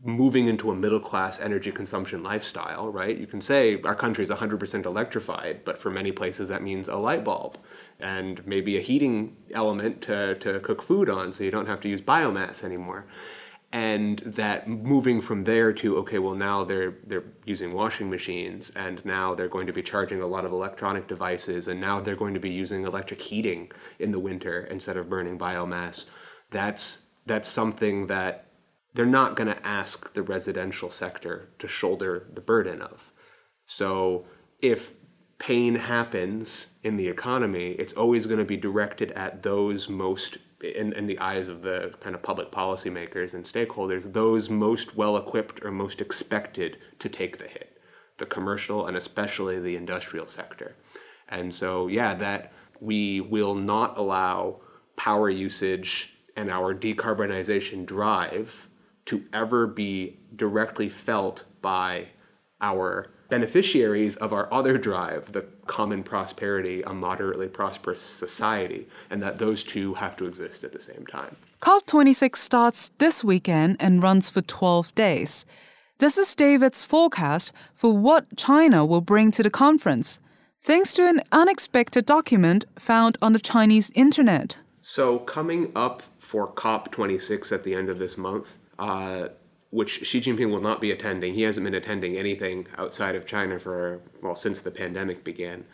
moving 0.05 0.47
into 0.47 0.71
a 0.71 0.75
middle 0.75 1.01
class 1.01 1.41
energy 1.41 1.71
consumption 1.71 2.23
lifestyle, 2.23 2.89
right? 2.89 3.17
You 3.17 3.27
can 3.27 3.41
say 3.41 3.81
our 3.81 3.93
country 3.93 4.23
is 4.23 4.29
100% 4.29 4.85
electrified, 4.85 5.65
but 5.65 5.77
for 5.77 5.91
many 5.91 6.13
places 6.13 6.47
that 6.47 6.63
means 6.63 6.87
a 6.87 6.95
light 6.95 7.25
bulb 7.25 7.57
and 7.99 8.45
maybe 8.47 8.77
a 8.77 8.81
heating 8.81 9.35
element 9.53 10.01
to, 10.03 10.35
to 10.35 10.61
cook 10.61 10.81
food 10.81 11.09
on 11.09 11.33
so 11.33 11.43
you 11.43 11.51
don't 11.51 11.67
have 11.67 11.81
to 11.81 11.89
use 11.89 12.01
biomass 12.01 12.63
anymore. 12.63 13.05
And 13.73 14.19
that 14.19 14.67
moving 14.67 15.21
from 15.21 15.45
there 15.45 15.71
to 15.73 15.97
okay, 15.99 16.19
well 16.19 16.35
now 16.35 16.65
they're 16.65 16.95
they're 17.07 17.23
using 17.45 17.73
washing 17.73 18.09
machines, 18.09 18.69
and 18.71 19.03
now 19.05 19.33
they're 19.33 19.47
going 19.47 19.67
to 19.67 19.73
be 19.73 19.81
charging 19.81 20.21
a 20.21 20.27
lot 20.27 20.43
of 20.43 20.51
electronic 20.51 21.07
devices, 21.07 21.69
and 21.69 21.79
now 21.79 22.01
they're 22.01 22.17
going 22.17 22.33
to 22.33 22.39
be 22.39 22.49
using 22.49 22.85
electric 22.85 23.21
heating 23.21 23.71
in 23.99 24.11
the 24.11 24.19
winter 24.19 24.65
instead 24.65 24.97
of 24.97 25.09
burning 25.09 25.39
biomass. 25.39 26.09
That's 26.49 27.05
that's 27.25 27.47
something 27.47 28.07
that 28.07 28.45
they're 28.93 29.05
not 29.05 29.35
going 29.35 29.47
to 29.47 29.65
ask 29.65 30.13
the 30.13 30.23
residential 30.23 30.89
sector 30.89 31.49
to 31.59 31.67
shoulder 31.67 32.27
the 32.33 32.41
burden 32.41 32.81
of. 32.81 33.13
So 33.65 34.25
if 34.61 34.95
pain 35.37 35.75
happens 35.75 36.77
in 36.83 36.97
the 36.97 37.07
economy, 37.07 37.71
it's 37.71 37.93
always 37.93 38.25
going 38.25 38.39
to 38.39 38.45
be 38.45 38.57
directed 38.57 39.11
at 39.13 39.43
those 39.43 39.89
most, 39.89 40.37
in, 40.63 40.93
in 40.93 41.07
the 41.07 41.19
eyes 41.19 41.47
of 41.47 41.61
the 41.61 41.93
kind 41.99 42.15
of 42.15 42.21
public 42.21 42.51
policymakers 42.51 43.33
and 43.33 43.43
stakeholders, 43.43 44.13
those 44.13 44.49
most 44.49 44.95
well 44.95 45.17
equipped 45.17 45.63
or 45.63 45.71
most 45.71 46.01
expected 46.01 46.77
to 46.99 47.09
take 47.09 47.37
the 47.37 47.47
hit 47.47 47.71
the 48.21 48.25
commercial 48.27 48.85
and 48.85 48.95
especially 48.95 49.59
the 49.59 49.75
industrial 49.75 50.27
sector. 50.27 50.75
And 51.27 51.53
so, 51.53 51.87
yeah, 51.87 52.13
that 52.15 52.53
we 52.79 53.19
will 53.19 53.55
not 53.55 53.97
allow 53.97 54.61
power 54.95 55.29
usage 55.29 56.17
and 56.37 56.49
our 56.49 56.73
decarbonization 56.73 57.85
drive 57.85 58.69
to 59.05 59.25
ever 59.33 59.65
be 59.65 60.19
directly 60.35 60.87
felt 60.87 61.45
by 61.61 62.09
our 62.61 63.11
beneficiaries 63.31 64.17
of 64.17 64.33
our 64.33 64.53
other 64.53 64.77
drive, 64.77 65.31
the 65.31 65.45
common 65.65 66.03
prosperity, 66.03 66.83
a 66.83 66.93
moderately 66.93 67.47
prosperous 67.47 68.01
society, 68.01 68.87
and 69.09 69.23
that 69.23 69.39
those 69.39 69.63
two 69.63 69.95
have 69.95 70.17
to 70.17 70.25
exist 70.25 70.65
at 70.65 70.73
the 70.73 70.81
same 70.81 71.05
time. 71.07 71.37
COP26 71.61 72.35
starts 72.35 72.89
this 72.97 73.23
weekend 73.23 73.77
and 73.79 74.03
runs 74.03 74.29
for 74.29 74.41
12 74.41 74.93
days. 74.93 75.45
This 75.99 76.17
is 76.17 76.35
David's 76.35 76.83
forecast 76.83 77.53
for 77.73 77.97
what 77.97 78.35
China 78.35 78.85
will 78.85 79.01
bring 79.01 79.31
to 79.31 79.43
the 79.43 79.49
conference, 79.49 80.19
thanks 80.61 80.93
to 80.95 81.07
an 81.07 81.21
unexpected 81.31 82.05
document 82.05 82.65
found 82.77 83.17
on 83.21 83.31
the 83.31 83.39
Chinese 83.39 83.91
internet. 83.95 84.59
So, 84.81 85.19
coming 85.19 85.71
up 85.73 86.03
for 86.19 86.51
COP26 86.51 87.53
at 87.53 87.63
the 87.63 87.75
end 87.75 87.87
of 87.87 87.97
this 87.97 88.17
month, 88.17 88.57
uh, 88.77 89.29
which 89.71 90.05
Xi 90.05 90.21
Jinping 90.21 90.51
will 90.51 90.61
not 90.61 90.81
be 90.81 90.91
attending. 90.91 91.33
He 91.33 91.43
hasn't 91.43 91.63
been 91.63 91.73
attending 91.73 92.17
anything 92.17 92.67
outside 92.77 93.15
of 93.15 93.25
China 93.25 93.57
for, 93.59 94.01
well, 94.21 94.35
since 94.35 94.61
the 94.61 94.69
pandemic 94.71 95.23
began. 95.23 95.65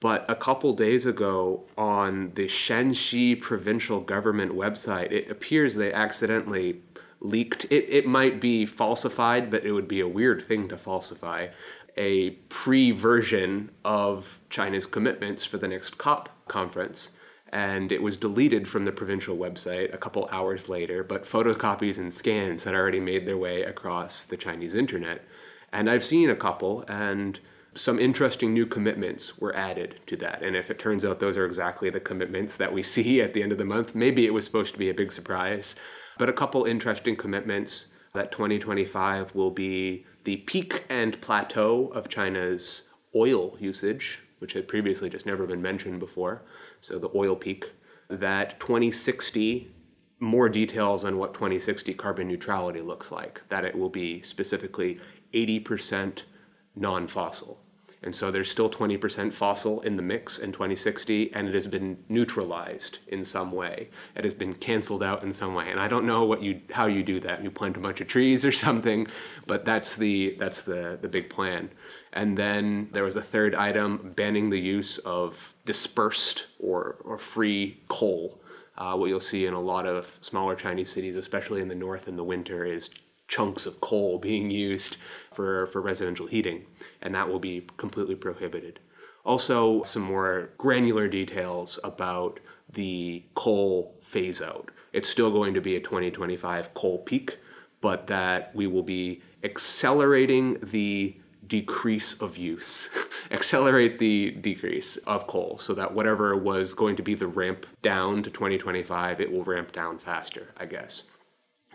But 0.00 0.24
a 0.30 0.36
couple 0.36 0.74
days 0.74 1.06
ago 1.06 1.64
on 1.76 2.32
the 2.34 2.46
Shanxi 2.46 3.40
provincial 3.40 4.00
government 4.00 4.52
website, 4.52 5.10
it 5.10 5.30
appears 5.30 5.74
they 5.74 5.92
accidentally 5.92 6.82
leaked. 7.20 7.64
It, 7.64 7.86
it 7.88 8.06
might 8.06 8.40
be 8.40 8.64
falsified, 8.64 9.50
but 9.50 9.64
it 9.64 9.72
would 9.72 9.88
be 9.88 10.00
a 10.00 10.06
weird 10.06 10.44
thing 10.44 10.68
to 10.68 10.76
falsify. 10.76 11.48
A 11.96 12.30
pre 12.48 12.92
version 12.92 13.70
of 13.84 14.38
China's 14.50 14.86
commitments 14.86 15.44
for 15.44 15.58
the 15.58 15.66
next 15.66 15.98
COP 15.98 16.28
conference 16.46 17.10
and 17.52 17.90
it 17.92 18.02
was 18.02 18.16
deleted 18.16 18.68
from 18.68 18.84
the 18.84 18.92
provincial 18.92 19.36
website 19.36 19.92
a 19.94 19.98
couple 19.98 20.28
hours 20.30 20.68
later, 20.68 21.02
but 21.02 21.24
photocopies 21.24 21.98
and 21.98 22.12
scans 22.12 22.64
had 22.64 22.74
already 22.74 23.00
made 23.00 23.26
their 23.26 23.36
way 23.36 23.62
across 23.62 24.24
the 24.24 24.36
Chinese 24.36 24.74
internet. 24.74 25.24
And 25.72 25.88
I've 25.88 26.04
seen 26.04 26.30
a 26.30 26.36
couple, 26.36 26.84
and 26.88 27.38
some 27.74 27.98
interesting 27.98 28.52
new 28.52 28.66
commitments 28.66 29.38
were 29.38 29.54
added 29.54 30.00
to 30.06 30.16
that. 30.16 30.42
And 30.42 30.56
if 30.56 30.70
it 30.70 30.78
turns 30.78 31.04
out 31.04 31.20
those 31.20 31.36
are 31.36 31.46
exactly 31.46 31.90
the 31.90 32.00
commitments 32.00 32.56
that 32.56 32.72
we 32.72 32.82
see 32.94 33.20
at 33.20 33.34
the 33.34 33.42
end 33.42 33.52
of 33.52 33.58
the 33.58 33.64
month, 33.64 33.94
maybe 33.94 34.26
it 34.26 34.34
was 34.34 34.44
supposed 34.44 34.72
to 34.74 34.78
be 34.78 34.90
a 34.90 34.94
big 34.94 35.12
surprise. 35.12 35.76
But 36.18 36.28
a 36.28 36.32
couple 36.32 36.64
interesting 36.64 37.16
commitments 37.16 37.88
that 38.14 38.32
2025 38.32 39.34
will 39.34 39.50
be 39.50 40.04
the 40.24 40.38
peak 40.38 40.84
and 40.88 41.20
plateau 41.20 41.88
of 41.88 42.08
China's 42.08 42.88
oil 43.14 43.56
usage, 43.60 44.20
which 44.38 44.54
had 44.54 44.68
previously 44.68 45.08
just 45.08 45.26
never 45.26 45.46
been 45.46 45.62
mentioned 45.62 46.00
before 46.00 46.42
so 46.80 46.98
the 46.98 47.10
oil 47.14 47.36
peak, 47.36 47.70
that 48.08 48.58
2060, 48.60 49.70
more 50.20 50.48
details 50.48 51.04
on 51.04 51.18
what 51.18 51.34
2060 51.34 51.94
carbon 51.94 52.28
neutrality 52.28 52.80
looks 52.80 53.12
like, 53.12 53.42
that 53.48 53.64
it 53.64 53.76
will 53.76 53.90
be 53.90 54.22
specifically 54.22 54.98
80% 55.32 56.22
non 56.74 57.06
fossil. 57.06 57.60
And 58.02 58.14
so 58.14 58.30
there's 58.30 58.50
still 58.50 58.70
20% 58.70 59.32
fossil 59.32 59.80
in 59.80 59.96
the 59.96 60.02
mix 60.02 60.38
in 60.38 60.52
2060, 60.52 61.32
and 61.34 61.48
it 61.48 61.54
has 61.54 61.66
been 61.66 61.98
neutralized 62.08 63.00
in 63.08 63.24
some 63.24 63.50
way. 63.50 63.88
It 64.14 64.22
has 64.24 64.34
been 64.34 64.54
canceled 64.54 65.02
out 65.02 65.24
in 65.24 65.32
some 65.32 65.54
way. 65.54 65.70
And 65.70 65.80
I 65.80 65.88
don't 65.88 66.06
know 66.06 66.24
what 66.24 66.42
you 66.42 66.60
how 66.70 66.86
you 66.86 67.02
do 67.02 67.18
that. 67.20 67.42
You 67.42 67.50
plant 67.50 67.76
a 67.76 67.80
bunch 67.80 68.00
of 68.00 68.06
trees 68.06 68.44
or 68.44 68.52
something, 68.66 69.08
but 69.46 69.64
that's 69.64 69.96
the 69.96 70.36
that's 70.38 70.62
the 70.62 70.98
the 71.00 71.08
big 71.08 71.28
plan. 71.28 71.70
And 72.12 72.36
then 72.36 72.88
there 72.92 73.04
was 73.04 73.16
a 73.16 73.22
third 73.22 73.54
item 73.54 74.12
banning 74.16 74.50
the 74.50 74.58
use 74.58 74.98
of 74.98 75.54
dispersed 75.64 76.46
or, 76.58 76.96
or 77.04 77.18
free 77.18 77.82
coal. 77.88 78.40
Uh, 78.76 78.94
what 78.96 79.06
you'll 79.06 79.20
see 79.20 79.46
in 79.46 79.54
a 79.54 79.60
lot 79.60 79.86
of 79.86 80.18
smaller 80.20 80.54
Chinese 80.54 80.90
cities, 80.90 81.16
especially 81.16 81.60
in 81.60 81.68
the 81.68 81.74
north 81.74 82.08
in 82.08 82.16
the 82.16 82.24
winter, 82.24 82.64
is 82.64 82.90
chunks 83.28 83.66
of 83.66 83.80
coal 83.80 84.18
being 84.18 84.50
used 84.50 84.96
for, 85.32 85.66
for 85.68 85.80
residential 85.80 86.26
heating, 86.26 86.64
and 87.00 87.14
that 87.14 87.28
will 87.28 87.38
be 87.38 87.66
completely 87.76 88.14
prohibited. 88.14 88.80
Also, 89.24 89.82
some 89.82 90.02
more 90.02 90.50
granular 90.56 91.06
details 91.06 91.78
about 91.84 92.40
the 92.72 93.22
coal 93.34 93.94
phase 94.00 94.40
out. 94.42 94.70
It's 94.92 95.08
still 95.08 95.30
going 95.30 95.54
to 95.54 95.60
be 95.60 95.76
a 95.76 95.80
2025 95.80 96.74
coal 96.74 96.98
peak, 96.98 97.38
but 97.80 98.06
that 98.06 98.54
we 98.54 98.66
will 98.66 98.82
be 98.82 99.22
accelerating 99.44 100.58
the 100.62 101.16
decrease 101.46 102.20
of 102.20 102.36
use, 102.36 102.90
accelerate 103.30 103.98
the 103.98 104.30
decrease 104.32 104.96
of 104.98 105.26
coal 105.26 105.58
so 105.58 105.74
that 105.74 105.94
whatever 105.94 106.36
was 106.36 106.74
going 106.74 106.96
to 106.96 107.02
be 107.02 107.14
the 107.14 107.26
ramp 107.26 107.66
down 107.82 108.22
to 108.22 108.30
2025, 108.30 109.20
it 109.20 109.32
will 109.32 109.44
ramp 109.44 109.72
down 109.72 109.98
faster, 109.98 110.48
I 110.56 110.66
guess. 110.66 111.04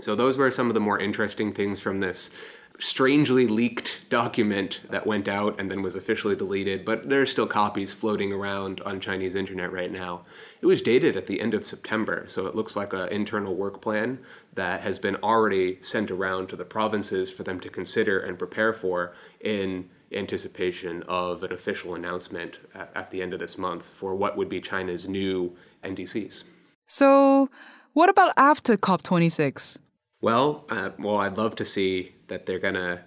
So, 0.02 0.16
those 0.16 0.38
were 0.38 0.52
some 0.52 0.68
of 0.68 0.74
the 0.74 0.80
more 0.80 1.00
interesting 1.00 1.54
things 1.54 1.80
from 1.80 2.00
this 2.00 2.36
strangely 2.80 3.48
leaked 3.48 4.02
document 4.10 4.82
that 4.90 5.06
went 5.06 5.28
out 5.28 5.60
and 5.60 5.70
then 5.70 5.82
was 5.82 5.96
officially 5.96 6.36
deleted, 6.36 6.84
but 6.84 7.08
there 7.08 7.22
are 7.22 7.26
still 7.26 7.48
copies 7.48 7.94
floating 7.94 8.34
around 8.34 8.82
on 8.82 9.00
Chinese 9.00 9.36
internet 9.36 9.72
right 9.72 9.92
now. 9.92 10.26
It 10.62 10.66
was 10.66 10.82
dated 10.82 11.16
at 11.16 11.28
the 11.28 11.40
end 11.40 11.54
of 11.54 11.66
September, 11.66 12.24
so 12.28 12.48
it 12.48 12.56
looks 12.56 12.76
like 12.76 12.92
an 12.94 13.10
internal 13.10 13.56
work 13.56 13.82
plan 13.82 14.20
that 14.56 14.82
has 14.82 15.00
been 15.00 15.16
already 15.18 15.78
sent 15.82 16.10
around 16.10 16.50
to 16.50 16.56
the 16.56 16.66
provinces 16.66 17.32
for 17.32 17.44
them 17.44 17.60
to 17.60 17.70
consider 17.70 18.20
and 18.20 18.40
prepare 18.40 18.74
for 18.74 19.14
in 19.40 19.90
anticipation 20.12 21.04
of 21.04 21.44
an 21.44 21.52
official 21.52 21.96
announcement 21.96 22.60
at, 22.74 23.12
the 23.12 23.22
end 23.22 23.34
of 23.34 23.40
this 23.40 23.58
month 23.58 23.86
for 23.86 24.16
what 24.16 24.38
would 24.38 24.50
be 24.50 24.62
China's 24.62 25.08
new 25.08 25.56
NDCs. 25.84 26.46
So, 26.86 27.50
what 27.94 28.10
about 28.10 28.34
after 28.38 28.78
COP26? 28.78 29.80
Well, 30.24 30.64
uh, 30.70 30.92
well, 30.98 31.18
I'd 31.18 31.38
love 31.38 31.58
to 31.58 31.66
see 31.66 32.16
that 32.30 32.46
they're 32.46 32.58
gonna 32.58 33.02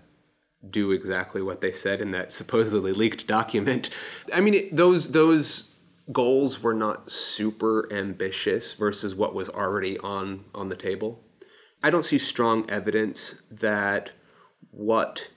do 0.69 0.93
exactly 0.93 1.41
what 1.41 1.63
they 1.63 1.73
said 1.73 2.03
in 2.03 2.11
that 2.11 2.31
supposedly 2.41 2.93
leaked 2.93 3.27
document. 3.27 3.89
I 4.35 4.43
mean, 4.43 4.53
it, 4.53 4.77
those 4.77 5.13
those 5.13 5.75
goals 6.13 6.63
were 6.63 6.75
not 6.75 7.11
super 7.11 7.91
ambitious 7.91 8.75
versus 8.75 9.15
what 9.15 9.35
was 9.35 9.49
already 9.49 9.99
on 10.01 10.45
on 10.55 10.69
the 10.69 10.77
table. 10.77 11.25
I 11.83 11.89
don't 11.89 12.05
see 12.05 12.19
strong 12.19 12.69
evidence 12.69 13.41
that 13.51 14.11
what 14.71 15.31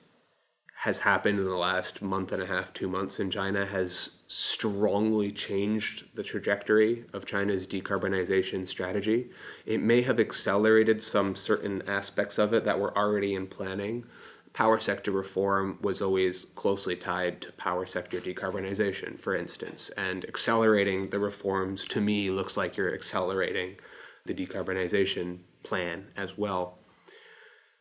has 0.84 1.00
happened 1.00 1.38
in 1.38 1.44
the 1.44 1.58
last 1.58 2.02
month 2.02 2.32
and 2.32 2.42
a 2.42 2.46
half, 2.46 2.74
two 2.74 2.88
months 2.88 3.20
in 3.20 3.30
China 3.30 3.66
has 3.66 4.22
strongly 4.28 5.30
changed 5.30 6.06
the 6.16 6.24
trajectory 6.24 7.04
of 7.12 7.26
China's 7.26 7.68
decarbonization 7.68 8.66
strategy. 8.66 9.30
It 9.66 9.82
may 9.82 10.04
have 10.04 10.22
accelerated 10.22 11.04
some 11.04 11.36
certain 11.36 11.82
aspects 11.86 12.38
of 12.38 12.54
it 12.54 12.64
that 12.64 12.80
were 12.80 12.98
already 12.98 13.36
in 13.36 13.48
planning. 13.48 14.06
Power 14.54 14.80
sector 14.80 15.12
reform 15.12 15.80
was 15.82 16.02
always 16.02 16.46
closely 16.56 16.96
tied 16.96 17.42
to 17.42 17.52
power 17.52 17.86
sector 17.86 18.22
decarbonization, 18.22 19.20
for 19.20 19.36
instance, 19.36 19.90
and 19.98 20.24
accelerating 20.24 21.10
the 21.10 21.20
reforms 21.20 21.84
to 21.90 22.00
me 22.00 22.32
looks 22.32 22.56
like 22.56 22.78
you're 22.78 22.94
accelerating 22.94 23.76
the 24.26 24.34
decarbonization 24.34 25.40
plan 25.62 26.06
as 26.16 26.38
well. 26.38 26.78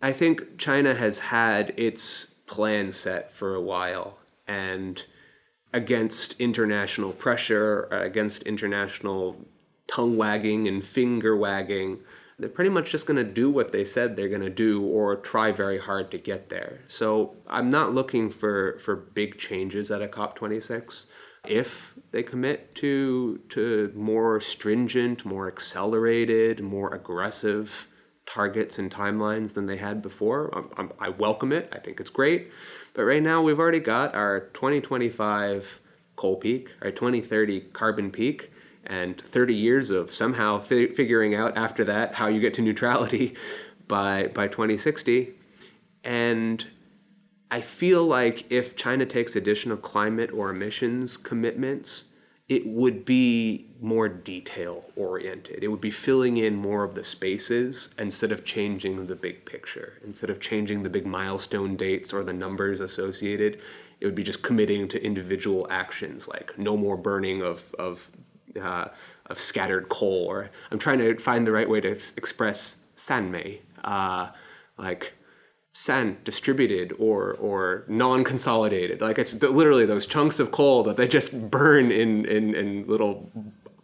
I 0.03 0.13
think 0.13 0.59
China 0.59 0.97
has 0.97 1.21
had 1.21 1.73
its 1.77 2.35
plan 2.49 2.93
set 2.93 3.33
for 3.33 3.55
a 3.55 3.61
while 3.61 4.19
and 4.47 5.05
against 5.73 6.41
international 6.41 7.13
pressure, 7.13 7.85
against 7.91 8.43
international 8.45 9.37
tongue 9.87 10.17
wagging 10.17 10.67
and 10.67 10.85
finger 10.85 11.37
wagging, 11.37 11.99
they're 12.39 12.49
pretty 12.49 12.71
much 12.71 12.91
just 12.91 13.07
going 13.07 13.17
to 13.17 13.31
do 13.31 13.51
what 13.51 13.73
they 13.73 13.85
said 13.85 14.17
they're 14.17 14.29
going 14.29 14.41
to 14.41 14.51
do 14.51 14.83
or 14.83 15.17
try 15.17 15.51
very 15.51 15.79
hard 15.79 16.11
to 16.11 16.19
get 16.19 16.49
there. 16.49 16.81
So 16.87 17.37
I'm 17.47 17.69
not 17.69 17.93
looking 17.93 18.31
for, 18.31 18.79
for 18.79 18.95
big 18.95 19.39
changes 19.39 19.91
at 19.91 20.03
a 20.03 20.09
COP26. 20.09 21.07
If 21.47 21.95
they 22.13 22.23
commit 22.23 22.75
to, 22.77 23.41
to 23.51 23.93
more 23.95 24.41
stringent, 24.41 25.25
more 25.25 25.49
accelerated, 25.49 26.61
more 26.61 26.95
aggressive 26.95 27.88
targets 28.29 28.79
and 28.79 28.91
timelines 28.91 29.55
than 29.55 29.67
they 29.67 29.79
had 29.79 30.03
before. 30.03 30.51
I'm, 30.55 30.69
I'm, 30.77 30.93
i 31.01 31.09
welcome 31.09 31.51
it. 31.53 31.69
I 31.73 31.79
think 31.79 31.99
it's 31.99 32.11
great. 32.11 32.51
But 32.93 33.05
right 33.05 33.23
now, 33.23 33.41
we've 33.43 33.59
already 33.59 33.81
got 33.81 34.15
our 34.15 34.41
2025 34.53 35.81
coal 36.17 36.37
peak, 36.37 36.69
our 36.83 36.91
2030 36.91 37.61
carbon 37.73 38.11
peak, 38.11 38.51
and 38.85 39.19
30 39.19 39.55
years 39.55 39.91
of 39.91 40.13
somehow 40.13 40.61
fi- 40.61 40.89
figuring 40.89 41.35
out 41.35 41.57
after 41.57 41.85
that 41.85 42.15
how 42.15 42.27
you 42.27 42.41
get 42.41 42.55
to 42.55 42.63
neutrality 42.63 43.35
by 43.89 44.27
by 44.29 44.47
2060 44.47 45.33
and 46.05 46.67
I 47.51 47.61
feel 47.61 48.07
like 48.07 48.51
if 48.51 48.77
China 48.77 49.07
takes 49.07 49.35
additional 49.35 49.79
climate 49.79 50.31
or 50.33 50.51
emissions 50.51 51.17
commitments, 51.17 52.05
it 52.49 52.67
would 52.67 53.05
be 53.05 53.67
more 53.81 54.09
detail 54.09 54.85
oriented. 54.97 55.63
It 55.63 55.69
would 55.69 55.83
be 55.83 55.91
filling 55.91 56.39
in 56.39 56.57
more 56.57 56.83
of 56.83 56.95
the 56.95 57.05
spaces 57.05 57.95
instead 57.99 58.33
of 58.33 58.45
changing 58.45 59.07
the 59.07 59.15
big 59.15 59.45
picture. 59.45 60.01
Instead 60.03 60.31
of 60.31 60.41
changing 60.41 60.83
the 60.83 60.89
big 60.89 61.07
milestone 61.07 61.77
dates 61.77 62.13
or 62.13 62.25
the 62.25 62.33
numbers 62.33 62.81
associated, 62.81 63.61
it 64.01 64.07
would 64.07 64.15
be 64.15 64.23
just 64.23 64.43
committing 64.43 64.89
to 64.89 65.03
individual 65.05 65.67
actions 65.71 66.27
like 66.27 66.59
no 66.59 66.77
more 66.77 66.97
burning 66.97 67.43
of, 67.43 67.75
of, 67.79 68.11
uh, 68.61 68.87
of 69.27 69.39
scattered 69.39 69.91
coal. 69.91 70.25
Or 70.27 70.51
I'm 70.71 70.79
trying 70.79 70.99
to 71.01 71.19
find 71.19 71.47
the 71.47 71.53
right 71.53 71.69
way 71.69 71.83
to 71.83 71.91
express 71.91 72.85
sanmei, 72.97 73.59
uh, 73.85 74.31
like 74.79 75.13
sent, 75.79 76.25
distributed, 76.25 76.93
or 76.99 77.35
or 77.35 77.85
non-consolidated. 77.87 79.01
Like 79.01 79.17
it's 79.17 79.35
literally 79.35 79.87
those 79.87 80.07
chunks 80.07 80.41
of 80.41 80.51
coal 80.51 80.83
that 80.83 80.97
they 80.97 81.07
just 81.07 81.51
burn 81.51 81.93
in 81.93 82.25
in, 82.25 82.55
in 82.57 82.87
little 82.89 83.31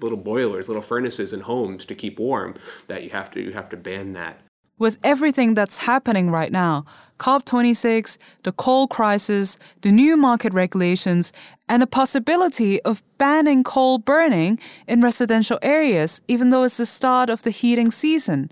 little 0.01 0.19
boilers, 0.19 0.67
little 0.69 0.83
furnaces 0.83 1.33
in 1.33 1.41
homes 1.41 1.85
to 1.85 1.95
keep 1.95 2.19
warm. 2.19 2.57
That 2.89 3.05
you 3.05 3.11
have 3.11 3.31
to 3.33 3.41
you 3.41 3.53
have 3.53 3.69
to 3.69 3.77
ban 3.77 4.13
that. 4.15 4.41
With 4.77 4.99
everything 5.05 5.55
that's 5.55 5.79
happening 5.79 6.33
right 6.33 6.51
now, 6.51 6.85
COP26, 7.21 8.19
the 8.43 8.51
coal 8.51 8.89
crisis, 8.89 9.57
the 9.83 9.93
new 9.93 10.17
market 10.17 10.53
regulations, 10.53 11.33
and 11.69 11.81
the 11.81 11.87
possibility 11.87 12.83
of 12.83 13.05
banning 13.19 13.63
coal 13.63 13.99
burning 13.99 14.59
in 14.89 15.01
residential 15.01 15.61
areas, 15.63 16.23
even 16.27 16.51
though 16.51 16.65
it's 16.65 16.79
the 16.79 16.87
start 16.87 17.31
of 17.31 17.43
the 17.43 17.51
heating 17.51 17.93
season. 17.93 18.51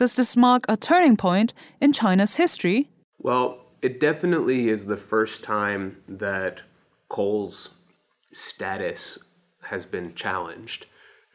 Does 0.00 0.16
this 0.16 0.34
mark 0.34 0.64
a 0.66 0.78
turning 0.78 1.18
point 1.18 1.52
in 1.78 1.92
China's 1.92 2.36
history? 2.36 2.88
Well, 3.18 3.66
it 3.82 4.00
definitely 4.00 4.70
is 4.70 4.86
the 4.86 4.96
first 4.96 5.44
time 5.44 5.98
that 6.08 6.62
coal's 7.10 7.74
status 8.32 9.22
has 9.64 9.84
been 9.84 10.14
challenged. 10.14 10.86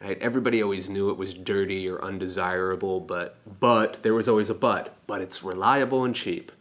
Right? 0.01 0.18
Everybody 0.20 0.63
always 0.63 0.89
knew 0.89 1.11
it 1.11 1.18
was 1.18 1.36
dirty 1.36 1.88
or 1.88 2.03
undesirable, 2.03 3.01
but 3.01 3.38
but 3.59 4.01
there 4.01 4.16
was 4.16 4.28
always 4.28 4.49
a 4.49 4.55
but. 4.55 4.97
But 5.05 5.22
it's 5.22 5.43
reliable 5.43 6.03
and 6.03 6.16
cheap. 6.16 6.51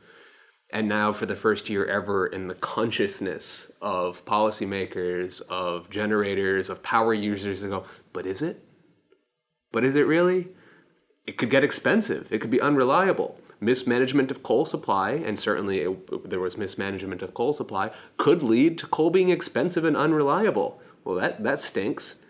And 0.70 0.86
now, 0.86 1.10
for 1.10 1.24
the 1.24 1.36
first 1.36 1.70
year 1.70 1.86
ever, 1.86 2.26
in 2.26 2.48
the 2.48 2.54
consciousness 2.54 3.72
of 3.80 4.26
policymakers, 4.26 5.40
of 5.48 5.88
generators, 5.88 6.68
of 6.68 6.82
power 6.82 7.14
users, 7.14 7.62
they 7.62 7.68
go, 7.68 7.86
but 8.12 8.26
is 8.26 8.42
it? 8.42 8.62
But 9.72 9.84
is 9.84 9.96
it 9.96 10.06
really? 10.06 10.48
It 11.26 11.38
could 11.38 11.50
get 11.50 11.64
expensive. 11.64 12.28
It 12.30 12.40
could 12.40 12.50
be 12.50 12.60
unreliable. 12.60 13.38
Mismanagement 13.60 14.30
of 14.30 14.42
coal 14.42 14.64
supply, 14.64 15.12
and 15.12 15.38
certainly 15.38 15.80
it, 15.80 16.28
there 16.30 16.40
was 16.40 16.58
mismanagement 16.58 17.22
of 17.22 17.32
coal 17.32 17.52
supply, 17.52 17.90
could 18.18 18.42
lead 18.42 18.78
to 18.78 18.86
coal 18.86 19.10
being 19.10 19.30
expensive 19.30 19.84
and 19.84 19.96
unreliable. 19.96 20.80
Well, 21.04 21.16
that, 21.16 21.42
that 21.42 21.60
stinks. 21.60 22.24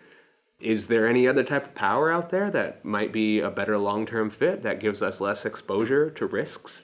Is 0.59 0.87
there 0.87 1.07
any 1.07 1.27
other 1.27 1.43
type 1.43 1.65
of 1.65 1.75
power 1.75 2.11
out 2.11 2.29
there 2.29 2.49
that 2.51 2.85
might 2.85 3.11
be 3.11 3.39
a 3.39 3.51
better 3.51 3.77
long 3.77 4.05
term 4.05 4.29
fit 4.29 4.63
that 4.63 4.79
gives 4.79 5.01
us 5.01 5.19
less 5.19 5.45
exposure 5.45 6.09
to 6.11 6.25
risks? 6.25 6.83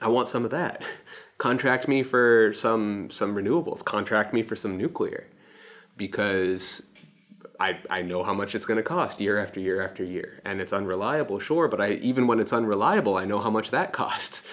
I 0.00 0.08
want 0.08 0.28
some 0.28 0.44
of 0.44 0.50
that. 0.50 0.82
Contract 1.38 1.88
me 1.88 2.02
for 2.02 2.52
some 2.52 3.10
some 3.10 3.34
renewables. 3.34 3.84
Contract 3.84 4.34
me 4.34 4.42
for 4.42 4.56
some 4.56 4.76
nuclear, 4.76 5.26
because 5.96 6.89
I, 7.60 7.78
I 7.90 8.02
know 8.02 8.24
how 8.24 8.32
much 8.32 8.54
it's 8.54 8.64
going 8.64 8.78
to 8.78 8.82
cost 8.82 9.20
year 9.20 9.38
after 9.38 9.60
year 9.60 9.82
after 9.82 10.02
year. 10.02 10.40
And 10.46 10.60
it's 10.60 10.72
unreliable, 10.72 11.38
sure, 11.38 11.68
but 11.68 11.80
I 11.80 11.92
even 11.92 12.26
when 12.26 12.40
it's 12.40 12.52
unreliable, 12.52 13.16
I 13.16 13.26
know 13.26 13.38
how 13.38 13.50
much 13.50 13.70
that 13.70 13.92
costs. 14.02 14.48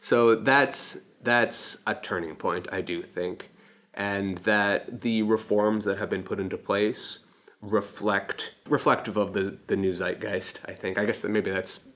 So 0.00 0.36
that's 0.36 1.02
that's 1.22 1.82
a 1.86 1.94
turning 1.94 2.36
point, 2.36 2.68
I 2.70 2.80
do 2.80 3.02
think. 3.02 3.50
And 3.94 4.38
that 4.38 5.00
the 5.00 5.22
reforms 5.22 5.84
that 5.84 5.98
have 5.98 6.10
been 6.10 6.22
put 6.22 6.40
into 6.40 6.56
place 6.56 7.20
reflect 7.60 8.54
reflective 8.68 9.16
of 9.16 9.32
the, 9.32 9.58
the 9.66 9.76
new 9.76 9.92
zeitgeist, 9.92 10.60
I 10.68 10.72
think. 10.72 10.98
I 10.98 11.04
guess 11.04 11.22
that 11.22 11.30
maybe 11.30 11.50
that's 11.50 11.88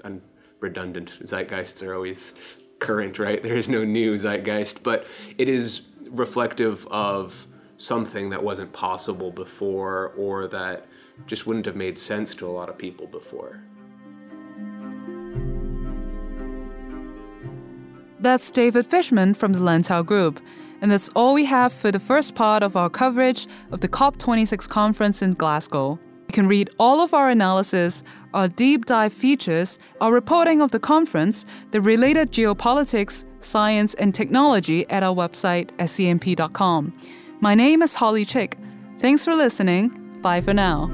redundant. 0.61 1.13
Zeitgeists 1.23 1.87
are 1.87 1.95
always 1.95 2.41
current, 2.79 3.19
right? 3.19 3.43
There 3.43 3.57
is 3.57 3.69
no 3.69 3.85
new 3.85 4.15
zeitgeist, 4.15 4.83
but 4.83 5.07
it 5.37 5.49
is 5.49 5.89
reflective 6.11 6.87
of 6.89 7.47
something 7.79 8.31
that 8.31 8.43
wasn't 8.43 8.73
possible 8.73 9.31
before 9.31 10.13
or 10.17 10.49
that 10.49 10.87
just 11.27 11.47
wouldn't 11.47 11.67
have 11.67 11.77
made 11.77 11.97
sense 11.97 12.35
to 12.35 12.47
a 12.47 12.51
lot 12.51 12.69
of 12.69 12.77
people 12.77 13.07
before. 13.07 13.61
That's 18.21 18.51
David 18.51 18.85
Fishman 18.85 19.35
from 19.35 19.53
the 19.53 19.61
Lantau 19.61 20.05
Group. 20.05 20.41
And 20.81 20.91
that's 20.91 21.09
all 21.11 21.35
we 21.35 21.45
have 21.45 21.73
for 21.73 21.91
the 21.91 21.99
first 21.99 22.35
part 22.35 22.63
of 22.63 22.77
our 22.77 22.91
coverage 22.91 23.47
of 23.73 23.81
the 23.81 23.89
COP26 23.89 24.69
conference 24.69 25.23
in 25.23 25.33
Glasgow. 25.33 25.99
You 26.29 26.33
can 26.33 26.47
read 26.47 26.71
all 26.79 27.01
of 27.01 27.15
our 27.15 27.31
analysis, 27.31 28.05
our 28.35 28.49
deep 28.49 28.85
dive 28.85 29.13
features, 29.13 29.79
our 30.01 30.13
reporting 30.13 30.61
of 30.61 30.73
the 30.73 30.79
conference, 30.79 31.47
the 31.71 31.81
related 31.81 32.31
geopolitics, 32.31 33.25
science, 33.41 33.95
and 33.95 34.15
technology 34.15 34.89
at 34.91 35.03
our 35.03 35.15
website, 35.15 35.71
scmp.com. 35.79 36.93
My 37.41 37.55
name 37.55 37.83
is 37.83 37.95
Holly 37.95 38.25
Chik. 38.25 38.59
Thanks 38.99 39.25
for 39.25 39.35
listening. 39.35 39.91
Bye 40.23 40.41
for 40.41 40.53
now. 40.53 40.91